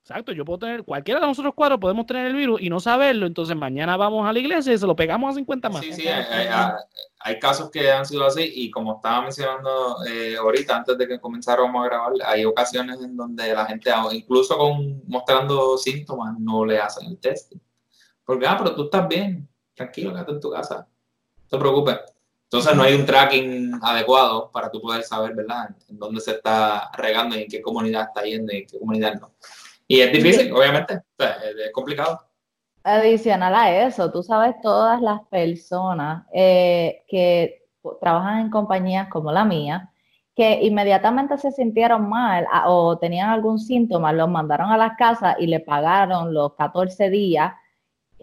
Exacto, 0.09 0.31
yo 0.31 0.43
puedo 0.43 0.57
tener, 0.57 0.83
cualquiera 0.83 1.19
de 1.19 1.27
nosotros 1.27 1.53
cuatro 1.55 1.79
podemos 1.79 2.07
tener 2.07 2.25
el 2.25 2.33
virus 2.33 2.59
y 2.59 2.67
no 2.67 2.79
saberlo, 2.79 3.27
entonces 3.27 3.55
mañana 3.55 3.95
vamos 3.95 4.27
a 4.27 4.33
la 4.33 4.39
iglesia 4.39 4.73
y 4.73 4.77
se 4.79 4.87
lo 4.87 4.95
pegamos 4.95 5.29
a 5.29 5.33
50 5.35 5.69
más. 5.69 5.81
Sí, 5.81 5.93
sí, 5.93 6.07
hay, 6.07 7.37
casos 7.39 7.69
que 7.69 7.91
han 7.91 8.07
sido 8.07 8.25
así 8.25 8.41
y 8.55 8.71
como 8.71 8.95
estaba 8.95 9.21
mencionando 9.21 9.97
eh, 10.07 10.35
ahorita, 10.35 10.77
antes 10.77 10.97
de 10.97 11.07
que 11.07 11.19
comenzáramos 11.19 11.79
a 11.79 11.87
grabar, 11.87 12.13
hay 12.25 12.43
ocasiones 12.43 12.99
en 13.03 13.15
donde 13.15 13.53
la 13.53 13.67
gente, 13.67 13.91
incluso 14.13 14.57
con 14.57 15.03
mostrando 15.05 15.77
síntomas, 15.77 16.39
no 16.39 16.65
le 16.65 16.79
hacen 16.79 17.05
el 17.07 17.19
test. 17.19 17.53
Porque, 18.25 18.47
ah, 18.47 18.55
pero 18.57 18.73
tú 18.73 18.85
estás 18.85 19.07
bien, 19.07 19.47
tranquilo, 19.75 20.11
quédate 20.11 20.31
en 20.31 20.39
tu 20.39 20.49
casa, 20.49 20.87
no 21.37 21.47
te 21.47 21.57
preocupes. 21.59 21.99
Entonces 22.45 22.75
no 22.75 22.81
hay 22.81 22.95
un 22.95 23.05
tracking 23.05 23.79
adecuado 23.83 24.49
para 24.51 24.71
tú 24.71 24.81
poder 24.81 25.03
saber, 25.03 25.35
¿verdad?, 25.35 25.69
en 25.87 25.99
dónde 25.99 26.19
se 26.19 26.31
está 26.31 26.89
regando 26.97 27.37
y 27.37 27.43
en 27.43 27.47
qué 27.47 27.61
comunidad 27.61 28.07
está 28.07 28.23
yendo 28.23 28.51
y 28.51 28.57
en 28.57 28.65
qué 28.65 28.79
comunidad 28.79 29.19
no. 29.21 29.35
Y 29.91 30.01
es 30.01 30.13
difícil, 30.13 30.53
obviamente, 30.53 31.01
es 31.17 31.71
complicado. 31.73 32.19
Adicional 32.83 33.55
a 33.55 33.87
eso, 33.87 34.11
tú 34.11 34.21
sabes 34.21 34.55
todas 34.61 35.01
las 35.01 35.21
personas 35.29 36.27
eh, 36.31 37.03
que 37.07 37.63
trabajan 37.99 38.41
en 38.41 38.49
compañías 38.51 39.09
como 39.09 39.31
la 39.31 39.43
mía, 39.43 39.91
que 40.35 40.61
inmediatamente 40.61 41.39
se 41.39 41.51
sintieron 41.51 42.07
mal 42.07 42.45
o 42.67 42.99
tenían 42.99 43.31
algún 43.31 43.57
síntoma, 43.57 44.13
los 44.13 44.29
mandaron 44.29 44.69
a 44.69 44.77
las 44.77 44.95
casas 44.95 45.35
y 45.39 45.47
le 45.47 45.59
pagaron 45.59 46.35
los 46.35 46.53
14 46.53 47.09
días. 47.09 47.51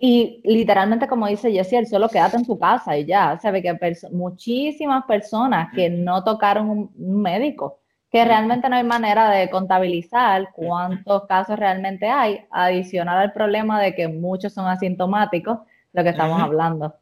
Y 0.01 0.43
literalmente, 0.45 1.09
como 1.09 1.27
dice 1.27 1.51
Jessiel, 1.51 1.89
solo 1.89 2.09
quédate 2.09 2.37
en 2.37 2.47
tu 2.47 2.57
casa 2.57 2.97
y 2.97 3.07
ya. 3.07 3.37
Se 3.41 3.51
ve 3.51 3.61
que 3.61 3.77
muchísimas 4.13 5.05
personas 5.05 5.71
que 5.75 5.91
no 5.91 6.23
tocaron 6.23 6.71
un 6.71 7.23
médico 7.23 7.81
que 8.11 8.25
realmente 8.25 8.69
no 8.69 8.77
hay 8.77 8.85
manera 8.85 9.31
de 9.31 9.51
contabilizar 9.51 10.51
cuántos 10.55 11.27
casos 11.27 11.59
realmente 11.59 12.09
hay, 12.09 12.45
adicional 12.51 13.19
al 13.19 13.33
problema 13.33 13.81
de 13.81 13.95
que 13.95 14.09
muchos 14.09 14.53
son 14.53 14.67
asintomáticos, 14.67 15.59
lo 15.93 16.03
que 16.03 16.11
estamos 16.11 16.41
hablando. 16.41 16.95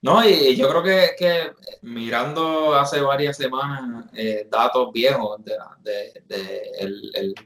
No, 0.00 0.24
y 0.24 0.54
yo 0.54 0.68
creo 0.68 0.82
que, 0.82 1.52
mirando 1.82 2.74
hace 2.74 3.00
varias 3.00 3.36
semanas 3.36 4.06
eh, 4.14 4.46
datos 4.48 4.92
viejos 4.92 5.40
de, 5.42 5.56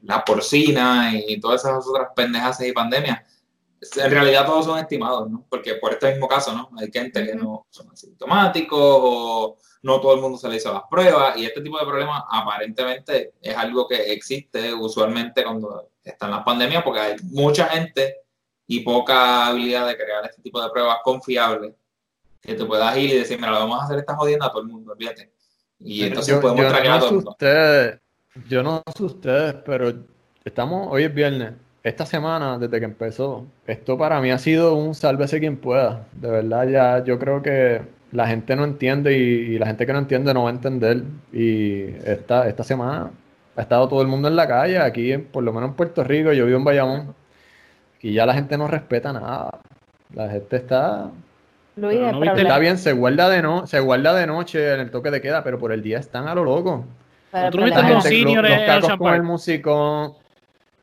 la 0.02 0.22
porcina 0.22 1.12
y 1.14 1.40
todas 1.40 1.64
esas 1.64 1.86
otras 1.86 2.08
pendejas 2.14 2.60
y 2.60 2.72
pandemias, 2.72 3.22
en 3.96 4.10
realidad 4.10 4.44
todos 4.46 4.66
son 4.66 4.78
estimados, 4.78 5.30
¿no? 5.30 5.46
Porque 5.48 5.76
por 5.76 5.92
este 5.92 6.10
mismo 6.10 6.28
caso, 6.28 6.52
¿no? 6.52 6.70
Hay 6.78 6.90
gente 6.92 7.24
que 7.24 7.34
no 7.34 7.66
son 7.70 7.90
asintomáticos 7.90 8.78
o 8.80 9.56
no 9.82 10.00
todo 10.00 10.14
el 10.14 10.20
mundo 10.20 10.38
se 10.38 10.48
le 10.48 10.56
hizo 10.56 10.72
las 10.72 10.84
pruebas 10.88 11.36
y 11.36 11.44
este 11.44 11.60
tipo 11.60 11.78
de 11.78 11.86
problemas 11.86 12.22
aparentemente 12.30 13.34
es 13.42 13.56
algo 13.56 13.86
que 13.86 14.12
existe 14.12 14.72
usualmente 14.72 15.42
cuando 15.42 15.90
están 16.02 16.30
las 16.30 16.44
pandemias 16.44 16.82
porque 16.82 17.00
hay 17.00 17.16
mucha 17.24 17.66
gente 17.66 18.16
y 18.66 18.80
poca 18.80 19.46
habilidad 19.46 19.86
de 19.86 19.96
crear 19.96 20.24
este 20.24 20.40
tipo 20.40 20.62
de 20.62 20.70
pruebas 20.70 20.98
confiables 21.02 21.74
que 22.40 22.54
te 22.54 22.64
puedas 22.64 22.96
ir 22.96 23.10
y 23.10 23.18
decir, 23.18 23.36
mira, 23.38 23.52
lo 23.52 23.60
vamos 23.60 23.80
a 23.80 23.84
hacer 23.84 23.98
esta 23.98 24.16
jodiendo 24.16 24.44
a 24.44 24.50
todo 24.50 24.62
el 24.62 24.68
mundo, 24.68 24.92
olvídate. 24.92 25.32
Y 25.78 26.04
entonces 26.04 26.38
podemos 26.38 26.66
traer 26.68 26.90
a 26.90 26.98
todo 26.98 27.08
el 27.08 27.14
mundo. 27.16 27.36
yo 28.48 28.62
no 28.62 28.82
sé 28.96 29.04
ustedes, 29.04 29.54
pero 29.64 29.92
estamos, 30.44 30.88
hoy 30.90 31.04
es 31.04 31.14
viernes, 31.14 31.52
esta 31.82 32.06
semana, 32.06 32.58
desde 32.58 32.78
que 32.78 32.84
empezó, 32.84 33.46
esto 33.66 33.98
para 33.98 34.20
mí 34.20 34.30
ha 34.30 34.38
sido 34.38 34.74
un 34.74 34.94
sálvese 34.94 35.40
quien 35.40 35.56
pueda. 35.56 36.06
De 36.12 36.30
verdad, 36.30 36.68
ya 36.68 37.04
yo 37.04 37.18
creo 37.18 37.42
que 37.42 37.82
la 38.12 38.26
gente 38.26 38.54
no 38.54 38.64
entiende 38.64 39.16
y, 39.16 39.58
la 39.58 39.66
gente 39.66 39.86
que 39.86 39.92
no 39.92 39.98
entiende 39.98 40.32
no 40.32 40.44
va 40.44 40.50
a 40.50 40.52
entender. 40.52 41.02
Y 41.32 41.84
esta, 42.04 42.48
esta 42.48 42.62
semana 42.62 43.10
ha 43.56 43.62
estado 43.62 43.88
todo 43.88 44.02
el 44.02 44.08
mundo 44.08 44.28
en 44.28 44.36
la 44.36 44.46
calle, 44.46 44.78
aquí 44.78 45.16
por 45.18 45.42
lo 45.42 45.52
menos 45.52 45.70
en 45.70 45.76
Puerto 45.76 46.04
Rico, 46.04 46.32
yo 46.32 46.46
vivo 46.46 46.58
en 46.58 46.64
Bayamón, 46.64 47.14
y 48.00 48.12
ya 48.12 48.26
la 48.26 48.34
gente 48.34 48.56
no 48.56 48.68
respeta 48.68 49.12
nada. 49.12 49.60
La 50.14 50.28
gente 50.28 50.56
está... 50.56 51.10
Luis, 51.74 52.00
está 52.36 52.58
bien, 52.58 52.76
se 52.76 52.92
guarda, 52.92 53.30
de 53.30 53.40
no, 53.40 53.66
se 53.66 53.80
guarda 53.80 54.14
de 54.14 54.26
noche 54.26 54.74
en 54.74 54.80
el 54.80 54.90
toque 54.90 55.10
de 55.10 55.22
queda, 55.22 55.42
pero 55.42 55.58
por 55.58 55.72
el 55.72 55.82
día 55.82 55.98
están 55.98 56.28
a 56.28 56.34
lo 56.34 56.44
loco. 56.44 56.84
Pero 57.30 57.66
los, 57.66 57.70
los 57.70 58.98
con 58.98 59.14
el 59.14 59.22
músico. 59.22 60.18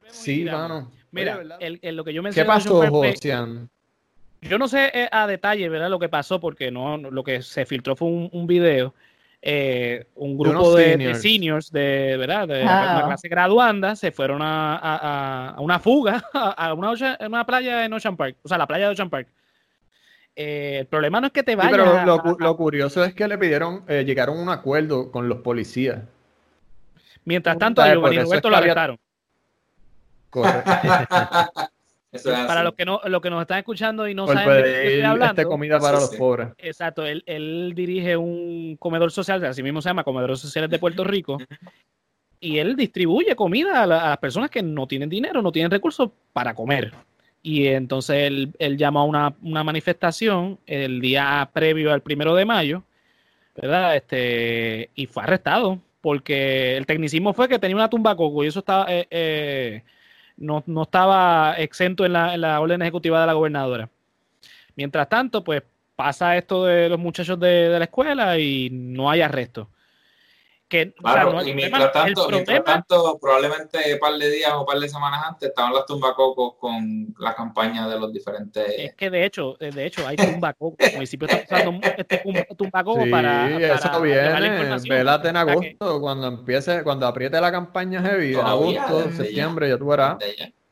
Sí, 0.08 0.46
mano. 0.46 0.90
Mira, 1.12 1.40
el, 1.60 1.96
lo 1.96 2.04
que 2.04 2.12
yo 2.12 2.24
mencioné. 2.24 2.44
¿Qué 2.44 2.48
pasó, 2.48 2.88
Josian? 2.88 3.70
Yo 4.42 4.58
no 4.58 4.68
sé 4.68 4.92
eh, 4.94 5.10
a 5.12 5.28
detalle, 5.28 5.68
¿verdad? 5.70 5.90
Lo 5.90 6.00
que 6.00 6.10
pasó, 6.10 6.40
porque 6.40 6.72
no, 6.72 6.98
lo 6.98 7.24
que 7.24 7.42
se 7.42 7.66
filtró 7.66 7.96
fue 7.96 8.08
un, 8.08 8.30
un 8.32 8.48
video. 8.48 8.94
Eh, 9.42 10.06
un 10.16 10.38
grupo 10.38 10.76
de, 10.76 11.16
seniors. 11.16 11.72
de, 11.72 12.18
¿verdad? 12.18 12.48
De 12.48 12.64
la 12.64 13.04
clase 13.06 13.30
graduanda 13.30 13.96
se 13.96 14.12
fueron 14.12 14.42
a, 14.42 14.76
a, 14.76 15.50
a 15.52 15.62
una 15.62 15.80
fuga 15.80 16.22
a 16.34 16.74
una, 16.74 16.92
una, 17.26 17.46
playa 17.46 17.86
en 17.86 17.94
Ocean 17.94 18.18
Park, 18.18 18.36
o 18.44 18.50
sea, 18.50 18.58
la 18.58 18.68
playa 18.68 18.88
de 18.88 18.92
Ocean 18.92 19.10
Park. 19.10 19.30
Eh, 20.36 20.80
el 20.82 20.88
problema 20.88 21.22
no 21.22 21.28
es 21.28 21.34
que 21.34 21.44
te 21.44 21.56
vayas. 21.56 21.72
pero 21.72 22.06
lo, 22.06 22.38
lo, 22.38 22.58
curioso 22.58 23.04
es 23.04 23.14
que 23.14 23.30
le 23.30 23.38
pidieron, 23.38 23.86
llegaron 23.88 24.40
a 24.40 24.42
un 24.42 24.50
acuerdo 24.50 25.10
con 25.10 25.30
los 25.30 25.40
policías. 25.40 26.02
Mientras 27.24 27.58
tanto, 27.58 27.82
a 27.82 27.94
Giovanni 27.94 28.20
Roberto 28.20 28.50
lo 28.50 28.58
arrestaron. 28.58 29.00
Para 32.24 32.64
los 32.64 32.74
que 32.74 32.86
no 32.86 33.02
los 33.06 33.22
que 33.22 33.30
nos 33.30 33.42
están 33.42 33.60
escuchando 33.60 34.08
y 34.08 34.16
no 34.16 34.26
saben 34.26 34.64
de 34.64 34.64
qué 34.64 34.88
estoy 34.88 35.02
hablando. 35.02 35.44
comida 35.48 35.80
para 35.80 36.00
los 36.00 36.16
pobres. 36.16 36.50
Exacto, 36.58 37.06
él, 37.06 37.24
él, 37.28 37.74
dirige 37.76 38.18
un 38.18 38.78
comedor 38.78 39.12
social, 39.12 39.44
así 39.46 39.62
mismo 39.62 39.82
se 39.82 39.90
llama 39.90 40.04
Comedores 40.04 40.40
Sociales 40.40 40.72
de 40.72 40.80
Puerto 40.80 41.04
Rico. 41.04 41.38
y 42.40 42.58
él 42.58 42.76
distribuye 42.76 43.36
comida 43.36 43.84
a, 43.84 43.88
las 43.88 44.18
personas 44.18 44.50
que 44.50 44.64
no 44.64 44.88
tienen 44.88 45.10
dinero, 45.10 45.42
no 45.42 45.52
tienen 45.52 45.70
recursos 45.70 46.10
para 46.34 46.56
comer. 46.56 46.94
Y 47.42 47.68
entonces 47.68 48.16
él, 48.24 48.54
él 48.60 48.78
llamó 48.78 49.02
a 49.02 49.06
una, 49.06 49.36
una, 49.42 49.64
manifestación 49.64 50.60
el 50.66 51.00
día 51.00 51.50
previo 51.54 51.94
al 51.94 52.02
primero 52.02 52.36
de 52.36 52.46
mayo, 52.46 52.84
¿verdad? 53.56 53.96
Este, 53.96 54.90
y 54.96 55.06
fue 55.06 55.24
arrestado 55.24 55.80
porque 56.02 56.78
el 56.78 56.86
tecnicismo 56.86 57.34
fue 57.34 57.48
que 57.48 57.60
tenía 57.60 57.76
una 57.76 57.90
tumba 57.90 58.16
coco 58.16 58.44
y 58.44 58.48
eso 58.48 58.60
estaba 58.60 58.86
eh, 58.90 59.08
eh, 59.10 59.84
no, 60.40 60.64
no, 60.66 60.84
estaba 60.84 61.56
exento 61.58 62.06
en 62.06 62.14
la, 62.14 62.34
en 62.34 62.42
la, 62.42 62.60
orden 62.60 62.82
ejecutiva 62.82 63.22
de 63.22 63.28
la 63.28 63.34
gobernadora. 63.34 63.90
Mientras 64.76 65.10
tanto, 65.10 65.44
pues 65.44 65.64
pasa 65.96 66.38
esto 66.38 66.66
de 66.66 66.90
los 66.90 67.00
muchachos 67.00 67.40
de, 67.40 67.70
de 67.70 67.80
la 67.80 67.86
escuela 67.86 68.38
y 68.40 68.70
no 68.72 69.10
hay 69.10 69.22
arresto. 69.22 69.70
Que, 70.70 70.94
claro, 70.94 71.44
y 71.44 71.56
mientras, 71.56 71.92
tanto, 71.92 72.30
mientras 72.30 72.64
tanto, 72.64 73.18
probablemente 73.20 73.92
un 73.96 74.00
par 74.00 74.14
de 74.14 74.30
días 74.30 74.52
o 74.54 74.60
un 74.60 74.66
par 74.68 74.78
de 74.78 74.88
semanas 74.88 75.24
antes 75.26 75.50
estaban 75.50 75.74
las 75.74 75.84
tumbacocos 75.88 76.58
con 76.60 77.12
la 77.18 77.34
campaña 77.34 77.88
de 77.88 78.00
los 78.00 78.14
diferentes. 78.14 78.66
Es 78.78 78.94
que 78.94 79.10
de 79.10 79.26
hecho, 79.26 79.58
de 79.60 79.86
hecho, 79.86 80.08
hay 80.08 80.16
tumbacocos. 80.16 80.88
El 80.88 80.94
municipio 80.94 81.28
está 81.28 81.56
usando 81.56 81.80
este 81.98 82.22
tumbacoco 82.56 83.04
sí, 83.04 83.10
para. 83.10 83.50
eso 83.50 84.02
viene. 84.02 84.78
Velate 84.88 85.30
en 85.30 85.38
agosto, 85.38 86.00
cuando 86.00 86.28
empiece, 86.28 86.84
cuando 86.84 87.08
apriete 87.08 87.42
la 87.42 87.52
campaña 87.52 88.04
heavy, 88.04 88.36
en 88.36 88.40
agosto, 88.42 89.12
septiembre, 89.12 89.70
ya 89.70 89.78
tú 89.80 89.88
verás. 89.88 90.18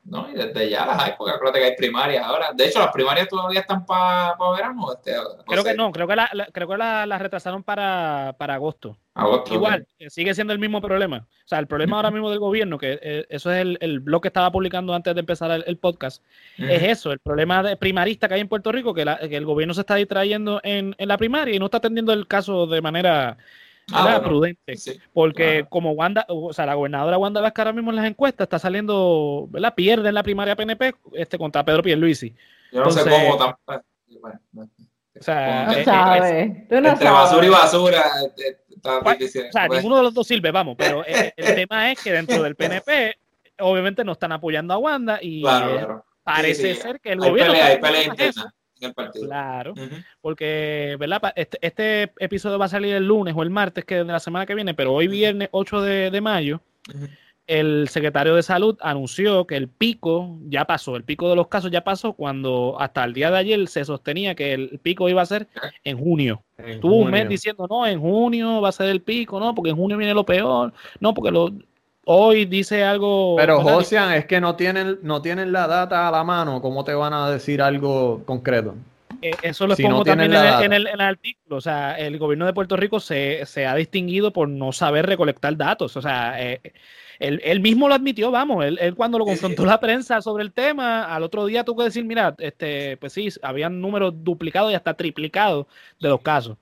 ¿No? 0.07 0.29
Y 0.29 0.33
desde 0.33 0.69
ya 0.69 0.85
las 0.85 1.03
hay, 1.03 1.13
porque 1.17 1.33
acuérdate 1.33 1.59
que 1.59 1.65
hay 1.65 1.75
primarias 1.75 2.23
ahora. 2.25 2.51
De 2.53 2.65
hecho, 2.65 2.79
las 2.79 2.91
primarias 2.91 3.27
todavía 3.27 3.59
están 3.59 3.85
para 3.85 4.35
verano. 4.55 4.93
Este, 4.93 5.13
creo 5.45 5.63
que 5.63 5.73
no, 5.73 5.91
creo 5.91 6.07
que 6.07 6.15
la, 6.15 6.29
creo 6.53 6.67
que 6.67 6.77
la, 6.77 7.17
retrasaron 7.17 7.63
para, 7.63 8.35
para 8.37 8.55
agosto. 8.55 8.97
Igual, 9.51 9.87
sigue 10.09 10.33
siendo 10.33 10.53
el 10.53 10.59
mismo 10.59 10.79
problema. 10.79 11.27
O 11.27 11.47
sea, 11.47 11.59
el 11.59 11.67
problema 11.67 11.97
ahora 11.97 12.11
mismo 12.11 12.29
del 12.29 12.39
gobierno, 12.39 12.77
que 12.77 12.99
eh, 13.01 13.25
eso 13.29 13.51
es 13.51 13.61
el, 13.61 13.77
el, 13.81 13.99
blog 13.99 14.21
que 14.21 14.27
estaba 14.27 14.51
publicando 14.51 14.93
antes 14.93 15.13
de 15.13 15.19
empezar 15.19 15.63
el, 15.65 15.77
podcast, 15.77 16.23
es 16.57 16.83
eso, 16.83 17.11
el 17.11 17.19
problema 17.19 17.63
de 17.63 17.75
primarista 17.77 18.27
que 18.27 18.35
hay 18.35 18.41
en 18.41 18.47
Puerto 18.47 18.71
Rico, 18.71 18.93
que, 18.93 19.05
que 19.27 19.35
el 19.35 19.45
gobierno 19.45 19.73
se 19.73 19.81
está 19.81 19.95
distrayendo 19.95 20.61
en, 20.63 20.95
en 20.97 21.07
la 21.07 21.17
primaria 21.17 21.55
y 21.55 21.59
no 21.59 21.65
está 21.65 21.77
atendiendo 21.77 22.13
el 22.13 22.27
caso 22.27 22.67
de 22.67 22.81
manera 22.81 23.37
Ah, 23.93 24.21
prudente. 24.21 24.75
porque 25.13 25.65
como 25.69 25.91
Wanda, 25.91 26.25
o 26.27 26.51
sea, 26.51 26.65
la 26.65 26.73
gobernadora 26.73 27.17
Wanda 27.17 27.39
Vázquez 27.39 27.59
ahora 27.59 27.73
mismo 27.73 27.91
en 27.91 27.95
las 27.95 28.05
encuestas 28.05 28.45
está 28.45 28.59
saliendo, 28.59 29.47
¿verdad? 29.49 29.73
Pierde 29.75 30.09
en 30.09 30.15
la 30.15 30.23
primaria 30.23 30.55
PNP 30.55 30.95
este, 31.13 31.37
contra 31.37 31.63
Pedro 31.63 31.83
Pierluisi. 31.83 32.35
Yo 32.71 32.83
no 32.83 32.91
sé 32.91 33.09
cómo 33.09 33.37
tampoco. 33.37 33.85
O 35.19 35.23
sea, 35.23 35.65
no 35.65 35.83
sabes. 35.83 36.67
Tú 36.67 36.81
no 36.81 36.89
entre 36.89 37.09
basura 37.09 37.45
y 37.45 37.49
basura. 37.49 38.03
Eh, 38.37 38.57
eh, 38.83 39.47
o 39.47 39.51
sea, 39.51 39.67
ninguno 39.67 39.97
de 39.97 40.03
los 40.03 40.13
dos 40.13 40.27
sirve, 40.27 40.51
vamos, 40.51 40.75
pero 40.77 41.03
el, 41.05 41.55
tema 41.55 41.91
es 41.91 42.01
que 42.01 42.11
dentro 42.11 42.43
del 42.43 42.55
PNP, 42.55 43.15
obviamente 43.59 44.03
no 44.03 44.11
están 44.11 44.31
apoyando 44.31 44.73
a 44.73 44.77
Wanda 44.77 45.19
y 45.21 45.43
parece 46.23 46.75
ser 46.75 46.99
que 46.99 47.13
el 47.13 47.19
gobierno. 47.19 47.53
hay 47.53 47.79
pelea 47.79 48.13
Claro, 49.13 49.73
porque 50.21 50.95
¿verdad? 50.99 51.33
Este, 51.35 51.57
este, 51.61 52.13
episodio 52.19 52.59
va 52.59 52.65
a 52.65 52.69
salir 52.69 52.93
el 52.93 53.07
lunes 53.07 53.33
o 53.35 53.43
el 53.43 53.49
martes 53.49 53.85
que 53.85 53.95
de 53.95 54.03
la 54.05 54.19
semana 54.19 54.45
que 54.45 54.55
viene, 54.55 54.73
pero 54.73 54.93
hoy 54.93 55.07
viernes 55.07 55.49
8 55.51 55.81
de, 55.81 56.21
mayo, 56.21 56.61
el 57.47 57.87
secretario 57.87 58.35
de 58.35 58.43
salud 58.43 58.77
anunció 58.81 59.47
que 59.47 59.55
el 59.55 59.69
pico 59.69 60.37
ya 60.47 60.65
pasó, 60.65 60.95
el 60.95 61.03
pico 61.03 61.29
de 61.29 61.35
los 61.35 61.47
casos 61.47 61.71
ya 61.71 61.83
pasó 61.83 62.13
cuando 62.13 62.75
hasta 62.79 63.03
el 63.05 63.13
día 63.13 63.31
de 63.31 63.37
ayer 63.37 63.67
se 63.67 63.85
sostenía 63.85 64.35
que 64.35 64.53
el 64.53 64.79
pico 64.79 65.07
iba 65.09 65.21
a 65.21 65.25
ser 65.25 65.47
en 65.83 65.97
junio. 65.97 66.43
Tuvo 66.81 66.97
un 66.97 67.11
mes 67.11 67.29
diciendo, 67.29 67.67
no, 67.69 67.85
en 67.87 67.99
junio 67.99 68.61
va 68.61 68.69
a 68.69 68.73
ser 68.73 68.89
el 68.89 69.01
pico, 69.01 69.39
no, 69.39 69.55
porque 69.55 69.69
en 69.69 69.77
junio 69.77 69.97
viene 69.97 70.13
lo 70.13 70.25
peor, 70.25 70.73
no, 70.99 71.13
porque 71.13 71.31
lo... 71.31 71.51
hoy 72.07 72.45
dice 72.45 72.83
algo. 72.83 73.35
Pero, 73.37 73.61
Josian, 73.61 74.13
es 74.13 74.25
que 74.25 74.41
no 74.41 74.55
tienen, 74.55 74.99
no 75.03 75.21
tienen 75.21 75.51
la 75.51 75.67
data 75.67 76.07
a 76.07 76.11
la 76.11 76.23
mano. 76.23 76.61
¿Cómo 76.61 76.83
te 76.83 76.93
van 76.93 77.13
a 77.13 77.29
decir 77.29 77.61
algo 77.61 78.23
concreto? 78.25 78.75
Eh, 79.21 79.31
eso 79.41 79.67
lo 79.67 79.75
pongo 79.75 80.03
también 80.03 80.33
en 80.33 80.73
el, 80.73 81.01
artículo. 81.01 81.57
O 81.57 81.61
sea, 81.61 81.97
el 81.97 82.17
gobierno 82.17 82.45
de 82.45 82.53
Puerto 82.53 82.75
Rico 82.75 82.99
se, 82.99 83.43
ha 83.67 83.75
distinguido 83.75 84.31
por 84.31 84.47
no 84.47 84.71
saber 84.71 85.05
recolectar 85.05 85.55
datos. 85.57 85.97
O 85.97 86.01
sea, 86.01 86.41
eh, 86.41 86.61
él, 87.19 87.59
mismo 87.59 87.87
lo 87.87 87.95
admitió, 87.95 88.29
vamos, 88.31 88.63
él, 88.63 88.93
cuando 88.95 89.17
lo 89.17 89.25
confrontó 89.25 89.65
la 89.65 89.79
prensa 89.79 90.21
sobre 90.21 90.43
el 90.43 90.53
tema, 90.53 91.03
al 91.03 91.23
otro 91.23 91.45
día 91.45 91.63
tuvo 91.63 91.79
que 91.79 91.85
decir, 91.85 92.05
mira, 92.05 92.35
este, 92.37 92.97
pues 92.97 93.13
sí, 93.13 93.29
habían 93.41 93.81
números 93.81 94.13
duplicados 94.23 94.71
y 94.71 94.75
hasta 94.75 94.93
triplicados 94.93 95.65
de 95.99 96.09
los 96.09 96.21
casos. 96.21 96.57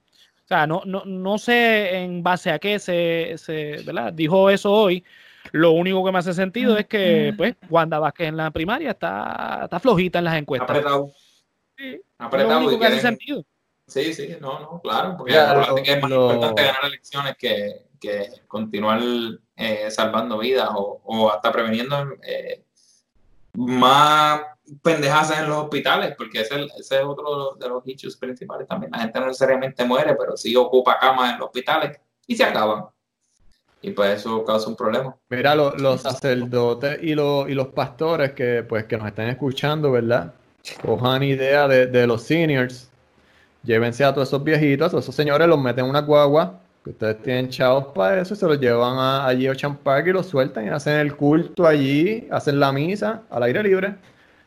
O 0.45 0.47
sea, 0.47 0.67
no, 0.67 0.83
no, 0.85 1.03
no 1.05 1.37
sé 1.39 2.03
en 2.03 2.21
base 2.23 2.51
a 2.51 2.59
qué 2.59 2.79
se, 2.79 3.33
se 3.37 3.81
¿verdad? 3.83 4.13
dijo 4.13 4.49
eso 4.49 4.71
hoy. 4.71 5.03
Lo 5.51 5.71
único 5.71 6.03
que 6.03 6.11
me 6.11 6.19
hace 6.19 6.33
sentido 6.33 6.77
es 6.77 6.87
que, 6.87 7.33
pues, 7.37 7.55
Wanda 7.69 7.99
Vázquez 7.99 8.29
en 8.29 8.37
la 8.37 8.51
primaria 8.51 8.91
está, 8.91 9.61
está 9.63 9.79
flojita 9.79 10.19
en 10.19 10.25
las 10.25 10.37
encuestas. 10.37 10.69
Apretado. 10.69 11.11
Sí, 11.77 12.01
apretado. 12.17 12.59
Lo 12.59 12.67
único 12.67 12.79
que 12.79 12.87
hace 12.87 12.99
sentido. 12.99 13.43
Sí, 13.87 14.13
sí, 14.13 14.35
no, 14.41 14.59
no, 14.59 14.81
claro, 14.81 15.15
porque 15.17 15.33
es 15.33 16.01
más 16.01 16.11
importante 16.11 16.63
ganar 16.63 16.85
elecciones 16.85 17.37
que, 17.37 17.85
que 17.99 18.29
continuar 18.47 18.99
eh, 19.55 19.91
salvando 19.91 20.39
vidas 20.39 20.69
o, 20.73 21.31
hasta 21.31 21.51
preveniendo 21.51 22.15
eh, 22.23 22.65
más 23.53 24.41
pendejas 24.81 25.37
en 25.37 25.47
los 25.47 25.65
hospitales, 25.65 26.15
porque 26.17 26.41
ese, 26.41 26.65
es 26.77 26.91
otro 27.03 27.55
de 27.55 27.69
los 27.69 27.87
issues 27.87 28.17
principales 28.17 28.67
también. 28.67 28.91
La 28.91 28.99
gente 28.99 29.19
no 29.19 29.27
necesariamente 29.27 29.85
muere, 29.85 30.15
pero 30.15 30.35
sí 30.35 30.55
ocupa 30.55 30.97
camas 30.99 31.33
en 31.33 31.39
los 31.39 31.47
hospitales 31.47 31.99
y 32.25 32.35
se 32.35 32.43
acaban. 32.43 32.85
Y 33.86 33.91
pues 33.91 34.19
eso 34.19 34.43
causa 34.43 34.67
un 34.67 34.75
problema. 34.75 35.15
Mira, 35.29 35.53
los 35.53 36.01
sacerdotes 36.01 36.97
y, 37.03 37.13
los, 37.13 37.47
y 37.47 37.53
los 37.53 37.67
pastores 37.67 38.31
que, 38.31 38.63
pues, 38.67 38.86
que 38.86 38.97
nos 38.97 39.05
están 39.05 39.27
escuchando, 39.27 39.91
¿verdad? 39.91 40.33
Cojan 40.83 41.21
idea 41.21 41.67
de, 41.67 41.86
de 41.86 42.07
los 42.07 42.23
seniors 42.23 42.89
llévense 43.63 44.03
a 44.03 44.11
todos 44.11 44.27
esos 44.29 44.43
viejitos, 44.43 44.93
a 44.93 44.99
esos 44.99 45.13
señores, 45.13 45.47
los 45.47 45.59
meten 45.59 45.86
en 45.86 45.89
una 45.89 46.01
guagua, 46.01 46.59
que 46.83 46.91
ustedes 46.91 47.21
tienen 47.21 47.49
chavos 47.49 47.88
para 47.93 48.21
eso, 48.21 48.33
y 48.33 48.38
se 48.38 48.45
los 48.45 48.59
llevan 48.59 48.97
a, 48.97 49.27
allí 49.27 49.47
a 49.47 49.51
Ocean 49.51 49.75
Park 49.75 50.07
y 50.07 50.13
los 50.13 50.27
sueltan 50.27 50.65
y 50.65 50.69
hacen 50.69 50.93
el 50.99 51.15
culto 51.15 51.67
allí, 51.67 52.27
hacen 52.31 52.59
la 52.59 52.71
misa 52.71 53.21
al 53.29 53.43
aire 53.43 53.61
libre, 53.61 53.95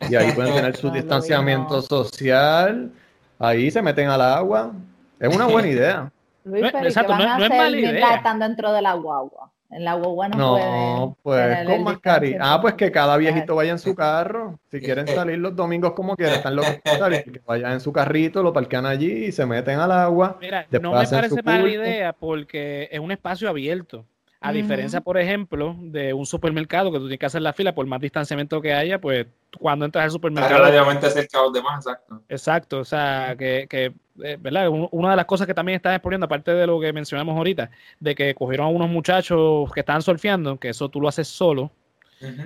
y 0.09 0.15
ahí 0.17 0.33
pueden 0.33 0.55
tener 0.55 0.77
su 0.77 0.91
distanciamiento 0.93 1.83
social, 1.83 2.91
ahí 3.39 3.71
se 3.71 3.83
meten 3.83 4.09
al 4.09 4.23
agua. 4.23 4.73
Es 5.21 5.35
una 5.35 5.47
buena 5.47 5.69
idea. 5.69 6.13
Luis, 6.49 6.67
pero 6.73 6.87
exacto, 6.87 7.17
no, 7.17 7.45
es 7.45 7.51
mala 7.51 7.77
idea. 7.77 8.15
están 8.17 8.39
dentro 8.39 8.73
de 8.73 8.83
la 8.83 8.95
guagua? 8.95 9.53
En 9.71 9.85
la 9.85 9.95
guagua 9.95 10.29
no, 10.29 10.59
no 10.59 11.17
pues 11.23 11.67
con 11.67 11.85
mascarilla. 11.85 12.39
Ah, 12.41 12.61
pues 12.61 12.73
que 12.73 12.91
cada 12.91 13.19
viejito 13.19 13.55
vaya 13.55 13.73
en 13.73 13.79
su 13.79 13.95
carro. 13.95 14.59
Si 14.71 14.81
quieren 14.81 15.07
salir 15.07 15.39
los 15.39 15.55
domingos 15.55 15.93
como 15.93 16.17
quieran, 16.17 16.37
están 16.37 16.57
los 16.57 16.65
que 16.65 17.43
vayan 17.47 17.73
en 17.73 17.81
su 17.81 17.93
carrito, 17.93 18.43
lo 18.43 18.53
parquean 18.53 18.87
allí 18.87 19.27
y 19.27 19.33
se 19.33 19.45
meten 19.45 19.79
al 19.79 19.93
agua. 19.93 20.39
Mira, 20.41 20.67
no 20.81 20.93
me 20.93 21.07
parece 21.07 21.43
mala 21.43 21.69
idea 21.69 22.13
porque 22.15 22.89
es 22.91 22.99
un 22.99 23.13
espacio 23.13 23.49
abierto. 23.49 24.07
A 24.41 24.53
diferencia, 24.53 25.01
por 25.01 25.19
ejemplo, 25.19 25.77
de 25.79 26.15
un 26.15 26.25
supermercado 26.25 26.93
que 26.93 26.99
tú 26.99 27.05
tienes 27.05 27.19
que 27.19 27.27
hacer 27.27 27.43
la 27.43 27.53
fila 27.53 27.75
por 27.75 27.85
más 27.87 28.01
distanciamiento 28.01 28.63
que 28.63 28.73
haya, 28.73 29.01
pues 29.01 29.27
cuando 29.59 29.85
entras 29.85 30.05
al 30.05 30.11
supermercado. 30.13 30.55
Está 30.55 30.67
relativamente 30.69 31.11
cerca 31.11 31.39
de 31.39 31.45
los 31.45 31.53
demás, 31.53 31.85
exacto. 31.85 32.23
Exacto, 32.29 32.79
o 32.79 32.85
sea, 32.85 33.35
que, 33.37 33.67
que 33.69 33.87
eh, 33.87 33.93
¿verdad? 34.19 34.69
Una 34.91 35.11
de 35.11 35.17
las 35.17 35.27
cosas 35.27 35.47
que 35.47 35.55
también 35.55 35.77
están 35.77 35.95
exponiendo, 35.95 36.27
aparte 36.27 36.53
de 36.53 36.67
lo 36.67 36.81
que 36.81 36.93
mencionamos 36.93 37.37
ahorita, 37.37 37.71
de 38.01 38.15
que 38.15 38.35
cogieron 38.35 38.67
a 38.67 38.71
unos 38.71 38.89
muchachos 38.89 39.71
que 39.73 39.81
estaban 39.81 40.03
surfeando, 40.03 40.59
que 40.59 40.71
eso 40.71 40.89
tú 40.89 41.01
lo 41.01 41.09
haces 41.09 41.29
solo, 41.29 41.71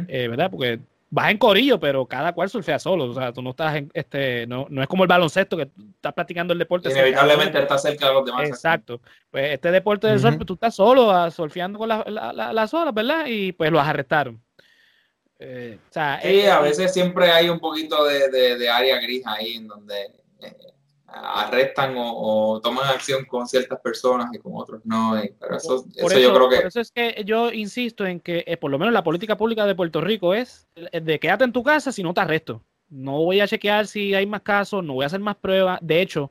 eh, 0.08 0.28
¿verdad? 0.28 0.50
Porque 0.50 0.80
vas 1.12 1.30
en 1.30 1.36
corillo, 1.36 1.78
pero 1.78 2.06
cada 2.06 2.32
cual 2.32 2.48
surfea 2.48 2.78
solo. 2.78 3.04
O 3.04 3.14
sea, 3.14 3.32
tú 3.32 3.42
no 3.42 3.50
estás 3.50 3.76
en, 3.76 3.90
este, 3.92 4.46
no, 4.46 4.66
no 4.70 4.82
es 4.82 4.88
como 4.88 5.04
el 5.04 5.08
baloncesto 5.08 5.58
que 5.58 5.68
estás 5.94 6.14
practicando 6.14 6.54
el 6.54 6.58
deporte. 6.58 6.90
Inevitablemente 6.90 7.58
estás 7.58 7.82
cerca 7.82 8.08
de 8.08 8.14
los 8.14 8.24
demás. 8.24 8.48
Exacto. 8.48 9.00
Pues 9.30 9.52
este 9.52 9.70
deporte 9.70 10.06
del 10.06 10.18
surf, 10.18 10.38
tú 10.46 10.54
estás 10.54 10.74
solo 10.74 11.10
ah, 11.10 11.30
surfeando 11.30 11.78
con 11.78 11.88
las 11.88 12.74
olas, 12.74 12.94
¿verdad? 12.94 13.26
Y 13.26 13.52
pues 13.52 13.70
los 13.70 13.82
arrestaron. 13.82 14.42
Eh, 15.38 15.76
o 15.90 15.92
sea, 15.92 16.20
sí, 16.22 16.46
a 16.46 16.60
veces 16.60 16.92
siempre 16.92 17.30
hay 17.30 17.48
un 17.48 17.58
poquito 17.58 18.04
de, 18.04 18.28
de, 18.30 18.68
área 18.70 19.00
gris 19.00 19.26
ahí 19.26 19.54
en 19.54 19.66
donde 19.66 20.12
arrestan 21.12 21.94
o, 21.96 22.60
toman 22.62 22.88
acción 22.88 23.24
con 23.24 23.46
ciertas 23.46 23.80
personas 23.80 24.28
y 24.32 24.38
con 24.38 24.52
otros 24.54 24.80
no. 24.84 25.20
pero 25.38 25.56
eso, 25.56 25.84
eso, 25.94 26.18
yo 26.18 26.34
creo 26.34 26.48
que... 26.48 26.56
Por 26.56 26.66
eso 26.66 26.80
es 26.80 26.90
que 26.90 27.22
yo 27.24 27.52
insisto 27.52 28.06
en 28.06 28.20
que 28.20 28.44
eh, 28.46 28.56
por 28.56 28.70
lo 28.70 28.78
menos 28.78 28.94
la 28.94 29.04
política 29.04 29.36
pública 29.36 29.66
de 29.66 29.74
Puerto 29.74 30.00
Rico 30.00 30.34
es 30.34 30.66
de 30.74 31.18
quédate 31.20 31.44
en 31.44 31.52
tu 31.52 31.62
casa 31.62 31.92
si 31.92 32.02
no 32.02 32.14
te 32.14 32.20
arresto. 32.20 32.62
No 32.88 33.12
voy 33.24 33.40
a 33.40 33.48
chequear 33.48 33.86
si 33.86 34.14
hay 34.14 34.26
más 34.26 34.42
casos, 34.42 34.84
no 34.84 34.94
voy 34.94 35.04
a 35.04 35.06
hacer 35.06 35.20
más 35.20 35.36
pruebas. 35.36 35.78
De 35.82 36.00
hecho, 36.00 36.30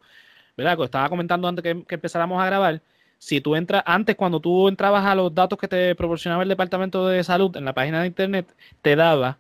¿verdad? 0.58 0.76
Como 0.76 0.86
estaba 0.86 1.10
comentando 1.10 1.48
antes 1.48 1.64
que, 1.64 1.84
que 1.86 1.96
empezáramos 1.96 2.42
a 2.42 2.46
grabar, 2.46 2.82
si 3.18 3.40
tú 3.42 3.56
entras, 3.56 3.84
antes 3.86 4.16
cuando 4.16 4.40
tú 4.40 4.68
entrabas 4.68 5.06
a 5.06 5.14
los 5.14 5.34
datos 5.34 5.60
que 5.60 5.68
te 5.68 5.96
proporcionaba 5.96 6.44
el 6.44 6.50
Departamento 6.50 7.08
de 7.08 7.24
Salud 7.24 7.56
en 7.56 7.66
la 7.66 7.74
página 7.74 8.02
de 8.02 8.08
Internet, 8.08 8.56
te 8.82 8.96
daba 8.96 9.38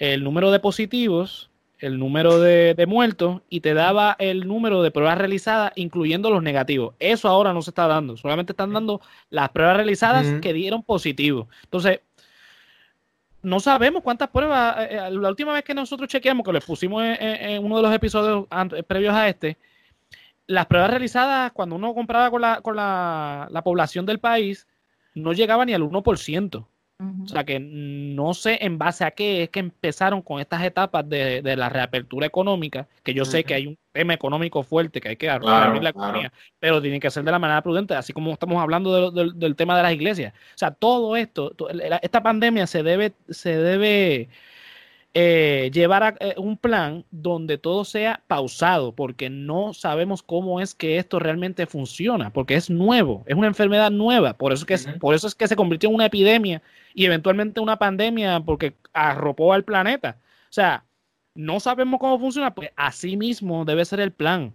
el 0.00 0.24
número 0.24 0.50
de 0.50 0.58
positivos, 0.58 1.49
el 1.80 1.98
número 1.98 2.38
de, 2.40 2.84
muertos 2.86 3.42
y 3.48 3.60
te 3.60 3.74
daba 3.74 4.16
el 4.18 4.46
número 4.46 4.82
de 4.82 4.90
pruebas 4.90 5.18
realizadas, 5.18 5.72
incluyendo 5.76 6.30
los 6.30 6.42
negativos. 6.42 6.94
Eso 6.98 7.28
ahora 7.28 7.52
no 7.52 7.62
se 7.62 7.70
está 7.70 7.86
dando, 7.86 8.16
solamente 8.16 8.52
están 8.52 8.72
dando 8.72 9.00
las 9.30 9.48
pruebas 9.50 9.76
realizadas 9.76 10.40
que 10.40 10.52
dieron 10.52 10.82
positivo. 10.82 11.48
Entonces, 11.64 12.00
no 13.42 13.60
sabemos 13.60 14.02
cuántas 14.02 14.28
pruebas, 14.28 14.76
eh, 14.80 14.88
eh, 14.90 15.10
la 15.10 15.28
última 15.30 15.52
vez 15.52 15.64
que 15.64 15.74
nosotros 15.74 16.08
chequeamos, 16.08 16.44
que 16.44 16.52
les 16.52 16.64
pusimos 16.64 17.02
en, 17.02 17.64
uno 17.64 17.76
de 17.76 17.82
los 17.82 17.94
episodios 17.94 18.46
previos 18.86 19.14
a 19.14 19.28
este, 19.28 19.56
las 20.46 20.66
pruebas 20.66 20.90
realizadas 20.90 21.52
cuando 21.52 21.76
uno 21.76 21.94
compraba 21.94 22.30
con 22.30 22.42
la, 22.42 22.60
con 22.60 22.76
la, 22.76 23.48
la 23.50 23.62
población 23.62 24.04
del 24.04 24.18
país, 24.18 24.66
no 25.14 25.32
llegaba 25.32 25.64
ni 25.64 25.72
al 25.72 25.82
1%. 25.82 26.66
O 27.00 27.26
sea 27.26 27.44
que 27.44 27.58
no 27.58 28.34
sé 28.34 28.58
en 28.60 28.76
base 28.76 29.04
a 29.04 29.10
qué 29.10 29.44
es 29.44 29.48
que 29.48 29.60
empezaron 29.60 30.20
con 30.20 30.38
estas 30.38 30.62
etapas 30.62 31.08
de, 31.08 31.42
la 31.56 31.68
reapertura 31.70 32.26
económica, 32.26 32.88
que 33.02 33.14
yo 33.14 33.24
sé 33.24 33.44
que 33.44 33.54
hay 33.54 33.66
un 33.66 33.78
tema 33.92 34.12
económico 34.12 34.62
fuerte 34.62 35.00
que 35.00 35.08
hay 35.10 35.16
que 35.16 35.30
abrir 35.30 35.82
la 35.82 35.90
economía, 35.90 36.32
pero 36.58 36.82
tiene 36.82 37.00
que 37.00 37.10
ser 37.10 37.24
de 37.24 37.30
la 37.30 37.38
manera 37.38 37.62
prudente, 37.62 37.94
así 37.94 38.12
como 38.12 38.32
estamos 38.32 38.60
hablando 38.60 39.10
del 39.10 39.56
tema 39.56 39.76
de 39.76 39.82
las 39.82 39.92
iglesias. 39.92 40.34
O 40.34 40.58
sea, 40.58 40.72
todo 40.72 41.16
esto, 41.16 41.54
esta 42.02 42.22
pandemia 42.22 42.66
se 42.66 42.82
debe, 42.82 43.14
se 43.30 43.56
debe 43.56 44.28
eh, 45.12 45.70
llevar 45.72 46.02
a, 46.04 46.16
eh, 46.20 46.34
un 46.36 46.56
plan 46.56 47.04
donde 47.10 47.58
todo 47.58 47.84
sea 47.84 48.22
pausado, 48.28 48.94
porque 48.94 49.28
no 49.28 49.74
sabemos 49.74 50.22
cómo 50.22 50.60
es 50.60 50.74
que 50.74 50.98
esto 50.98 51.18
realmente 51.18 51.66
funciona, 51.66 52.32
porque 52.32 52.54
es 52.54 52.70
nuevo, 52.70 53.24
es 53.26 53.34
una 53.34 53.48
enfermedad 53.48 53.90
nueva, 53.90 54.34
por 54.38 54.52
eso, 54.52 54.66
que 54.66 54.74
es, 54.74 54.86
por 55.00 55.14
eso 55.14 55.26
es 55.26 55.34
que 55.34 55.48
se 55.48 55.56
convirtió 55.56 55.88
en 55.88 55.96
una 55.96 56.06
epidemia 56.06 56.62
y 56.94 57.06
eventualmente 57.06 57.60
una 57.60 57.76
pandemia, 57.78 58.40
porque 58.40 58.76
arropó 58.92 59.52
al 59.52 59.64
planeta. 59.64 60.18
O 60.44 60.52
sea, 60.52 60.84
no 61.34 61.60
sabemos 61.60 61.98
cómo 62.00 62.18
funciona, 62.18 62.54
pues 62.54 62.70
así 62.76 63.16
mismo 63.16 63.64
debe 63.64 63.84
ser 63.84 64.00
el 64.00 64.12
plan. 64.12 64.54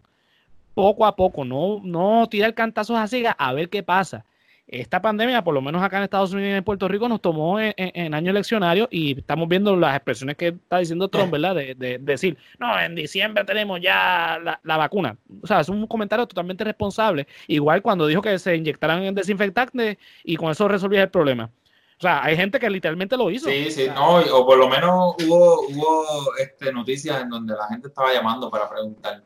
Poco 0.74 1.06
a 1.06 1.16
poco, 1.16 1.45
no, 1.45 1.82
no 1.84 2.28
tirar 2.30 2.53
cantazos 2.53 2.97
así 2.97 3.24
a 3.38 3.53
ver 3.53 3.70
qué 3.70 3.84
pasa 3.84 4.26
esta 4.68 5.01
pandemia, 5.01 5.43
por 5.43 5.53
lo 5.53 5.61
menos 5.61 5.84
acá 5.84 5.97
en 5.97 6.03
Estados 6.03 6.34
Unidos 6.34 6.49
y 6.49 6.53
en 6.55 6.63
Puerto 6.63 6.88
Rico, 6.88 7.07
nos 7.07 7.22
tomó 7.22 7.59
en, 7.59 8.13
año 8.13 8.32
eleccionario 8.32 8.88
y 8.89 9.20
estamos 9.20 9.47
viendo 9.47 9.76
las 9.76 9.95
expresiones 9.95 10.38
que 10.38 10.47
está 10.47 10.80
diciendo 10.80 11.07
Trump, 11.07 11.32
¿verdad? 11.32 11.55
De, 11.55 11.99
decir, 12.01 12.38
no, 12.59 12.80
en 12.80 12.95
diciembre 12.95 13.43
tenemos 13.43 13.80
ya 13.80 14.39
la, 14.63 14.78
vacuna. 14.78 15.18
O 15.41 15.47
sea, 15.47 15.59
es 15.59 15.70
un 15.70 15.86
comentario 15.86 16.26
totalmente 16.26 16.63
responsable. 16.63 17.28
Igual 17.47 17.82
cuando 17.82 18.07
dijo 18.07 18.22
que 18.22 18.39
se 18.39 18.55
inyectaran 18.55 19.03
en 19.03 19.13
desinfectante 19.13 19.99
y 20.24 20.36
con 20.36 20.51
eso 20.51 20.68
resolvía 20.68 21.03
el 21.03 21.09
problema. 21.09 21.51
O 21.97 22.01
sea, 22.01 22.24
hay 22.24 22.36
gente 22.36 22.59
que 22.59 22.70
literalmente 22.70 23.16
lo 23.16 23.30
hizo. 23.30 23.47
Sí, 23.47 23.72
sí, 23.72 23.88
no, 23.93 24.18
o 24.18 24.45
por 24.45 24.57
lo 24.57 24.68
menos 24.68 25.16
hubo, 25.26 25.61
hubo 25.61 26.36
este, 26.38 26.74
noticias 26.74 27.22
en 27.22 27.30
donde 27.30 27.53
la 27.53 27.68
gente 27.68 27.88
estaba 27.88 28.13
llamando 28.13 28.49
para 28.49 28.70
preguntar 28.70 29.24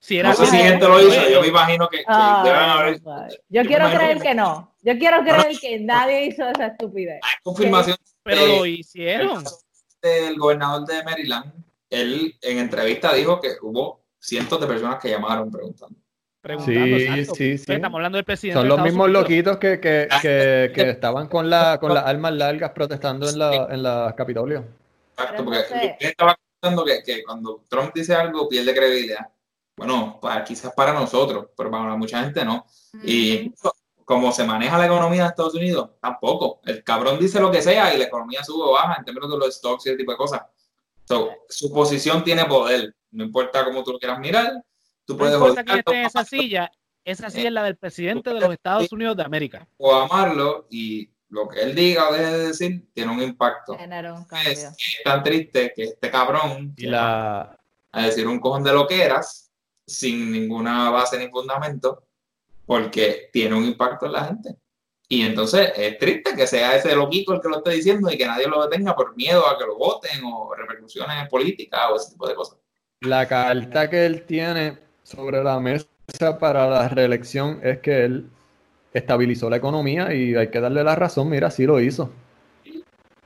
si 0.00 0.18
era 0.18 0.30
no 0.30 0.34
sé 0.34 0.46
si 0.46 0.56
gente 0.56 0.88
lo 0.88 0.98
hizo, 0.98 1.28
yo 1.28 1.42
me 1.42 1.48
imagino 1.48 1.86
que, 1.86 2.02
ah, 2.08 3.28
Yo 3.50 3.62
quiero 3.64 3.90
creer 3.90 4.20
que, 4.20 4.34
no. 4.34 4.74
Yo 4.82 4.98
quiero 4.98 5.20
creer 5.20 5.58
que 5.60 5.78
nadie 5.78 6.26
hizo 6.26 6.48
esa 6.48 6.68
estupidez. 6.68 7.20
Hay 7.22 7.34
confirmación. 7.42 7.96
Pero 8.22 8.46
lo 8.46 8.66
hicieron. 8.66 9.44
El 10.00 10.38
gobernador 10.38 10.86
de 10.86 11.04
Maryland, 11.04 11.52
él 11.90 12.34
en 12.40 12.58
entrevista 12.58 13.12
dijo 13.12 13.40
que 13.42 13.56
hubo 13.60 14.00
cientos 14.18 14.58
de 14.58 14.66
personas 14.66 14.98
que 14.98 15.10
llamaron 15.10 15.50
preguntando. 15.50 15.98
sí, 16.64 17.26
sí, 17.34 17.58
sí. 17.58 17.72
Estamos 17.72 17.98
hablando 17.98 18.16
del 18.16 18.24
presidente. 18.24 18.58
Son 18.58 18.68
los 18.68 18.80
mismos 18.80 19.10
loquitos 19.10 19.58
que, 19.58 19.80
que, 19.80 20.08
que, 20.22 20.72
que, 20.74 20.90
estaban 20.90 21.28
con, 21.28 21.50
la, 21.50 21.78
con 21.78 21.92
las 21.92 22.06
armas 22.06 22.32
largas 22.32 22.70
protestando 22.70 23.28
en 23.28 23.38
la, 23.38 23.68
en 23.70 23.82
la 23.82 24.14
Capitolio. 24.16 24.64
Exacto, 25.10 25.44
porque 25.44 25.96
estaba 26.00 26.38
contando 26.58 26.86
que, 26.86 27.02
que 27.02 27.22
cuando 27.22 27.64
Trump 27.68 27.92
dice 27.94 28.14
algo 28.14 28.48
pierde 28.48 28.74
credibilidad 28.74 29.28
bueno, 29.80 30.18
para, 30.20 30.44
quizás 30.44 30.74
para 30.74 30.92
nosotros, 30.92 31.46
pero 31.56 31.70
para 31.70 31.96
mucha 31.96 32.22
gente 32.22 32.44
no. 32.44 32.66
Y 33.02 33.50
como 34.04 34.30
se 34.30 34.44
maneja 34.44 34.76
la 34.76 34.84
economía 34.84 35.22
de 35.22 35.28
Estados 35.30 35.54
Unidos, 35.54 35.92
tampoco. 36.02 36.60
El 36.66 36.84
cabrón 36.84 37.18
dice 37.18 37.40
lo 37.40 37.50
que 37.50 37.62
sea 37.62 37.94
y 37.94 37.96
la 37.98 38.04
economía 38.04 38.44
sube 38.44 38.62
o 38.62 38.72
baja 38.72 38.96
en 38.98 39.06
términos 39.06 39.30
de 39.30 39.38
los 39.38 39.56
stocks 39.56 39.86
y 39.86 39.88
ese 39.88 39.96
tipo 39.96 40.12
de 40.12 40.18
cosas. 40.18 40.42
su 41.48 41.72
posición 41.72 42.22
tiene 42.22 42.44
poder. 42.44 42.94
No 43.10 43.24
importa 43.24 43.64
cómo 43.64 43.82
tú 43.82 43.92
lo 43.92 43.98
quieras 43.98 44.18
mirar, 44.18 44.62
tú 45.06 45.16
puedes... 45.16 45.38
No 45.38 45.48
importa 45.48 45.64
que 45.64 45.78
esté 45.78 45.94
en 45.94 46.04
esa 46.04 46.24
silla, 46.26 46.70
esa 47.02 47.30
silla 47.30 47.48
es 47.48 47.54
la 47.54 47.62
del 47.62 47.78
presidente 47.78 48.34
de 48.34 48.40
los 48.40 48.52
Estados 48.52 48.92
Unidos 48.92 49.16
de 49.16 49.22
América. 49.22 49.66
O 49.78 49.94
amarlo 49.94 50.66
y 50.68 51.10
lo 51.30 51.48
que 51.48 51.62
él 51.62 51.74
diga 51.74 52.10
o 52.10 52.12
deje 52.12 52.32
de 52.32 52.46
decir 52.48 52.84
tiene 52.92 53.12
un 53.12 53.22
impacto. 53.22 53.78
Es, 54.44 54.76
tan 55.02 55.22
triste 55.22 55.72
que 55.74 55.84
este 55.84 56.10
cabrón 56.10 56.74
y 56.76 56.84
la... 56.84 57.58
a 57.92 58.02
decir 58.02 58.28
un 58.28 58.38
cojón 58.40 58.62
de 58.62 58.74
lo 58.74 58.86
que 58.86 59.02
eras 59.02 59.49
sin 59.90 60.30
ninguna 60.30 60.90
base 60.90 61.18
ni 61.18 61.28
fundamento 61.28 62.04
porque 62.66 63.28
tiene 63.32 63.56
un 63.56 63.64
impacto 63.64 64.06
en 64.06 64.12
la 64.12 64.24
gente. 64.26 64.56
Y 65.08 65.22
entonces 65.22 65.72
es 65.76 65.98
triste 65.98 66.36
que 66.36 66.46
sea 66.46 66.76
ese 66.76 66.94
loquito 66.94 67.34
el 67.34 67.40
que 67.40 67.48
lo 67.48 67.56
esté 67.58 67.72
diciendo 67.72 68.10
y 68.10 68.16
que 68.16 68.26
nadie 68.26 68.46
lo 68.46 68.62
detenga 68.62 68.94
por 68.94 69.16
miedo 69.16 69.44
a 69.48 69.58
que 69.58 69.66
lo 69.66 69.76
voten 69.76 70.22
o 70.24 70.54
repercusiones 70.54 71.28
políticas 71.28 71.80
o 71.90 71.96
ese 71.96 72.12
tipo 72.12 72.28
de 72.28 72.34
cosas. 72.36 72.58
La 73.00 73.26
carta 73.26 73.90
que 73.90 74.06
él 74.06 74.22
tiene 74.24 74.78
sobre 75.02 75.42
la 75.42 75.58
mesa 75.58 75.88
para 76.38 76.68
la 76.68 76.88
reelección 76.88 77.58
es 77.62 77.80
que 77.80 78.04
él 78.04 78.30
estabilizó 78.92 79.50
la 79.50 79.56
economía 79.56 80.14
y 80.14 80.36
hay 80.36 80.48
que 80.48 80.60
darle 80.60 80.84
la 80.84 80.94
razón, 80.94 81.28
mira, 81.28 81.50
sí 81.50 81.66
lo 81.66 81.80
hizo. 81.80 82.12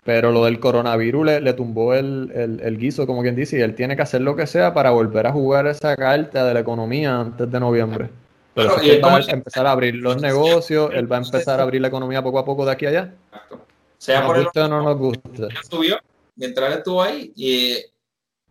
Pero 0.05 0.33
lo 0.33 0.45
del 0.45 0.61
coronavirus 0.61 1.41
le, 1.41 1.53
tumbó 1.55 1.95
el, 1.95 2.61
el, 2.63 2.79
guiso, 2.79 3.07
como 3.07 3.23
quien 3.23 3.35
dice, 3.35 3.59
y 3.59 3.63
él 3.63 3.75
tiene 3.75 3.97
que 3.97 4.03
hacer 4.03 4.21
lo 4.21 4.37
que 4.37 4.47
sea 4.47 4.75
para 4.75 4.91
volver 4.91 5.27
a 5.27 5.33
jugar 5.33 5.67
esa 5.67 5.97
carta 5.97 6.45
de 6.45 6.53
la 6.53 6.61
economía 6.61 7.19
antes 7.19 7.51
de 7.51 7.59
noviembre. 7.59 8.11
Pero 8.55 8.79
él 8.81 9.03
va 9.03 9.17
a 9.17 9.21
empezar 9.21 9.67
a 9.67 9.73
abrir 9.73 9.95
los 9.95 10.21
negocios, 10.21 10.91
él 10.93 11.11
va 11.11 11.17
a 11.17 11.23
empezar 11.23 11.59
a 11.59 11.63
abrir 11.63 11.81
la 11.81 11.89
economía 11.89 12.23
poco 12.23 12.39
a 12.39 12.45
poco 12.45 12.67
de 12.67 12.73
aquí 12.73 12.85
a 12.85 12.91
allá. 12.91 13.15
Exacto. 13.33 13.67
Sea 13.97 14.27
por 14.27 14.43
guste 14.43 14.61
o 14.61 14.69
no 14.69 14.83
nos 14.83 14.99
gusta. 14.99 15.49
Subió 15.69 15.99
mientras 16.37 16.71
él 16.71 16.79
estuvo 16.79 17.03
ahí 17.03 17.33
y 17.37 17.77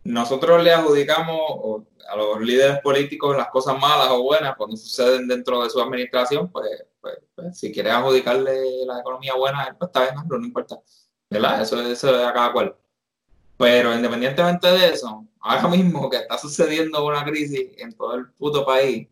nosotros 0.04 0.62
le 0.62 0.72
adjudicamos 0.72 1.82
a 2.08 2.16
los 2.16 2.40
líderes 2.40 2.80
políticos 2.80 3.36
las 3.36 3.48
cosas 3.48 3.78
malas 3.80 4.08
o 4.10 4.22
buenas 4.22 4.56
cuando 4.56 4.76
suceden 4.76 5.26
dentro 5.26 5.62
de 5.62 5.70
su 5.70 5.80
administración, 5.80 6.50
pues, 6.50 6.84
pues, 7.00 7.14
pues 7.34 7.58
si 7.58 7.72
quiere 7.72 7.90
adjudicarle 7.90 8.84
la 8.86 9.00
economía 9.00 9.34
buena, 9.34 9.74
pues 9.78 9.88
está 9.88 10.02
bien, 10.02 10.14
no 10.28 10.36
importa. 10.36 10.78
¿Verdad? 11.34 11.62
Eso, 11.62 11.80
eso 11.80 12.16
es 12.16 12.26
a 12.26 12.32
cada 12.32 12.52
cual. 12.52 12.76
Pero 13.56 13.94
independientemente 13.94 14.68
de 14.68 14.90
eso, 14.90 15.26
ahora 15.40 15.68
mismo 15.76 16.08
que 16.08 16.18
está 16.18 16.38
sucediendo 16.38 17.04
una 17.04 17.24
crisis 17.24 17.70
en 17.78 17.92
todo 17.92 18.14
el 18.16 18.30
puto 18.32 18.64
país, 18.64 19.08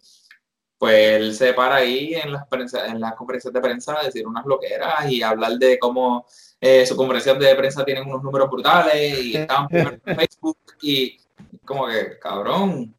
pues 0.78 0.94
él 0.94 1.34
se 1.34 1.52
para 1.52 1.76
ahí 1.76 2.14
en 2.14 2.32
las, 2.32 2.44
en 2.88 3.00
las 3.00 3.14
conferencias 3.14 3.52
de 3.52 3.60
prensa 3.60 4.00
a 4.00 4.04
decir 4.04 4.26
unas 4.26 4.44
loqueras 4.44 5.10
y 5.10 5.22
hablar 5.22 5.52
de 5.52 5.78
cómo 5.78 6.26
eh, 6.60 6.84
sus 6.86 6.96
conferencias 6.96 7.38
de 7.38 7.54
prensa 7.54 7.84
tienen 7.84 8.08
unos 8.08 8.22
números 8.22 8.50
brutales 8.50 9.24
y 9.24 9.36
están 9.36 9.68
en 9.70 10.00
Facebook 10.16 10.58
y 10.80 11.18
como 11.64 11.86
que, 11.86 12.18
cabrón, 12.18 12.94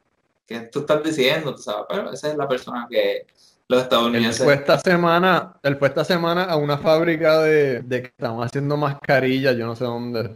¿qué 0.45 0.61
tú 0.61 0.79
estás 0.79 1.03
diciendo? 1.03 1.53
¿Tú 1.53 1.61
sabes? 1.61 1.85
Pero 1.89 2.11
esa 2.11 2.29
es 2.29 2.37
la 2.37 2.47
persona 2.47 2.87
que 2.89 3.25
los 3.73 3.83
estadounidenses... 3.83 4.39
Él 4.39 4.45
fue 4.45 4.53
esta 4.55 4.79
semana, 4.79 5.53
él 5.63 5.75
fue 5.77 5.87
esta 5.87 6.03
semana 6.03 6.43
a 6.45 6.55
una 6.55 6.77
fábrica 6.77 7.39
de, 7.39 7.81
de 7.81 8.01
que 8.01 8.07
estaban 8.07 8.41
haciendo 8.41 8.77
mascarillas, 8.77 9.55
yo 9.55 9.65
no 9.65 9.75
sé 9.75 9.83
dónde, 9.83 10.31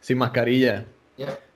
sin 0.00 0.18
mascarilla. 0.18 0.84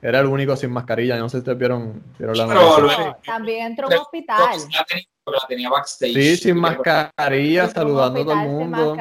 Era 0.00 0.20
el 0.20 0.26
único 0.26 0.54
sin 0.56 0.70
mascarilla, 0.70 1.16
no 1.16 1.28
sé 1.28 1.38
si 1.38 1.38
ustedes 1.38 1.58
vieron, 1.58 2.02
vieron 2.18 2.36
la 2.36 3.16
También 3.24 3.66
entró 3.66 3.86
a 3.86 3.90
un 3.90 3.96
hospital 3.96 4.58
la 5.30 5.46
tenía 5.48 5.70
backstage. 5.70 6.12
Sí, 6.12 6.36
sin 6.36 6.56
mascarilla, 6.56 7.68
saludando 7.68 8.20
a 8.20 8.24
todo 8.24 8.32
el 8.32 8.48
mundo. 8.48 8.96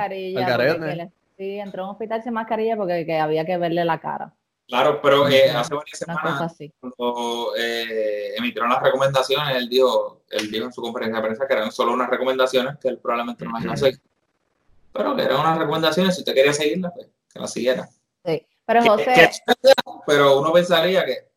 sí, 1.38 1.60
entró 1.60 1.84
en 1.84 1.86
un 1.86 1.92
hospital 1.92 2.24
sin 2.24 2.34
mascarilla 2.34 2.76
porque 2.76 3.20
había 3.20 3.46
que 3.46 3.58
verle 3.58 3.86
la 3.86 4.00
cara. 4.00 4.34
Claro, 4.68 5.02
pero 5.02 5.30
eh, 5.30 5.50
hace 5.50 5.74
varias 5.74 5.98
semanas, 5.98 6.56
cuando 6.80 7.54
eh, 7.58 8.36
emitieron 8.36 8.70
las 8.70 8.84
recomendaciones, 8.84 9.56
él 9.56 9.70
dijo, 9.70 10.24
él 10.30 10.52
dijo 10.52 10.66
en 10.66 10.74
su 10.74 10.82
conferencia 10.82 11.22
de 11.22 11.26
prensa 11.26 11.48
que 11.48 11.54
eran 11.54 11.72
solo 11.72 11.94
unas 11.94 12.10
recomendaciones, 12.10 12.78
que 12.78 12.90
él 12.90 12.98
probablemente 12.98 13.46
no 13.46 13.54
las 13.54 13.64
iba 13.64 13.74
a 13.74 13.78
seguir. 13.78 14.02
Pero 14.92 15.16
que 15.16 15.24
eran 15.24 15.40
unas 15.40 15.58
recomendaciones, 15.58 16.16
si 16.16 16.22
usted 16.22 16.34
quería 16.34 16.52
seguirlas, 16.52 16.92
pues 16.94 17.08
que 17.32 17.40
las 17.40 17.54
siguiera. 17.54 17.88
Sí, 18.26 18.46
pero 18.66 18.82
José... 18.84 19.32
pero 20.06 20.40
uno 20.40 20.52
pensaría 20.52 21.06
que 21.06 21.28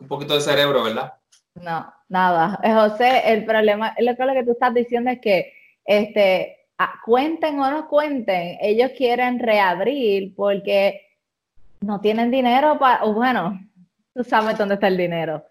un 0.00 0.08
poquito 0.08 0.34
de 0.34 0.40
cerebro, 0.40 0.84
¿verdad? 0.84 1.12
No, 1.54 1.92
nada. 2.08 2.58
Eh, 2.62 2.72
José, 2.72 3.32
el 3.32 3.44
problema, 3.44 3.94
lo 3.98 4.16
que, 4.16 4.24
lo 4.24 4.32
que 4.32 4.44
tú 4.44 4.52
estás 4.52 4.72
diciendo 4.72 5.10
es 5.10 5.20
que, 5.20 5.52
este, 5.84 6.66
cuenten 7.04 7.60
o 7.60 7.70
no 7.70 7.88
cuenten, 7.88 8.56
ellos 8.62 8.92
quieren 8.96 9.38
reabrir 9.38 10.34
porque 10.34 11.07
no 11.80 12.00
tienen 12.00 12.30
dinero 12.30 12.78
para, 12.78 13.04
bueno, 13.04 13.60
tú 14.18 14.24
sabes 14.24 14.58
dónde 14.58 14.74
está 14.74 14.88
el 14.88 14.96
dinero. 14.96 15.46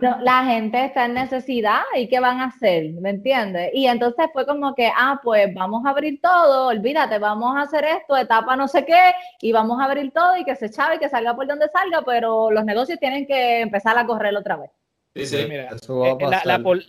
la 0.00 0.44
gente 0.44 0.84
está 0.84 1.06
en 1.06 1.14
necesidad 1.14 1.80
y 1.96 2.06
qué 2.08 2.20
van 2.20 2.40
a 2.40 2.46
hacer, 2.46 2.92
¿me 3.00 3.10
entiendes? 3.10 3.70
Y 3.72 3.86
entonces 3.86 4.26
fue 4.32 4.44
como 4.44 4.74
que, 4.74 4.90
ah, 4.94 5.18
pues 5.22 5.52
vamos 5.54 5.86
a 5.86 5.90
abrir 5.90 6.20
todo, 6.20 6.68
olvídate, 6.68 7.18
vamos 7.18 7.56
a 7.56 7.62
hacer 7.62 7.84
esto, 7.84 8.16
etapa 8.16 8.56
no 8.56 8.68
sé 8.68 8.84
qué, 8.84 9.12
y 9.40 9.52
vamos 9.52 9.80
a 9.80 9.84
abrir 9.84 10.12
todo 10.12 10.36
y 10.36 10.44
que 10.44 10.54
se 10.54 10.70
chave 10.70 10.96
y 10.96 10.98
que 10.98 11.08
salga 11.08 11.34
por 11.34 11.46
donde 11.46 11.68
salga, 11.68 12.02
pero 12.04 12.50
los 12.50 12.64
negocios 12.64 12.98
tienen 12.98 13.26
que 13.26 13.62
empezar 13.62 13.96
a 13.96 14.06
correr 14.06 14.36
otra 14.36 14.56
vez. 14.56 14.70
Sí, 15.14 15.26
sí. 15.26 15.46
Mira, 15.48 15.70
eh, 15.70 16.16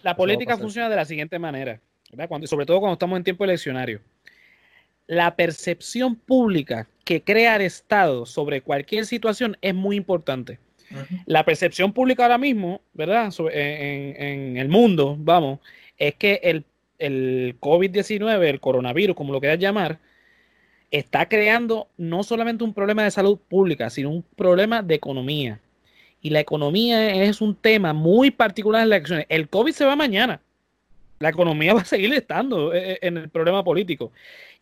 la, 0.04 0.16
política 0.16 0.58
funciona 0.58 0.90
de 0.90 0.96
la 0.96 1.06
siguiente 1.06 1.40
manera, 1.40 1.80
Cuando, 2.28 2.46
sobre 2.46 2.66
todo 2.66 2.80
cuando 2.80 2.94
estamos 2.94 3.18
en 3.18 3.24
tiempo 3.24 3.46
eleccionario. 3.46 4.02
La 5.08 5.36
percepción 5.36 6.16
pública 6.16 6.88
que 7.20 7.24
crea 7.24 7.56
el 7.56 7.64
Estado 7.64 8.26
sobre 8.26 8.62
cualquier 8.62 9.06
situación 9.06 9.58
es 9.62 9.76
muy 9.76 9.96
importante. 9.96 10.60
La 11.26 11.46
percepción 11.46 11.94
pública 11.94 12.24
ahora 12.24 12.38
mismo, 12.38 12.82
¿verdad? 12.94 13.34
en, 13.54 14.58
el 14.58 14.68
mundo, 14.68 15.16
vamos, 15.18 15.60
es 15.98 16.16
que 16.16 16.42
el, 16.44 16.66
el 17.00 17.56
COVID-19, 17.62 18.44
el 18.44 18.60
coronavirus, 18.60 19.16
como 19.16 19.32
lo 19.32 19.40
quieras 19.40 19.60
llamar, 19.60 20.00
está 20.90 21.30
creando 21.30 21.88
no 21.98 22.24
solamente 22.24 22.66
un 22.66 22.74
problema 22.74 23.06
de 23.06 23.12
salud 23.12 23.40
pública, 23.48 23.90
sino 23.90 24.10
un 24.10 24.24
problema 24.36 24.82
de 24.82 24.96
economía 24.96 25.62
y 26.22 26.30
la 26.30 26.40
economía 26.40 27.24
es 27.24 27.42
un 27.42 27.56
tema 27.56 27.94
muy 27.94 28.32
particular 28.32 28.84
en 28.84 28.90
las 28.90 28.98
elecciones. 28.98 29.26
El 29.28 29.50
COVID 29.50 29.74
se 29.74 29.86
va 29.86 29.96
mañana. 29.96 30.42
La 31.20 31.30
economía 31.30 31.74
va 31.76 31.82
a 31.82 31.86
seguir 31.86 32.14
estando 32.14 32.74
eh, 32.74 32.94
eh, 32.94 33.00
en 33.02 33.18
el 33.18 33.30
problema 33.30 33.64
político. 33.64 34.12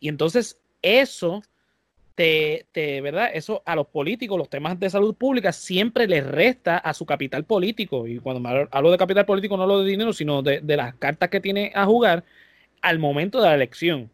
Y 0.00 0.08
entonces 0.08 0.58
eso 0.82 1.42
te, 2.14 2.66
¿verdad? 3.00 3.30
Eso 3.32 3.62
a 3.64 3.74
los 3.74 3.86
políticos, 3.86 4.38
los 4.38 4.50
temas 4.50 4.78
de 4.78 4.90
salud 4.90 5.14
pública 5.14 5.52
siempre 5.52 6.06
les 6.06 6.26
resta 6.26 6.76
a 6.78 6.92
su 6.94 7.06
capital 7.06 7.44
político. 7.44 8.06
Y 8.06 8.18
cuando 8.18 8.68
hablo 8.70 8.90
de 8.90 8.98
capital 8.98 9.26
político 9.26 9.56
no 9.56 9.62
hablo 9.62 9.80
de 9.80 9.90
dinero, 9.90 10.12
sino 10.12 10.42
de, 10.42 10.60
de 10.60 10.76
las 10.76 10.94
cartas 10.94 11.30
que 11.30 11.40
tiene 11.40 11.72
a 11.74 11.86
jugar 11.86 12.24
al 12.82 12.98
momento 12.98 13.40
de 13.40 13.48
la 13.48 13.54
elección. 13.54 14.10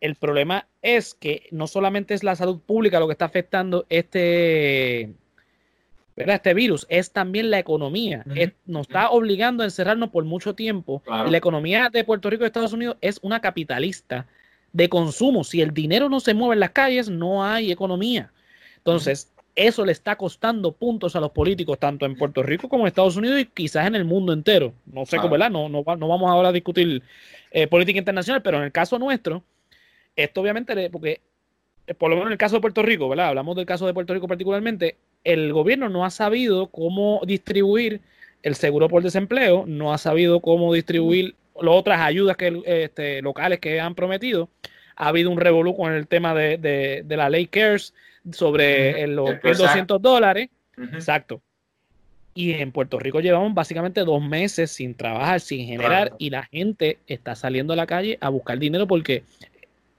El 0.00 0.16
problema 0.16 0.66
es 0.82 1.14
que 1.14 1.46
no 1.52 1.68
solamente 1.68 2.14
es 2.14 2.24
la 2.24 2.34
salud 2.34 2.60
pública 2.60 2.98
lo 2.98 3.06
que 3.06 3.12
está 3.12 3.26
afectando 3.26 3.86
este, 3.88 5.12
este 6.16 6.54
virus 6.54 6.86
es 6.88 7.12
también 7.12 7.50
la 7.50 7.58
economía. 7.58 8.24
nos 8.66 8.88
está 8.88 9.10
obligando 9.10 9.62
a 9.62 9.66
encerrarnos 9.66 10.10
por 10.10 10.24
mucho 10.24 10.54
tiempo. 10.54 11.02
La 11.06 11.38
economía 11.38 11.88
de 11.88 12.04
Puerto 12.04 12.28
Rico 12.30 12.42
y 12.42 12.46
Estados 12.46 12.72
Unidos 12.72 12.96
es 13.00 13.20
una 13.22 13.40
capitalista 13.40 14.26
de 14.72 14.88
consumo. 14.88 15.44
Si 15.44 15.60
el 15.60 15.72
dinero 15.72 16.08
no 16.08 16.20
se 16.20 16.34
mueve 16.34 16.54
en 16.54 16.60
las 16.60 16.70
calles, 16.70 17.08
no 17.08 17.44
hay 17.44 17.70
economía. 17.70 18.32
Entonces, 18.78 19.32
eso 19.54 19.84
le 19.84 19.92
está 19.92 20.16
costando 20.16 20.72
puntos 20.72 21.14
a 21.14 21.20
los 21.20 21.30
políticos, 21.30 21.78
tanto 21.78 22.06
en 22.06 22.16
Puerto 22.16 22.42
Rico 22.42 22.68
como 22.68 22.84
en 22.84 22.88
Estados 22.88 23.16
Unidos 23.16 23.40
y 23.40 23.46
quizás 23.46 23.86
en 23.86 23.94
el 23.94 24.04
mundo 24.04 24.32
entero. 24.32 24.72
No 24.86 25.04
sé 25.04 25.18
cómo, 25.18 25.30
¿verdad? 25.30 25.50
No, 25.50 25.68
no, 25.68 25.84
no, 25.84 26.08
vamos 26.08 26.30
ahora 26.30 26.48
a 26.48 26.52
discutir 26.52 27.02
eh, 27.50 27.66
política 27.66 27.98
internacional, 27.98 28.42
pero 28.42 28.58
en 28.58 28.64
el 28.64 28.72
caso 28.72 28.98
nuestro, 28.98 29.42
esto 30.16 30.40
obviamente, 30.40 30.88
porque 30.90 31.20
eh, 31.86 31.94
por 31.94 32.10
lo 32.10 32.16
menos 32.16 32.28
en 32.28 32.32
el 32.32 32.38
caso 32.38 32.56
de 32.56 32.60
Puerto 32.62 32.82
Rico, 32.82 33.08
¿verdad? 33.08 33.28
Hablamos 33.28 33.56
del 33.56 33.66
caso 33.66 33.86
de 33.86 33.94
Puerto 33.94 34.14
Rico 34.14 34.26
particularmente, 34.26 34.96
el 35.24 35.52
gobierno 35.52 35.88
no 35.88 36.04
ha 36.04 36.10
sabido 36.10 36.68
cómo 36.68 37.20
distribuir 37.26 38.00
el 38.42 38.54
seguro 38.54 38.88
por 38.88 39.02
desempleo, 39.02 39.64
no 39.66 39.92
ha 39.92 39.98
sabido 39.98 40.40
cómo 40.40 40.72
distribuir 40.72 41.36
las 41.62 41.74
otras 41.74 42.00
ayudas 42.00 42.36
que, 42.36 42.62
este, 42.64 43.22
locales 43.22 43.58
que 43.60 43.80
han 43.80 43.94
prometido. 43.94 44.48
Ha 44.96 45.08
habido 45.08 45.30
un 45.30 45.40
revolú 45.40 45.76
con 45.76 45.92
el 45.92 46.06
tema 46.06 46.34
de, 46.34 47.04
la 47.08 47.30
ley 47.30 47.46
CARES 47.46 47.94
sobre 48.30 49.06
los 49.06 49.30
1.200 49.30 49.98
dólares. 50.00 50.48
Exacto. 50.76 51.40
Y 52.34 52.52
en 52.52 52.72
Puerto 52.72 52.98
Rico 52.98 53.20
llevamos 53.20 53.52
básicamente 53.52 54.02
dos 54.02 54.22
meses 54.22 54.70
sin 54.70 54.94
trabajar, 54.94 55.40
sin 55.40 55.66
generar, 55.66 56.12
y 56.18 56.30
la 56.30 56.44
gente 56.44 56.98
está 57.06 57.34
saliendo 57.34 57.74
a 57.74 57.76
la 57.76 57.86
calle 57.86 58.16
a 58.20 58.30
buscar 58.30 58.58
dinero 58.58 58.86
porque 58.86 59.24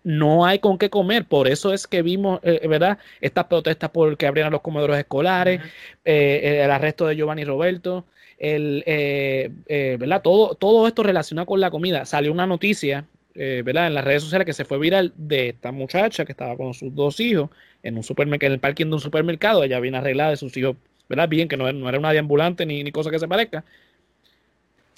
no 0.03 0.45
hay 0.45 0.59
con 0.59 0.77
qué 0.77 0.89
comer. 0.89 1.25
Por 1.25 1.47
eso 1.47 1.73
es 1.73 1.87
que 1.87 2.01
vimos, 2.01 2.39
eh, 2.43 2.67
¿verdad? 2.67 2.97
Estas 3.21 3.45
protestas 3.45 3.89
por 3.91 4.17
que 4.17 4.27
abrieran 4.27 4.51
los 4.51 4.61
comedores 4.61 4.97
escolares, 4.97 5.61
eh, 6.03 6.61
el 6.63 6.71
arresto 6.71 7.05
de 7.05 7.15
Giovanni 7.15 7.45
Roberto, 7.45 8.05
el, 8.43 8.83
eh, 8.85 9.97
¿verdad? 9.99 10.21
Todo, 10.21 10.55
todo 10.55 10.87
esto 10.87 11.03
relacionado 11.03 11.45
con 11.45 11.59
la 11.59 11.71
comida. 11.71 12.05
Salió 12.05 12.31
una 12.31 12.45
noticia 12.45 13.05
eh, 13.35 13.63
¿verdad? 13.65 13.87
En 13.87 13.95
las 13.95 14.03
redes 14.03 14.21
sociales 14.21 14.45
que 14.45 14.53
se 14.53 14.63
fue 14.63 14.77
viral 14.77 15.11
de 15.15 15.49
esta 15.49 15.71
muchacha 15.71 16.23
que 16.23 16.33
estaba 16.33 16.55
con 16.55 16.73
sus 16.73 16.93
dos 16.93 17.19
hijos 17.19 17.49
en 17.81 17.97
un 17.97 18.03
supermercado, 18.03 18.47
en 18.47 18.53
el 18.53 18.59
parking 18.59 18.85
de 18.85 18.93
un 18.93 18.99
supermercado, 18.99 19.63
ella 19.63 19.79
viene 19.79 19.97
arreglada 19.97 20.29
de 20.29 20.37
sus 20.37 20.55
hijos, 20.55 20.75
¿verdad? 21.09 21.27
Bien, 21.27 21.47
que 21.47 21.57
no, 21.57 21.71
no 21.71 21.89
era 21.89 21.97
una 21.97 22.11
ambulante 22.11 22.65
ni, 22.65 22.83
ni 22.83 22.91
cosa 22.91 23.09
que 23.09 23.17
se 23.17 23.27
parezca. 23.27 23.65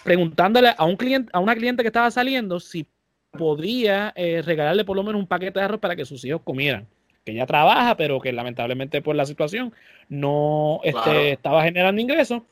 Preguntándole 0.04 0.74
a 0.78 0.86
un 0.86 0.98
cliente, 0.98 1.30
a 1.34 1.40
una 1.40 1.56
cliente 1.56 1.82
que 1.82 1.88
estaba 1.88 2.12
saliendo 2.12 2.60
si 2.60 2.86
podía 3.32 4.12
eh, 4.16 4.42
regalarle 4.46 4.84
por 4.84 4.98
lo 4.98 5.04
menos 5.04 5.22
un 5.22 5.28
paquete 5.28 5.60
de 5.60 5.66
arroz 5.66 5.80
para 5.80 5.96
que 5.96 6.06
sus 6.06 6.24
hijos 6.26 6.42
comieran. 6.44 6.88
Que 7.24 7.32
ella 7.32 7.46
trabaja, 7.46 7.96
pero 7.96 8.20
que 8.20 8.34
lamentablemente 8.34 9.02
por 9.02 9.16
la 9.16 9.26
situación 9.26 9.74
no 10.10 10.82
este, 10.84 11.32
estaba 11.32 11.64
generando 11.64 12.02
ingresos 12.02 12.44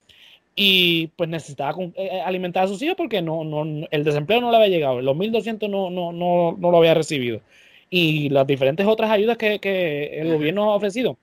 y 0.55 1.07
pues 1.15 1.29
necesitaba 1.29 1.81
eh, 1.81 1.91
eh, 1.95 2.21
alimentar 2.21 2.65
a 2.65 2.67
sus 2.67 2.81
hijos 2.81 2.95
porque 2.95 3.21
no, 3.21 3.43
no, 3.43 3.87
el 3.89 4.03
desempleo 4.03 4.41
no 4.41 4.51
le 4.51 4.57
había 4.57 4.69
llegado, 4.69 5.01
los 5.01 5.15
1.200 5.15 5.69
no, 5.69 5.89
no, 5.89 6.11
no, 6.11 6.55
no 6.57 6.71
lo 6.71 6.77
había 6.77 6.93
recibido. 6.93 7.41
Y 7.89 8.29
las 8.29 8.47
diferentes 8.47 8.85
otras 8.85 9.11
ayudas 9.11 9.37
que, 9.37 9.59
que 9.59 10.19
el 10.19 10.33
gobierno 10.33 10.71
ha 10.71 10.75
ofrecido. 10.75 11.17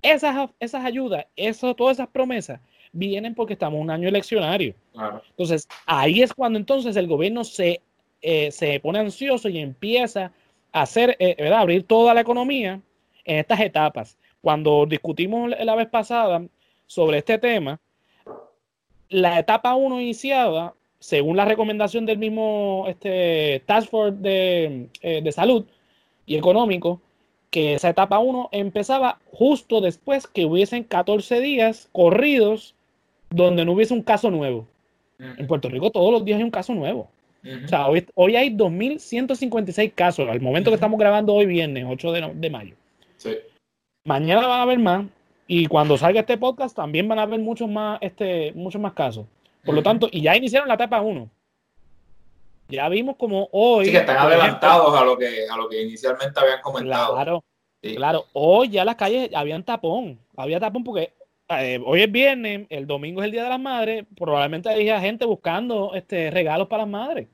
Esas, 0.00 0.50
esas 0.58 0.84
ayudas, 0.84 1.26
eso, 1.36 1.74
todas 1.74 1.96
esas 1.96 2.08
promesas 2.08 2.60
vienen 2.92 3.34
porque 3.34 3.54
estamos 3.54 3.76
en 3.78 3.82
un 3.82 3.90
año 3.90 4.08
eleccionario. 4.08 4.74
Entonces, 5.30 5.68
ahí 5.84 6.22
es 6.22 6.32
cuando 6.32 6.58
entonces 6.58 6.96
el 6.96 7.06
gobierno 7.06 7.44
se, 7.44 7.82
eh, 8.22 8.50
se 8.50 8.80
pone 8.80 9.00
ansioso 9.00 9.48
y 9.48 9.58
empieza 9.58 10.32
a 10.72 10.82
hacer, 10.82 11.16
¿verdad? 11.18 11.60
abrir 11.60 11.82
toda 11.82 12.14
la 12.14 12.22
economía 12.22 12.80
en 13.24 13.38
estas 13.38 13.60
etapas. 13.60 14.16
Cuando 14.40 14.86
discutimos 14.86 15.50
la 15.50 15.74
vez 15.74 15.88
pasada 15.88 16.42
sobre 16.86 17.18
este 17.18 17.38
tema, 17.38 17.78
la 19.08 19.38
etapa 19.38 19.74
1 19.74 20.00
iniciada, 20.00 20.74
según 20.98 21.36
la 21.36 21.44
recomendación 21.44 22.06
del 22.06 22.18
mismo 22.18 22.84
este, 22.88 23.62
Task 23.66 23.88
Force 23.90 24.18
de, 24.20 24.88
eh, 25.02 25.20
de 25.22 25.32
Salud 25.32 25.64
y 26.26 26.36
Económico, 26.36 27.00
que 27.50 27.74
esa 27.74 27.88
etapa 27.88 28.18
1 28.18 28.50
empezaba 28.52 29.18
justo 29.32 29.80
después 29.80 30.26
que 30.26 30.44
hubiesen 30.44 30.84
14 30.84 31.40
días 31.40 31.88
corridos 31.92 32.74
donde 33.30 33.64
no 33.64 33.72
hubiese 33.72 33.94
un 33.94 34.02
caso 34.02 34.30
nuevo. 34.30 34.66
En 35.18 35.46
Puerto 35.48 35.68
Rico 35.68 35.90
todos 35.90 36.12
los 36.12 36.24
días 36.24 36.38
hay 36.38 36.44
un 36.44 36.50
caso 36.50 36.74
nuevo. 36.74 37.10
O 37.64 37.68
sea, 37.68 37.88
hoy, 37.88 38.06
hoy 38.14 38.36
hay 38.36 38.50
2.156 38.50 39.92
casos, 39.94 40.28
al 40.28 40.40
momento 40.40 40.70
que 40.70 40.74
estamos 40.74 40.98
grabando 40.98 41.34
hoy 41.34 41.46
viernes, 41.46 41.84
8 41.88 42.12
de, 42.12 42.32
de 42.34 42.50
mayo. 42.50 42.74
Sí. 43.16 43.36
Mañana 44.04 44.46
van 44.46 44.60
a 44.60 44.62
haber 44.62 44.78
más 44.78 45.06
y 45.50 45.66
cuando 45.66 45.96
salga 45.96 46.20
este 46.20 46.36
podcast 46.36 46.76
también 46.76 47.08
van 47.08 47.18
a 47.18 47.22
haber 47.22 47.40
muchos 47.40 47.70
más, 47.70 47.98
este, 48.02 48.52
muchos 48.52 48.78
más 48.78 48.92
casos. 48.92 49.24
Por 49.64 49.74
lo 49.74 49.82
tanto, 49.82 50.06
y 50.12 50.20
ya 50.20 50.36
iniciaron 50.36 50.68
la 50.68 50.74
etapa 50.74 51.00
1. 51.00 51.28
Ya 52.68 52.86
vimos 52.90 53.16
como 53.16 53.48
hoy. 53.50 53.86
Sí, 53.86 53.92
que 53.92 53.96
están 53.96 54.18
adelantados 54.18 54.94
a 54.94 55.02
lo 55.02 55.16
que, 55.16 55.46
a 55.50 55.56
lo 55.56 55.66
que 55.70 55.82
inicialmente 55.82 56.38
habían 56.38 56.60
comentado. 56.60 57.14
Claro, 57.14 57.44
claro. 57.80 58.26
Hoy 58.34 58.68
ya 58.68 58.84
las 58.84 58.96
calles 58.96 59.30
habían 59.34 59.64
tapón. 59.64 60.20
Había 60.36 60.60
tapón 60.60 60.84
porque 60.84 61.14
eh, 61.48 61.80
hoy 61.82 62.02
es 62.02 62.12
viernes, 62.12 62.66
el 62.68 62.86
domingo 62.86 63.22
es 63.22 63.26
el 63.26 63.32
Día 63.32 63.44
de 63.44 63.48
las 63.48 63.60
Madres. 63.60 64.04
Probablemente 64.18 64.68
hay 64.68 64.86
gente 65.00 65.24
buscando 65.24 65.94
este, 65.94 66.30
regalos 66.30 66.68
para 66.68 66.82
las 66.82 66.90
madres. 66.90 67.26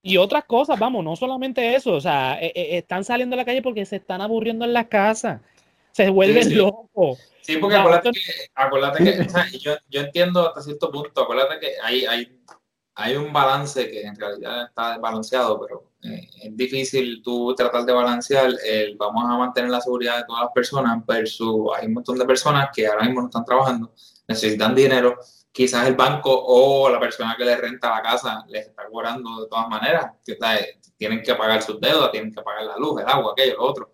Y 0.00 0.16
otras 0.16 0.44
cosas, 0.44 0.78
vamos, 0.78 1.02
no 1.02 1.16
solamente 1.16 1.74
eso. 1.74 1.94
O 1.94 2.00
sea, 2.00 2.38
eh, 2.40 2.52
eh, 2.54 2.78
están 2.78 3.02
saliendo 3.02 3.34
a 3.34 3.38
la 3.38 3.44
calle 3.44 3.62
porque 3.62 3.84
se 3.84 3.96
están 3.96 4.20
aburriendo 4.20 4.64
en 4.64 4.72
la 4.72 4.88
casa 4.88 5.42
se 5.98 6.10
vuelve 6.10 6.44
loco. 6.44 7.18
Sí, 7.40 7.56
porque 7.56 7.74
acuérdate 7.74 8.12
que, 8.12 8.20
acuérdate 8.54 9.02
que 9.02 9.58
yo, 9.58 9.74
yo, 9.88 10.00
entiendo 10.02 10.46
hasta 10.46 10.62
cierto 10.62 10.92
punto, 10.92 11.22
acuérdate 11.22 11.58
que 11.58 11.72
hay, 11.82 12.04
hay, 12.04 12.40
hay 12.94 13.16
un 13.16 13.32
balance 13.32 13.90
que 13.90 14.02
en 14.02 14.14
realidad 14.14 14.66
está 14.66 14.92
desbalanceado, 14.92 15.58
pero 15.60 15.90
eh, 16.04 16.28
es 16.44 16.56
difícil 16.56 17.20
tú 17.20 17.52
tratar 17.56 17.84
de 17.84 17.92
balancear 17.92 18.52
el 18.64 18.96
vamos 18.96 19.24
a 19.24 19.38
mantener 19.38 19.70
la 19.70 19.80
seguridad 19.80 20.18
de 20.18 20.24
todas 20.24 20.44
las 20.44 20.52
personas 20.52 21.04
versus 21.04 21.70
hay 21.76 21.88
un 21.88 21.94
montón 21.94 22.16
de 22.16 22.24
personas 22.24 22.68
que 22.72 22.86
ahora 22.86 23.02
mismo 23.02 23.22
no 23.22 23.26
están 23.26 23.44
trabajando, 23.44 23.92
necesitan 24.28 24.76
dinero, 24.76 25.18
quizás 25.50 25.84
el 25.88 25.96
banco 25.96 26.30
o 26.30 26.88
la 26.88 27.00
persona 27.00 27.34
que 27.36 27.44
les 27.44 27.60
renta 27.60 27.90
la 27.90 28.02
casa 28.02 28.44
les 28.46 28.68
está 28.68 28.86
cobrando 28.86 29.40
de 29.40 29.48
todas 29.48 29.68
maneras, 29.68 30.12
que 30.24 30.38
tienen 30.96 31.22
que 31.22 31.34
pagar 31.34 31.60
sus 31.60 31.80
deudas, 31.80 32.12
tienen 32.12 32.32
que 32.32 32.40
pagar 32.40 32.66
la 32.66 32.76
luz, 32.76 33.00
el 33.00 33.08
agua, 33.08 33.32
aquello, 33.32 33.56
lo 33.56 33.64
otro 33.64 33.90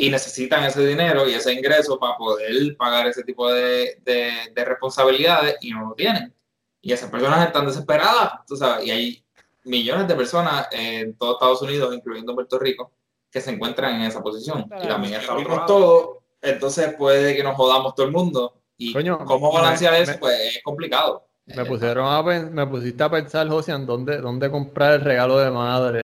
y 0.00 0.08
necesitan 0.08 0.64
ese 0.64 0.86
dinero 0.86 1.28
y 1.28 1.34
ese 1.34 1.52
ingreso 1.52 1.98
para 1.98 2.16
poder 2.16 2.74
pagar 2.78 3.06
ese 3.06 3.22
tipo 3.22 3.52
de, 3.52 4.00
de, 4.02 4.64
responsabilidades 4.64 5.56
y 5.60 5.72
no 5.72 5.90
lo 5.90 5.94
tienen. 5.94 6.34
Y 6.80 6.90
esas 6.94 7.10
personas 7.10 7.46
están 7.46 7.66
desesperadas, 7.66 8.46
tú 8.46 8.56
sabes, 8.56 8.86
y 8.86 8.90
hay 8.90 9.24
millones 9.64 10.08
de 10.08 10.14
personas 10.14 10.68
en 10.72 11.14
todo 11.18 11.34
Estados 11.34 11.60
Unidos, 11.60 11.94
incluyendo 11.94 12.34
Puerto 12.34 12.58
Rico, 12.58 12.92
que 13.30 13.42
se 13.42 13.50
encuentran 13.50 13.96
en 13.96 14.02
esa 14.02 14.22
posición. 14.22 14.64
Y 14.82 14.88
también 14.88 15.20
estamos 15.20 15.66
todos, 15.66 16.16
entonces 16.40 16.94
puede 16.94 17.36
que 17.36 17.44
nos 17.44 17.54
jodamos 17.54 17.94
todo 17.94 18.06
el 18.06 18.12
mundo. 18.12 18.54
Y 18.78 18.94
cómo 18.94 19.52
balancear 19.52 19.92
eso, 19.96 20.14
pues 20.18 20.56
es 20.56 20.62
complicado. 20.64 21.26
Me 21.44 21.66
pusieron 21.66 22.06
a, 22.06 22.22
me 22.22 22.66
pusiste 22.66 23.02
a 23.02 23.10
pensar, 23.10 23.46
José, 23.48 23.72
en 23.72 23.84
dónde, 23.84 24.16
dónde 24.16 24.50
comprar 24.50 24.94
el 24.94 25.00
regalo 25.02 25.38
de 25.38 25.50
madre. 25.50 26.00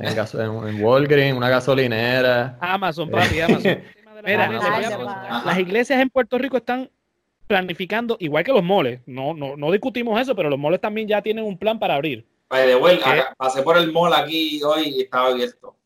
En, 0.00 0.82
Walgreens, 0.82 1.36
una 1.36 1.48
gasolinera. 1.48 2.56
Amazon, 2.60 3.10
papi, 3.10 3.40
Amazon. 3.40 3.78
Mira, 4.24 4.50
las 5.44 5.58
iglesias 5.58 6.00
en 6.00 6.10
Puerto 6.10 6.38
Rico 6.38 6.56
están 6.56 6.90
planificando, 7.46 8.16
igual 8.20 8.44
que 8.44 8.52
los 8.52 8.62
moles, 8.62 9.00
no, 9.06 9.34
no, 9.34 9.56
no 9.56 9.72
discutimos 9.72 10.20
eso, 10.20 10.36
pero 10.36 10.50
los 10.50 10.58
moles 10.58 10.80
también 10.80 11.08
ya 11.08 11.22
tienen 11.22 11.44
un 11.44 11.56
plan 11.56 11.78
para 11.78 11.94
abrir. 11.94 12.24
de 12.50 12.74
vuelta, 12.74 13.34
pasé 13.36 13.62
por 13.62 13.78
el 13.78 13.90
mall 13.92 14.12
aquí 14.12 14.60
hoy 14.62 14.88
y 14.88 15.00
estaba 15.02 15.28
abierto. 15.28 15.76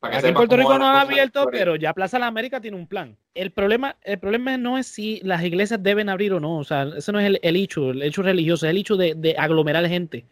aquí 0.00 0.26
en 0.26 0.34
Puerto 0.34 0.56
Rico 0.56 0.78
no 0.78 0.86
ha 0.86 1.02
abierto, 1.02 1.46
pero 1.50 1.76
ya 1.76 1.92
Plaza 1.92 2.16
de 2.16 2.22
la 2.22 2.26
América 2.26 2.60
tiene 2.60 2.76
un 2.76 2.86
plan. 2.86 3.16
El 3.34 3.50
problema, 3.50 3.96
el 4.02 4.18
problema 4.18 4.56
no 4.56 4.78
es 4.78 4.86
si 4.86 5.20
las 5.22 5.42
iglesias 5.44 5.82
deben 5.82 6.08
abrir 6.08 6.32
o 6.32 6.40
no, 6.40 6.58
o 6.58 6.64
sea, 6.64 6.84
ese 6.96 7.12
no 7.12 7.20
es 7.20 7.26
el, 7.26 7.40
el 7.42 7.56
hecho, 7.56 7.90
el 7.90 8.02
hecho 8.02 8.22
religioso, 8.22 8.66
es 8.66 8.70
el 8.70 8.78
hecho 8.78 8.96
de, 8.96 9.14
de 9.14 9.36
aglomerar 9.36 9.86
gente. 9.88 10.24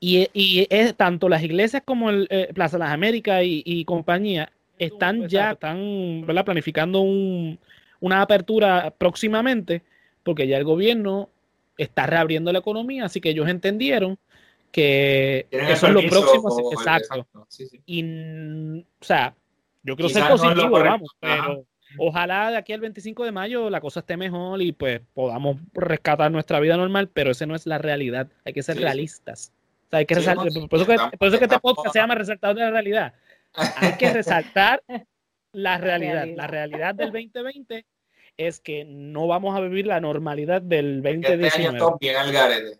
Y, 0.00 0.66
es 0.70 0.94
tanto 0.94 1.28
las 1.28 1.42
iglesias 1.42 1.82
como 1.84 2.10
el 2.10 2.26
eh, 2.30 2.50
Plaza 2.54 2.76
de 2.76 2.84
las 2.84 2.92
Américas 2.92 3.42
y, 3.44 3.84
compañía 3.84 4.52
están 4.78 5.28
ya 5.28 5.52
están 5.52 6.24
planificando 6.44 7.00
una 7.02 8.22
apertura 8.22 8.94
próximamente 8.96 9.82
porque 10.22 10.46
ya 10.46 10.56
el 10.56 10.64
gobierno 10.64 11.30
está 11.76 12.06
reabriendo 12.06 12.52
la 12.52 12.58
economía, 12.58 13.06
así 13.06 13.20
que 13.20 13.30
ellos 13.30 13.48
entendieron 13.48 14.18
que 14.70 15.46
eso 15.50 15.86
es 15.86 15.92
lo 15.92 16.02
próximo. 16.02 16.70
Exacto. 16.72 17.26
Y, 17.86 18.80
o 18.80 19.04
sea, 19.04 19.34
yo 19.82 19.96
quiero 19.96 20.08
ser 20.08 20.28
positivo, 20.28 20.70
vamos, 20.70 21.16
pero 21.18 21.64
ojalá 21.96 22.50
de 22.50 22.56
aquí 22.56 22.72
al 22.72 22.80
25 22.80 23.24
de 23.24 23.32
mayo 23.32 23.70
la 23.70 23.80
cosa 23.80 24.00
esté 24.00 24.16
mejor 24.16 24.60
y 24.60 24.72
pues 24.72 25.00
podamos 25.14 25.56
rescatar 25.72 26.30
nuestra 26.30 26.60
vida 26.60 26.76
normal, 26.76 27.08
pero 27.12 27.30
esa 27.30 27.46
no 27.46 27.54
es 27.54 27.66
la 27.66 27.78
realidad. 27.78 28.28
Hay 28.44 28.52
que 28.52 28.62
ser 28.62 28.78
realistas. 28.78 29.52
O 29.86 29.90
sea, 29.90 30.00
hay 30.00 30.06
que 30.06 30.16
resaltar, 30.16 30.48
por, 30.68 30.80
eso 30.80 30.86
que, 30.86 31.16
por, 31.16 31.28
eso 31.28 31.38
que, 31.38 31.44
este 31.44 31.58
podcast 31.60 31.92
se 31.92 31.98
llama 31.98 32.14
Resaltador 32.14 32.56
de 32.56 32.62
la 32.62 32.70
Realidad. 32.70 33.14
Hay 33.76 33.96
que 33.96 34.12
resaltar 34.12 34.82
la 35.52 35.78
realidad. 35.78 36.26
La 36.36 36.46
realidad 36.46 36.94
del 36.94 37.10
2020 37.10 37.86
es 38.36 38.60
que 38.60 38.84
no 38.84 39.26
vamos 39.26 39.56
a 39.56 39.60
vivir 39.60 39.86
la 39.86 40.00
normalidad 40.00 40.60
del 40.60 41.02
2019. 41.02 41.78
Este 42.00 42.78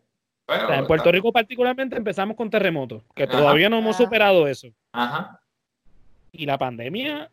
en 0.49 0.87
Puerto 0.87 1.13
Rico 1.13 1.33
particularmente 1.33 1.97
empezamos 1.97 2.37
con 2.37 2.49
terremotos, 2.49 3.03
que 3.15 3.27
todavía 3.27 3.69
no 3.69 3.79
hemos 3.79 3.97
superado 3.97 4.47
eso. 4.47 4.69
Ajá. 4.93 5.41
Y 6.33 6.47
la 6.47 6.57
pandemia 6.57 7.31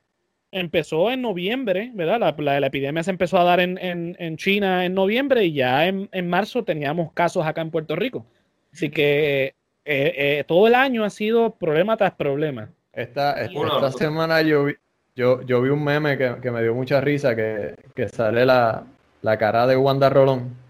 empezó 0.51 1.11
en 1.11 1.21
noviembre, 1.21 1.91
¿verdad? 1.93 2.19
La, 2.19 2.59
la, 2.59 2.67
epidemia 2.67 3.03
se 3.03 3.11
empezó 3.11 3.37
a 3.37 3.43
dar 3.43 3.59
en, 3.59 3.77
en, 3.77 4.15
en 4.19 4.37
China 4.37 4.85
en 4.85 4.93
noviembre 4.93 5.45
y 5.45 5.53
ya 5.53 5.87
en, 5.87 6.09
en, 6.11 6.29
marzo 6.29 6.63
teníamos 6.63 7.11
casos 7.13 7.45
acá 7.45 7.61
en 7.61 7.71
Puerto 7.71 7.95
Rico. 7.95 8.25
Así 8.73 8.89
que 8.89 9.55
eh, 9.85 10.13
eh, 10.17 10.43
todo 10.47 10.67
el 10.67 10.75
año 10.75 11.03
ha 11.03 11.09
sido 11.09 11.51
problema 11.55 11.97
tras 11.97 12.13
problema. 12.13 12.69
Esta, 12.91 13.33
esta, 13.41 13.91
semana 13.91 14.41
yo 14.41 14.65
vi, 14.65 14.73
yo, 15.15 15.41
yo 15.43 15.61
vi 15.61 15.69
un 15.69 15.83
meme 15.83 16.17
que, 16.17 16.35
que 16.41 16.51
me 16.51 16.63
dio 16.63 16.73
mucha 16.73 17.01
risa, 17.01 17.35
que, 17.35 17.75
que 17.93 18.07
sale 18.07 18.45
la, 18.45 18.85
la, 19.21 19.37
cara 19.37 19.67
de 19.67 19.75
Wanda 19.75 20.09
Rolón. 20.09 20.64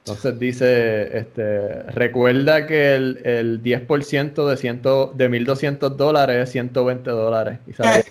Entonces 0.00 0.38
dice, 0.38 1.18
este, 1.18 1.82
recuerda 1.90 2.66
que 2.66 2.94
el, 2.94 3.20
el 3.24 3.62
10% 3.62 4.48
de, 4.48 4.56
ciento, 4.56 5.12
de 5.14 5.30
1.200 5.30 5.90
dólares 5.90 6.44
es 6.44 6.50
120 6.52 7.10
dólares. 7.10 7.58
Y 7.66 7.72
sale, 7.74 8.04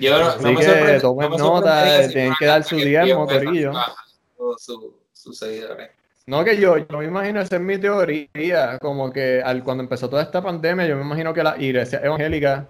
Yo 0.00 0.18
no, 0.18 0.26
Así 0.30 0.56
que 0.56 0.98
tomen 1.00 1.30
nota, 1.30 2.08
tienen 2.08 2.34
que 2.38 2.46
dar 2.46 2.64
su 2.64 2.76
diezmo, 2.76 3.26
corillo. 3.26 3.72
Sus 4.58 4.80
su 5.12 5.32
seguidores. 5.32 5.90
No, 6.26 6.44
que 6.44 6.56
yo, 6.56 6.76
yo 6.78 6.98
me 6.98 7.06
imagino, 7.06 7.40
esa 7.40 7.56
es 7.56 7.62
mi 7.62 7.78
teoría, 7.78 8.78
como 8.80 9.12
que 9.12 9.42
al, 9.44 9.64
cuando 9.64 9.82
empezó 9.82 10.08
toda 10.08 10.22
esta 10.22 10.40
pandemia, 10.42 10.86
yo 10.86 10.96
me 10.96 11.02
imagino 11.02 11.34
que 11.34 11.42
la 11.42 11.60
iglesia 11.60 12.00
evangélica, 12.04 12.68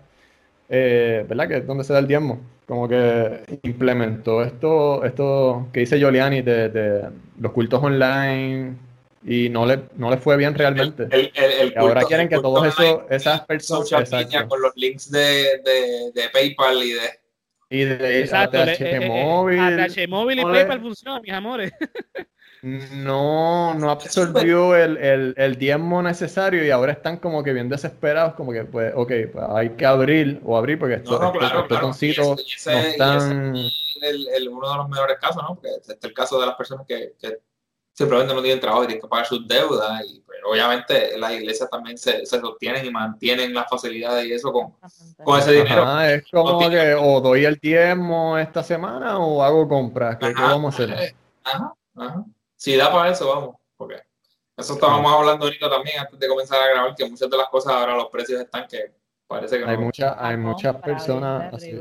eh, 0.71 1.27
¿verdad? 1.29 1.49
Que 1.49 1.57
es 1.59 1.67
donde 1.67 1.85
se 1.85 1.93
da 1.93 1.99
el 1.99 2.07
diezmo, 2.07 2.41
como 2.67 2.89
que 2.89 3.43
implementó 3.65 4.43
esto, 4.43 5.05
esto 5.05 5.69
que 5.73 5.81
dice 5.81 5.99
Giuliani 5.99 6.41
de, 6.41 6.69
de 6.69 7.09
los 7.39 7.53
cultos 7.53 7.83
online, 7.83 8.77
y 9.25 9.49
no 9.51 9.67
le, 9.67 9.81
no 9.97 10.11
le 10.11 10.17
fue 10.17 10.37
bien 10.37 10.55
realmente. 10.55 11.09
ahora 11.77 12.03
quieren 12.05 12.29
que 12.29 12.37
todos 12.37 12.67
esos, 12.67 13.03
esas 13.11 13.43
personas... 13.43 13.89
Con 14.49 14.63
los 14.63 14.73
links 14.77 15.11
de, 15.11 15.61
de, 15.65 16.11
de 16.15 16.29
PayPal 16.33 16.83
y 16.83 16.93
de... 16.93 17.21
Y 17.73 17.85
de, 17.85 18.21
Exacto, 18.21 18.59
H 18.59 20.09
móvil 20.09 20.41
y 20.41 20.43
PayPal 20.43 20.81
funcionan, 20.81 21.23
mis 21.23 21.33
amores. 21.33 21.73
no, 22.63 23.75
no 23.75 23.91
absorbió 23.91 24.77
el, 24.77 24.97
el, 24.99 25.35
el, 25.37 25.57
diezmo 25.57 26.03
necesario 26.03 26.65
y 26.65 26.71
ahora 26.71 26.93
están 26.93 27.17
como 27.17 27.43
que 27.43 27.53
bien 27.53 27.69
desesperados, 27.69 28.35
como 28.35 28.53
que 28.53 28.65
pues, 28.65 28.93
ok, 28.95 29.13
pues 29.33 29.45
hay 29.51 29.71
que 29.71 29.87
abrir 29.87 30.41
o 30.45 30.57
abrir 30.57 30.79
porque 30.79 30.97
esto, 30.97 31.13
no, 31.13 31.27
no, 31.27 31.33
claro, 31.33 31.67
claro. 31.67 31.89
no 31.89 31.93
están... 31.93 33.57
el, 33.57 34.29
el, 34.29 34.49
uno 34.49 34.71
de 34.71 34.77
los 34.77 34.89
mejores 34.89 35.19
casos, 35.19 35.43
¿no? 35.43 35.55
Porque 35.55 35.71
este 35.81 35.93
es 35.95 36.05
el 36.05 36.13
caso 36.13 36.39
de 36.39 36.47
las 36.47 36.57
personas 36.57 36.87
que, 36.87 37.15
que 37.19 37.39
simplemente 37.93 38.35
no 38.35 38.43
tienen 38.43 38.61
trabajo 38.61 38.85
y 38.85 38.87
tienen 38.89 39.03
que 39.03 39.09
pagar 39.09 39.27
sus 39.27 39.47
deudas. 39.47 40.03
Y 40.07 40.21
pues, 40.21 40.39
obviamente 40.45 41.19
las 41.19 41.33
iglesias 41.33 41.69
también 41.71 41.97
se, 41.97 42.25
se, 42.27 42.41
sostienen 42.41 42.85
y 42.85 42.91
mantienen 42.91 43.55
las 43.55 43.69
facilidades 43.69 44.27
y 44.27 44.33
eso 44.33 44.53
con, 44.53 44.75
con 45.25 45.39
ese 45.39 45.53
dinero. 45.53 46.01
es 46.01 46.25
como 46.31 46.69
que 46.69 46.95
o 46.95 47.21
doy 47.21 47.45
el 47.45 47.59
tiempo 47.61 48.37
esta 48.39 48.63
semana 48.63 49.19
o 49.19 49.43
hago 49.43 49.69
compras. 49.69 50.19
¿Qué, 50.19 50.33
vamos 50.35 50.79
a 50.79 50.85
hacer? 50.85 51.15
Ajá, 51.45 51.75
ajá. 51.97 52.25
Si 52.61 52.77
da 52.77 52.93
para 52.93 53.11
eso, 53.11 53.27
vamos. 53.27 53.57
Porque 53.75 53.97
eso 54.55 54.75
estábamos 54.75 55.11
hablando 55.11 55.47
ahorita 55.47 55.71
también 55.71 55.99
antes 55.99 56.19
de 56.19 56.29
comenzar 56.29 56.61
a 56.61 56.69
grabar, 56.69 56.95
que 56.95 57.09
muchas 57.09 57.31
de 57.31 57.37
las 57.39 57.49
cosas 57.49 57.73
ahora 57.73 57.97
los 57.97 58.09
precios 58.11 58.39
están 58.39 58.69
que 58.69 58.93
parece 59.27 59.59
que 59.59 59.65
hay 59.65 59.79
no. 59.79 59.85
Mucha, 59.85 60.15
hay 60.19 60.37
muchas 60.37 60.77
personas 60.77 61.55
así. 61.55 61.81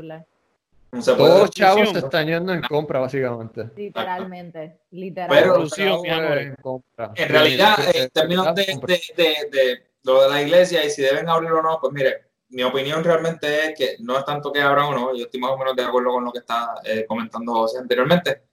Todos 1.04 1.40
los 1.40 1.50
chavos 1.50 1.90
se 1.90 1.98
están 1.98 2.26
yendo 2.26 2.54
en 2.54 2.62
compra, 2.62 2.98
básicamente. 2.98 3.70
Literalmente, 3.76 4.80
literalmente. 4.92 6.56
Pero, 6.56 6.82
en, 7.14 7.28
realidad, 7.28 7.76
en 7.94 8.08
términos 8.08 8.54
de, 8.54 8.64
de, 9.52 9.86
lo 10.04 10.22
de 10.22 10.28
la 10.30 10.40
iglesia 10.40 10.82
y 10.82 10.88
si 10.88 11.02
deben 11.02 11.28
abrir 11.28 11.52
o 11.52 11.62
no, 11.62 11.78
pues 11.78 11.92
mire, 11.92 12.30
mi 12.48 12.62
opinión 12.62 13.04
realmente 13.04 13.66
es 13.66 13.78
que 13.78 13.96
no 13.98 14.18
es 14.18 14.24
tanto 14.24 14.50
que 14.50 14.62
abran 14.62 14.86
o 14.86 14.92
no, 14.94 15.14
yo 15.14 15.24
estoy 15.26 15.40
más 15.40 15.50
o 15.50 15.58
menos 15.58 15.76
de 15.76 15.82
acuerdo 15.82 16.12
con 16.12 16.24
lo 16.24 16.32
que 16.32 16.38
está 16.38 16.76
eh, 16.84 17.04
comentando 17.06 17.52
José 17.52 17.78
anteriormente. 17.78 18.49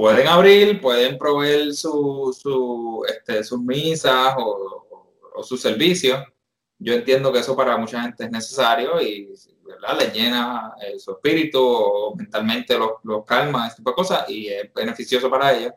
Pueden 0.00 0.28
abrir, 0.28 0.80
pueden 0.80 1.18
proveer 1.18 1.74
su, 1.74 2.34
su, 2.40 3.04
este, 3.06 3.44
sus 3.44 3.60
misas 3.60 4.34
o, 4.38 5.12
o, 5.34 5.42
sus 5.42 5.60
servicios. 5.60 6.18
Yo 6.78 6.94
entiendo 6.94 7.30
que 7.30 7.40
eso 7.40 7.54
para 7.54 7.76
mucha 7.76 8.00
gente 8.00 8.24
es 8.24 8.30
necesario 8.30 8.98
y 9.02 9.30
¿verdad? 9.62 9.98
les 9.98 10.14
llena 10.14 10.72
eh, 10.80 10.98
su 10.98 11.10
espíritu 11.10 11.60
o 11.62 12.16
mentalmente 12.16 12.78
los, 12.78 12.92
los 13.02 13.26
calma, 13.26 13.66
este 13.66 13.76
tipo 13.80 13.90
de 13.90 13.94
cosas, 13.94 14.30
y 14.30 14.48
es 14.48 14.72
beneficioso 14.72 15.28
para 15.28 15.54
ellos. 15.54 15.74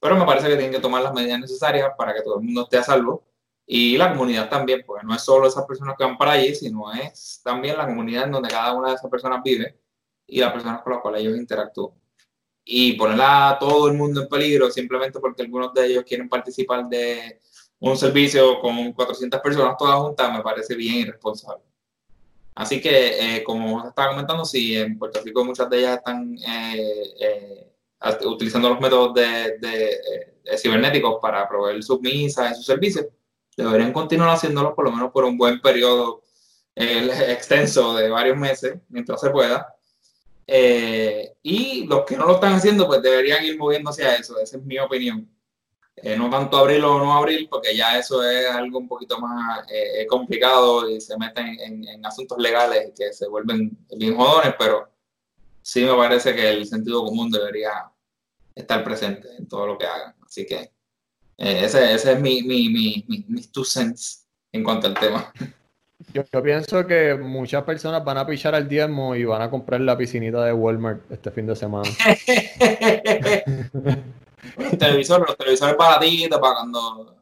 Pero 0.00 0.16
me 0.16 0.24
parece 0.24 0.48
que 0.48 0.56
tienen 0.56 0.72
que 0.72 0.80
tomar 0.80 1.02
las 1.02 1.12
medidas 1.12 1.38
necesarias 1.38 1.90
para 1.98 2.14
que 2.14 2.22
todo 2.22 2.38
el 2.38 2.46
mundo 2.46 2.62
esté 2.62 2.78
a 2.78 2.84
salvo 2.84 3.26
y 3.66 3.98
la 3.98 4.08
comunidad 4.12 4.48
también, 4.48 4.82
porque 4.86 5.04
no 5.06 5.14
es 5.14 5.20
solo 5.20 5.46
esas 5.46 5.66
personas 5.66 5.94
que 5.98 6.04
van 6.04 6.16
para 6.16 6.32
allí, 6.32 6.54
sino 6.54 6.90
es 6.94 7.42
también 7.44 7.76
la 7.76 7.84
comunidad 7.86 8.24
en 8.24 8.32
donde 8.32 8.48
cada 8.48 8.72
una 8.72 8.88
de 8.88 8.94
esas 8.94 9.10
personas 9.10 9.42
vive 9.44 9.78
y 10.26 10.40
las 10.40 10.52
personas 10.54 10.80
con 10.80 10.94
las 10.94 11.02
cuales 11.02 11.20
ellos 11.20 11.36
interactúan. 11.36 11.92
Y 12.70 12.92
poner 12.94 13.18
a 13.22 13.56
todo 13.58 13.88
el 13.88 13.94
mundo 13.94 14.22
en 14.22 14.28
peligro 14.28 14.70
simplemente 14.70 15.18
porque 15.20 15.42
algunos 15.42 15.72
de 15.72 15.86
ellos 15.86 16.04
quieren 16.04 16.28
participar 16.28 16.86
de 16.86 17.40
un 17.80 17.96
servicio 17.96 18.60
con 18.60 18.92
400 18.92 19.40
personas 19.40 19.76
todas 19.78 19.98
juntas 20.00 20.32
me 20.32 20.42
parece 20.42 20.74
bien 20.74 20.96
irresponsable. 20.96 21.62
Así 22.54 22.80
que, 22.80 23.36
eh, 23.36 23.44
como 23.44 23.86
estaba 23.88 24.10
comentando, 24.10 24.44
si 24.44 24.76
en 24.76 24.98
Puerto 24.98 25.22
Rico 25.24 25.44
muchas 25.44 25.70
de 25.70 25.78
ellas 25.78 25.98
están 25.98 26.36
eh, 26.36 27.14
eh, 27.20 27.72
utilizando 28.26 28.68
los 28.68 28.80
métodos 28.80 29.14
de, 29.14 29.58
cibernéticos 30.58 31.18
para 31.22 31.48
proveer 31.48 31.82
sus 31.82 32.00
misas 32.00 32.52
y 32.52 32.54
sus 32.56 32.66
servicios, 32.66 33.06
deberían 33.56 33.92
continuar 33.92 34.30
haciéndolo 34.30 34.74
por 34.74 34.84
lo 34.84 34.92
menos 34.92 35.12
por 35.12 35.24
un 35.24 35.38
buen 35.38 35.60
periodo 35.60 36.22
extenso 36.76 37.94
de 37.94 38.10
varios 38.10 38.36
meses, 38.36 38.76
mientras 38.88 39.20
se 39.20 39.30
pueda. 39.30 39.77
Y 40.48 41.86
los 41.86 42.04
que 42.04 42.16
no 42.16 42.26
lo 42.26 42.34
están 42.34 42.54
haciendo, 42.54 42.86
pues 42.86 43.02
deberían 43.02 43.44
ir 43.44 43.58
moviéndose 43.58 44.04
a 44.04 44.16
eso. 44.16 44.38
Esa 44.38 44.56
es 44.56 44.64
mi 44.64 44.78
opinión. 44.78 45.28
Eh, 46.02 46.16
no 46.16 46.30
tanto 46.30 46.56
abril 46.58 46.84
o 46.84 46.98
no 46.98 47.12
abril, 47.14 47.48
porque 47.50 47.76
ya 47.76 47.98
eso 47.98 48.22
es 48.22 48.48
algo 48.50 48.78
un 48.78 48.88
poquito 48.88 49.18
más 49.18 49.66
eh, 49.70 50.06
complicado 50.06 50.88
y 50.88 51.00
se 51.00 51.16
meten 51.18 51.58
en, 51.60 52.06
asuntos 52.06 52.38
legales 52.38 52.92
que 52.96 53.12
se 53.12 53.26
vuelven 53.26 53.76
bien 53.96 54.16
jodones, 54.16 54.54
pero 54.58 54.88
sí 55.62 55.84
me 55.84 55.94
parece 55.94 56.34
que 56.34 56.50
el 56.50 56.66
sentido 56.66 57.04
común 57.04 57.30
debería 57.30 57.90
estar 58.54 58.84
presente 58.84 59.28
en 59.36 59.48
todo 59.48 59.66
lo 59.66 59.78
que 59.78 59.86
hagan. 59.86 60.14
Así 60.24 60.46
que 60.46 60.72
eh, 61.36 61.64
ese, 61.64 61.92
ese, 61.92 62.12
es 62.12 62.20
mi, 62.20 62.42
mi, 62.42 62.68
mi, 62.68 63.04
mis 63.28 63.50
two 63.50 63.64
cents 63.64 64.26
en 64.52 64.62
cuanto 64.62 64.86
al 64.86 64.94
tema. 64.94 65.32
Yo, 66.12 66.22
yo, 66.32 66.42
pienso 66.42 66.86
que 66.86 67.16
muchas 67.16 67.64
personas 67.64 68.04
van 68.04 68.18
a 68.18 68.26
pichar 68.26 68.54
al 68.54 68.68
diezmo 68.68 69.16
y 69.16 69.24
van 69.24 69.42
a 69.42 69.50
comprar 69.50 69.80
la 69.80 69.96
piscinita 69.96 70.44
de 70.44 70.52
Walmart 70.52 71.00
este 71.10 71.32
fin 71.32 71.46
de 71.46 71.56
semana. 71.56 71.88
televisor, 74.78 75.26
los 75.26 75.36
televisores 75.36 75.76
baratitos 75.76 76.38
para 76.38 76.54
cuando. 76.54 77.16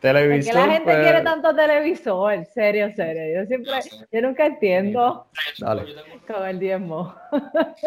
Televisor. 0.00 0.54
¿Por 0.54 0.62
qué 0.62 0.66
la 0.66 0.72
gente 0.74 0.92
pues... 0.92 1.02
quiere 1.02 1.20
tanto 1.22 1.54
televisor? 1.54 2.46
Serio, 2.54 2.90
serio. 2.94 3.40
Yo 3.40 3.46
siempre, 3.46 3.72
yo 4.12 4.22
nunca 4.22 4.46
entiendo. 4.46 5.26
Dale. 5.58 5.82
Con 6.26 6.46
el 6.46 6.58
diezmo. 6.60 7.14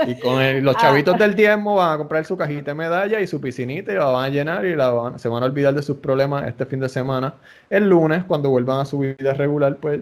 Y 0.06 0.20
con 0.20 0.42
el, 0.42 0.64
los 0.64 0.76
chavitos 0.76 1.16
ah. 1.16 1.18
del 1.18 1.36
diezmo 1.36 1.76
van 1.76 1.94
a 1.94 1.98
comprar 1.98 2.26
su 2.26 2.36
cajita 2.36 2.72
de 2.72 2.76
medalla 2.76 3.22
y 3.22 3.28
su 3.28 3.40
piscinita 3.40 3.94
y 3.94 3.96
la 3.96 4.06
van 4.06 4.26
a 4.26 4.30
llenar 4.30 4.66
y 4.66 4.76
la 4.76 4.92
van, 4.92 5.18
se 5.18 5.30
van 5.30 5.42
a 5.42 5.46
olvidar 5.46 5.74
de 5.74 5.82
sus 5.82 5.98
problemas 5.98 6.46
este 6.48 6.66
fin 6.66 6.82
de 6.82 6.90
semana. 6.90 7.36
El 7.70 7.90
lunes, 7.90 8.26
cuando 8.26 8.50
vuelvan 8.50 8.82
a 8.82 8.86
su 8.86 9.00
vida 9.00 9.34
regular, 9.34 9.78
pues 9.78 10.02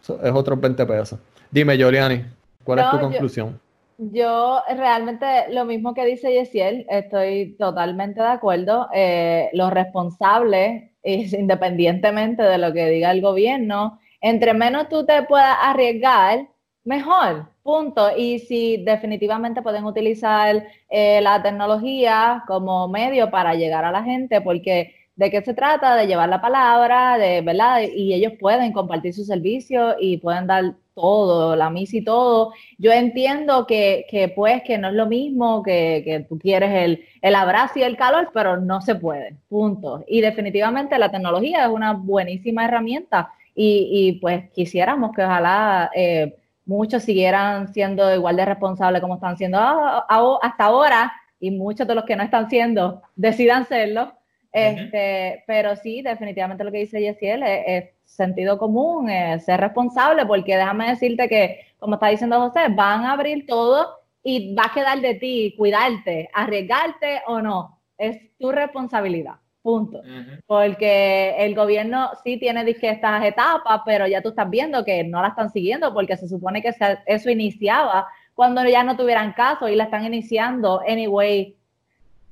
es 0.00 0.32
otros 0.32 0.60
20 0.60 0.86
pesos. 0.86 1.18
Dime, 1.50 1.76
Giuliani, 1.76 2.24
¿cuál 2.64 2.80
es 2.80 2.90
tu 2.90 3.00
conclusión? 3.00 3.60
Yo 4.00 4.62
realmente 4.68 5.26
lo 5.50 5.64
mismo 5.64 5.92
que 5.92 6.04
dice 6.04 6.32
Yesiel, 6.32 6.86
estoy 6.88 7.56
totalmente 7.58 8.20
de 8.20 8.28
acuerdo. 8.28 8.88
Eh, 8.94 9.50
los 9.54 9.72
responsables, 9.72 10.92
independientemente 11.02 12.42
de 12.42 12.58
lo 12.58 12.72
que 12.72 12.88
diga 12.90 13.10
el 13.10 13.20
gobierno, 13.20 13.98
entre 14.20 14.54
menos 14.54 14.88
tú 14.88 15.04
te 15.04 15.22
puedas 15.24 15.56
arriesgar, 15.60 16.48
mejor, 16.84 17.48
punto. 17.62 18.16
Y 18.16 18.38
si 18.38 18.84
definitivamente 18.84 19.62
pueden 19.62 19.84
utilizar 19.84 20.64
eh, 20.88 21.20
la 21.20 21.42
tecnología 21.42 22.44
como 22.46 22.88
medio 22.88 23.30
para 23.30 23.54
llegar 23.54 23.84
a 23.84 23.92
la 23.92 24.04
gente, 24.04 24.40
porque 24.40 24.94
de 25.18 25.32
qué 25.32 25.42
se 25.42 25.52
trata, 25.52 25.96
de 25.96 26.06
llevar 26.06 26.28
la 26.28 26.40
palabra, 26.40 27.18
de 27.18 27.40
verdad, 27.42 27.80
y 27.82 28.14
ellos 28.14 28.34
pueden 28.38 28.72
compartir 28.72 29.12
su 29.12 29.24
servicio 29.24 29.96
y 29.98 30.18
pueden 30.18 30.46
dar 30.46 30.76
todo, 30.94 31.56
la 31.56 31.70
misa 31.70 31.96
y 31.96 32.04
todo. 32.04 32.52
Yo 32.78 32.92
entiendo 32.92 33.66
que, 33.66 34.06
que 34.08 34.28
pues 34.28 34.62
que 34.62 34.78
no 34.78 34.88
es 34.88 34.94
lo 34.94 35.06
mismo, 35.06 35.64
que, 35.64 36.02
que 36.04 36.20
tú 36.20 36.38
quieres 36.38 36.70
el, 36.72 37.04
el, 37.20 37.34
abrazo 37.34 37.80
y 37.80 37.82
el 37.82 37.96
calor, 37.96 38.30
pero 38.32 38.58
no 38.58 38.80
se 38.80 38.94
puede, 38.94 39.34
punto. 39.48 40.04
Y 40.06 40.20
definitivamente 40.20 40.96
la 40.98 41.10
tecnología 41.10 41.64
es 41.64 41.70
una 41.70 41.94
buenísima 41.94 42.66
herramienta 42.66 43.32
y, 43.56 43.88
y 43.90 44.12
pues 44.20 44.48
quisiéramos 44.50 45.10
que 45.16 45.24
ojalá 45.24 45.90
eh, 45.96 46.36
muchos 46.64 47.02
siguieran 47.02 47.74
siendo 47.74 48.14
igual 48.14 48.36
de 48.36 48.44
responsables 48.44 49.00
como 49.02 49.16
están 49.16 49.36
siendo 49.36 49.58
hasta 49.58 50.64
ahora 50.64 51.12
y 51.40 51.50
muchos 51.50 51.88
de 51.88 51.96
los 51.96 52.04
que 52.04 52.14
no 52.14 52.22
están 52.22 52.48
siendo 52.48 53.02
decidan 53.16 53.66
serlo 53.66 54.12
este, 54.52 55.44
Pero 55.46 55.76
sí, 55.76 56.02
definitivamente 56.02 56.64
lo 56.64 56.72
que 56.72 56.78
dice 56.78 57.00
Yesiel 57.00 57.42
es, 57.42 57.90
sentido 58.04 58.58
común, 58.58 59.10
es 59.10 59.44
ser 59.44 59.60
responsable, 59.60 60.24
porque 60.24 60.56
déjame 60.56 60.88
decirte 60.88 61.28
que, 61.28 61.60
como 61.78 61.94
está 61.94 62.08
diciendo 62.08 62.40
José, 62.40 62.60
van 62.70 63.04
a 63.04 63.12
abrir 63.12 63.46
todo 63.46 63.98
y 64.22 64.54
va 64.54 64.64
a 64.64 64.72
quedar 64.72 65.00
de 65.00 65.14
ti 65.14 65.54
cuidarte, 65.56 66.28
arriesgarte 66.32 67.20
o 67.26 67.42
no. 67.42 67.78
Es 67.98 68.18
tu 68.38 68.50
responsabilidad. 68.50 69.34
Punto. 69.60 70.00
Porque 70.46 71.34
el 71.38 71.54
gobierno 71.54 72.10
sí 72.24 72.38
tiene 72.38 72.64
estas 72.70 73.24
etapas, 73.24 73.82
pero 73.84 74.06
ya 74.06 74.22
tú 74.22 74.30
estás 74.30 74.48
viendo 74.48 74.84
que 74.84 75.04
no 75.04 75.20
la 75.20 75.28
están 75.28 75.50
siguiendo 75.50 75.92
porque 75.92 76.16
se 76.16 76.26
supone 76.26 76.62
que 76.62 76.72
eso 77.04 77.28
iniciaba 77.30 78.06
cuando 78.32 78.64
ya 78.64 78.84
no 78.84 78.96
tuvieran 78.96 79.32
caso 79.34 79.68
y 79.68 79.74
la 79.74 79.84
están 79.84 80.06
iniciando 80.06 80.80
anyway 80.88 81.57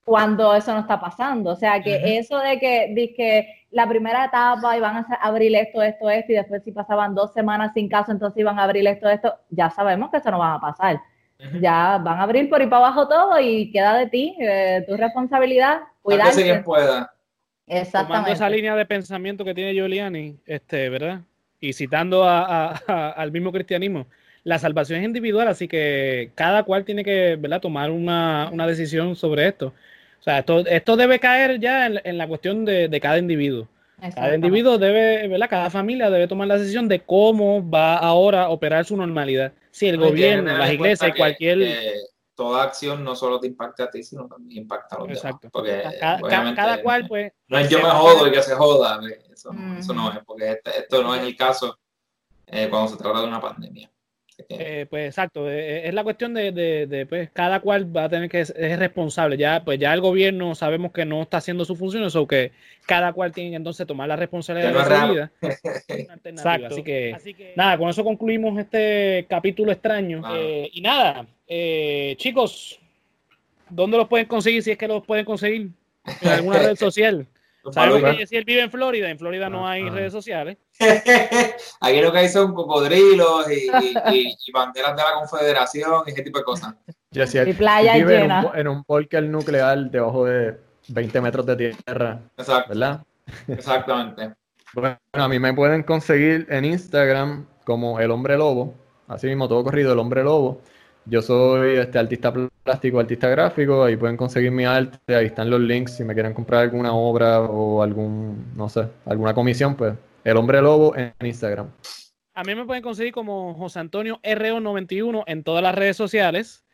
cuando 0.07 0.54
eso 0.54 0.72
no 0.72 0.80
está 0.80 1.00
pasando. 1.00 1.50
O 1.50 1.57
sea, 1.57 1.82
que 1.82 2.16
eso 2.16 2.38
de 2.38 2.61
que, 2.61 2.92
de 2.94 3.12
que 3.12 3.66
la 3.72 3.88
primera 3.88 4.26
etapa 4.26 4.76
iban 4.76 4.98
a 4.98 5.14
abrir 5.20 5.52
esto, 5.57 5.82
esto, 5.82 6.09
esto, 6.09 6.32
y 6.32 6.36
después 6.36 6.62
si 6.62 6.70
pasaban 6.70 7.12
dos 7.12 7.32
semanas 7.32 7.72
sin 7.74 7.88
caso, 7.88 8.12
entonces 8.12 8.38
iban 8.38 8.57
a 8.57 8.62
abrir 8.62 8.86
esto, 8.86 9.09
esto, 9.09 9.34
ya 9.50 9.68
sabemos 9.68 10.12
que 10.12 10.18
eso 10.18 10.30
no 10.30 10.38
va 10.38 10.54
a 10.54 10.61
pasar. 10.61 11.00
Ya 11.61 11.98
van 11.98 12.20
a 12.20 12.22
abrir 12.22 12.48
por 12.48 12.61
ahí 12.61 12.68
para 12.68 12.86
abajo 12.86 13.09
todo 13.09 13.40
y 13.40 13.72
queda 13.72 13.98
de 13.98 14.07
ti, 14.07 14.36
eh, 14.38 14.84
tu 14.86 14.96
responsabilidad, 14.96 15.80
cuidarte. 16.02 16.44
quien 16.44 16.62
pueda. 16.62 17.12
Exactamente. 17.66 18.12
Tomando 18.12 18.32
esa 18.32 18.48
línea 18.48 18.76
de 18.76 18.86
pensamiento 18.86 19.44
que 19.44 19.54
tiene 19.54 19.74
Giuliani, 19.74 20.38
este, 20.46 20.88
¿verdad? 20.88 21.22
Y 21.59 21.72
citando 21.72 22.24
al 22.24 23.32
mismo 23.32 23.50
cristianismo, 23.50 24.07
la 24.44 24.61
salvación 24.61 25.00
es 25.00 25.04
individual, 25.04 25.48
así 25.48 25.66
que 25.66 26.30
cada 26.36 26.62
cual 26.62 26.84
tiene 26.84 27.02
que 27.02 27.34
¿verdad? 27.36 27.61
tomar 27.61 27.90
una, 27.90 28.48
una 28.52 28.68
decisión 28.68 29.16
sobre 29.16 29.48
esto. 29.48 29.74
O 30.20 30.22
sea, 30.22 30.38
esto, 30.38 30.60
esto 30.66 30.96
debe 30.96 31.20
caer 31.20 31.60
ya 31.60 31.86
en, 31.86 32.18
la 32.18 32.26
cuestión 32.26 32.64
de, 32.64 32.88
de 32.88 33.00
cada 33.00 33.18
individuo. 33.18 33.68
Cada 34.14 34.34
individuo 34.34 34.76
debe, 34.76 35.26
¿verdad? 35.26 35.48
Cada 35.48 35.70
familia 35.70 36.10
debe 36.10 36.28
tomar 36.28 36.48
la 36.48 36.58
decisión 36.58 36.86
de 36.86 37.00
cómo 37.00 37.68
va 37.68 37.96
ahora 37.96 38.44
a 38.44 38.48
operar 38.50 38.84
su 38.84 38.96
normalidad. 38.96 39.52
Si 39.70 39.88
el 39.88 39.98
gobierno, 39.98 40.56
las 40.56 40.72
iglesias, 40.72 41.12
cualquier... 41.16 41.58
toda 42.34 42.64
acción 42.64 43.02
no 43.02 43.16
solo 43.16 43.40
te 43.40 43.46
impacta 43.46 43.84
a 43.84 43.90
ti, 43.90 44.02
sino 44.02 44.26
también 44.26 44.62
impacta 44.62 44.96
a 44.96 44.98
los 45.00 45.08
Exacto. 45.08 45.48
Porque 45.50 45.82
cada, 45.98 46.82
cual, 46.82 47.06
pues... 47.08 47.32
No 47.48 47.58
es 47.58 47.70
yo 47.70 47.78
me 47.78 47.88
jodo 47.88 48.28
y 48.28 48.32
que 48.32 48.42
se 48.42 48.54
joda. 48.54 49.00
Eso, 49.32 49.50
eso 49.78 49.94
no 49.94 50.12
es, 50.12 50.18
porque 50.24 50.52
este, 50.52 50.78
esto 50.80 51.02
no 51.02 51.14
es 51.14 51.22
el 51.22 51.34
caso 51.34 51.78
eh, 52.46 52.68
cuando 52.68 52.88
se 52.88 52.96
trata 52.96 53.20
de 53.20 53.26
una 53.26 53.40
pandemia. 53.40 53.90
Eh, 54.51 54.87
pues 54.91 55.07
exacto, 55.09 55.51
eh, 55.51 55.59
eh, 55.59 55.89
es 55.89 55.95
la 55.95 56.05
cuestión 56.05 56.34
de, 56.34 56.53
de, 56.53 57.07
pues 57.07 57.30
cada 57.32 57.61
cual 57.61 57.95
va 57.95 58.05
a 58.05 58.09
tener 58.09 58.28
que 58.28 58.45
ser 58.45 58.78
responsable. 58.78 59.37
Ya, 59.37 59.64
pues 59.64 59.78
ya 59.78 59.95
el 59.95 60.01
gobierno 60.01 60.55
sabemos 60.55 60.93
que 60.93 61.07
no 61.07 61.22
está 61.22 61.39
haciendo 61.39 61.64
su 61.64 61.74
función, 61.74 62.07
o 62.14 62.26
que 62.26 62.53
cada 62.87 63.12
cual 63.12 63.32
tiene 63.32 63.51
que 63.51 63.57
entonces 63.57 63.87
tomar 63.87 64.09
la 64.09 64.16
responsabilidad 64.16 64.72
de 64.72 65.07
su 65.07 65.12
vida. 65.12 65.32
exacto. 66.24 66.66
Así 66.66 66.82
que, 66.82 67.53
nada, 67.57 67.78
con 67.78 67.89
eso 67.89 68.05
concluimos 68.05 68.59
este 68.59 69.26
capítulo 69.28 69.72
extraño. 69.72 70.20
Ah. 70.22 70.37
y 70.39 70.80
nada, 70.82 71.26
chicos, 72.16 72.78
¿dónde 73.70 73.97
los 73.97 74.09
pueden 74.09 74.26
conseguir? 74.26 74.62
Si 74.62 74.70
es 74.70 74.78
que 74.78 74.89
los 74.89 75.05
pueden 75.05 75.24
conseguir 75.24 75.70
en 76.20 76.28
alguna 76.28 76.59
red 76.59 76.76
social. 76.76 77.26
Sabemos 77.72 78.16
que 78.16 78.26
si 78.26 78.36
él 78.36 78.44
vive 78.44 78.62
en 78.62 78.70
Florida, 78.70 79.10
en 79.10 79.18
Florida 79.18 79.48
no 79.48 79.66
hay 79.66 79.88
redes 79.88 80.12
sociales. 80.12 80.58
Aquí 81.80 82.00
lo 82.00 82.12
que 82.12 82.18
hay 82.18 82.28
son 82.28 82.54
cocodrilos 82.54 83.46
y, 83.50 83.68
banderas 84.52 84.96
de 84.96 85.02
la 85.02 85.14
Confederación 85.14 86.02
y 86.06 86.10
ese 86.10 86.22
tipo 86.22 86.38
de 86.38 86.44
cosas. 86.44 86.74
y 87.10 87.52
playa 87.52 87.94
vive 87.94 88.20
llena. 88.20 88.52
En 88.54 88.68
un, 88.68 88.84
en 88.88 89.32
nuclear 89.32 89.78
debajo 89.90 90.24
de 90.24 90.56
20 90.88 91.20
metros 91.20 91.46
de 91.46 91.56
tierra. 91.56 92.20
Exacto. 92.36 92.68
¿Verdad? 92.68 93.02
Exactamente. 93.48 94.34
bueno, 94.74 94.98
a 95.12 95.28
mí 95.28 95.38
me 95.38 95.52
pueden 95.52 95.82
conseguir 95.82 96.46
en 96.50 96.64
Instagram 96.64 97.46
como 97.64 97.98
El 98.00 98.10
Hombre 98.10 98.36
Lobo. 98.36 98.74
Así 99.08 99.26
mismo, 99.26 99.48
todo 99.48 99.64
corrido, 99.64 99.92
El 99.92 99.98
Hombre 99.98 100.22
Lobo. 100.22 100.60
Yo 101.09 101.22
soy 101.22 101.76
este 101.76 102.00
artista 102.00 102.32
plástico, 102.32 102.98
artista 102.98 103.28
gráfico, 103.28 103.84
ahí 103.84 103.96
pueden 103.96 104.16
conseguir 104.16 104.50
mi 104.50 104.64
arte, 104.64 105.14
ahí 105.14 105.26
están 105.26 105.48
los 105.48 105.61
links 105.61 105.96
si 105.96 106.02
me 106.02 106.14
quieren 106.14 106.34
comprar 106.34 106.62
alguna 106.62 106.92
obra 106.94 107.42
o 107.42 107.80
algún, 107.80 108.52
no 108.57 108.68
sé, 108.68 108.88
alguna 109.04 109.32
comisión, 109.32 109.76
pues 109.76 109.94
El 110.24 110.36
Hombre 110.36 110.61
Lobo 110.61 110.96
en 110.96 111.14
Instagram. 111.22 111.70
A 112.34 112.42
mí 112.42 112.57
me 112.57 112.64
pueden 112.64 112.82
conseguir 112.82 113.12
como 113.12 113.54
José 113.54 113.78
Antonio 113.78 114.18
RO91 114.24 115.22
en 115.28 115.44
todas 115.44 115.62
las 115.62 115.76
redes 115.76 115.96
sociales 115.96 116.64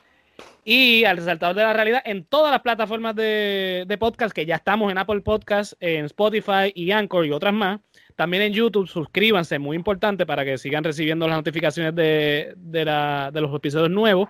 y 0.64 1.04
al 1.04 1.18
resaltador 1.18 1.54
de 1.54 1.62
la 1.64 1.74
realidad 1.74 2.00
en 2.06 2.24
todas 2.24 2.50
las 2.50 2.62
plataformas 2.62 3.14
de, 3.14 3.84
de 3.86 3.98
podcast 3.98 4.34
que 4.34 4.46
ya 4.46 4.56
estamos 4.56 4.90
en 4.90 4.96
Apple 4.96 5.20
Podcast, 5.20 5.74
en 5.78 6.06
Spotify 6.06 6.72
y 6.74 6.90
Anchor 6.90 7.26
y 7.26 7.32
otras 7.32 7.52
más. 7.52 7.80
También 8.16 8.42
en 8.42 8.52
YouTube, 8.52 8.88
suscríbanse, 8.88 9.58
muy 9.58 9.76
importante 9.76 10.26
para 10.26 10.44
que 10.44 10.58
sigan 10.58 10.84
recibiendo 10.84 11.26
las 11.26 11.36
notificaciones 11.36 11.94
de, 11.94 12.54
los 13.32 13.54
episodios 13.54 13.90
nuevos. 13.90 14.28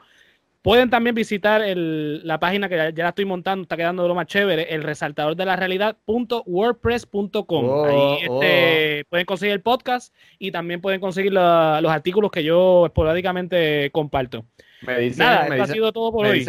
Pueden 0.63 0.89
también 0.91 1.17
visitar 1.17 1.61
la 1.75 2.39
página 2.39 2.69
que 2.69 2.77
ya, 2.77 2.93
la 2.93 3.09
estoy 3.09 3.25
montando, 3.25 3.63
está 3.63 3.77
quedando 3.77 4.07
lo 4.07 4.15
más 4.15 4.29
chévere, 4.29 4.73
el 4.73 4.85
resaltador 4.85 5.35
de 5.35 5.45
la 5.45 5.57
realidad.wordpress.com. 5.57 7.69
Oh, 7.69 7.85
Ahí 7.85 8.19
este, 8.23 9.01
oh. 9.01 9.05
pueden 9.11 9.27
conseguir 9.27 9.55
el 9.55 9.61
podcast 9.61 10.15
y 10.39 10.53
también 10.53 10.81
pueden 10.81 11.01
conseguir 11.01 11.33
los 11.33 11.91
artículos 11.91 12.31
que 12.31 12.45
yo 12.45 12.87
esporádicamente 12.87 13.91
comparto. 13.91 14.45
Me 14.83 15.01
dicen, 15.01 15.27
Nada, 15.27 15.49
ha 15.63 15.67
sido 15.67 15.93
todo 15.93 16.13
por 16.13 16.27
hoy. 16.27 16.47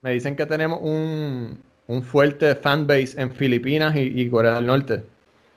me 0.00 0.10
dicen 0.10 0.34
que 0.34 0.46
tenemos 0.46 0.80
un, 0.82 1.62
fuerte 2.02 2.56
fanbase 2.56 3.20
en 3.20 3.30
Filipinas 3.30 3.94
y 3.94 4.28
Corea 4.28 4.54
del 4.54 4.66
Norte 4.66 5.04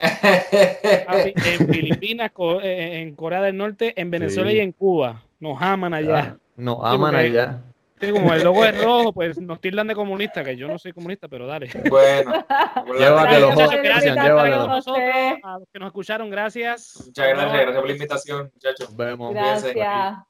en 0.00 1.68
Filipinas, 1.68 2.32
eh, 2.62 3.00
en 3.02 3.14
Corea 3.14 3.42
del 3.42 3.56
Norte, 3.56 3.92
en 4.00 4.10
Venezuela 4.10 4.52
y 4.52 4.60
en 4.60 4.72
Cuba. 4.72 5.22
Nos 5.38 5.60
aman 5.60 5.92
allá. 5.94 6.36
nos 6.56 6.78
aman 6.82 7.14
allá. 7.14 7.62
como 8.00 8.32
el 8.32 8.42
logo 8.42 8.64
es 8.64 8.82
rojo, 8.84 9.12
pues 9.12 9.38
nos 9.38 9.60
tildan 9.60 9.86
de 9.88 9.94
comunista, 9.94 10.42
que 10.42 10.56
yo 10.56 10.68
no 10.68 10.78
soy 10.78 10.92
comunista, 10.92 11.28
pero 11.28 11.46
dale. 11.46 11.68
Bueno, 11.88 12.32
llévatelo, 12.98 13.50
gracias, 13.82 14.16
a 14.16 15.58
los 15.58 15.68
que 15.72 15.78
nos 15.78 15.86
escucharon, 15.88 16.30
gracias. 16.30 16.94
Muchas 17.06 17.28
gracias, 17.28 17.52
gracias 17.52 17.76
por 17.76 17.86
la 17.86 17.92
invitación, 17.92 18.50
muchachos. 18.54 18.88
Nos 18.88 18.96
vemos. 18.96 19.34
Gracias. 19.34 19.74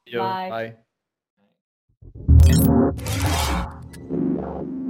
Bye. 0.05 0.75
Bye. 4.51 4.80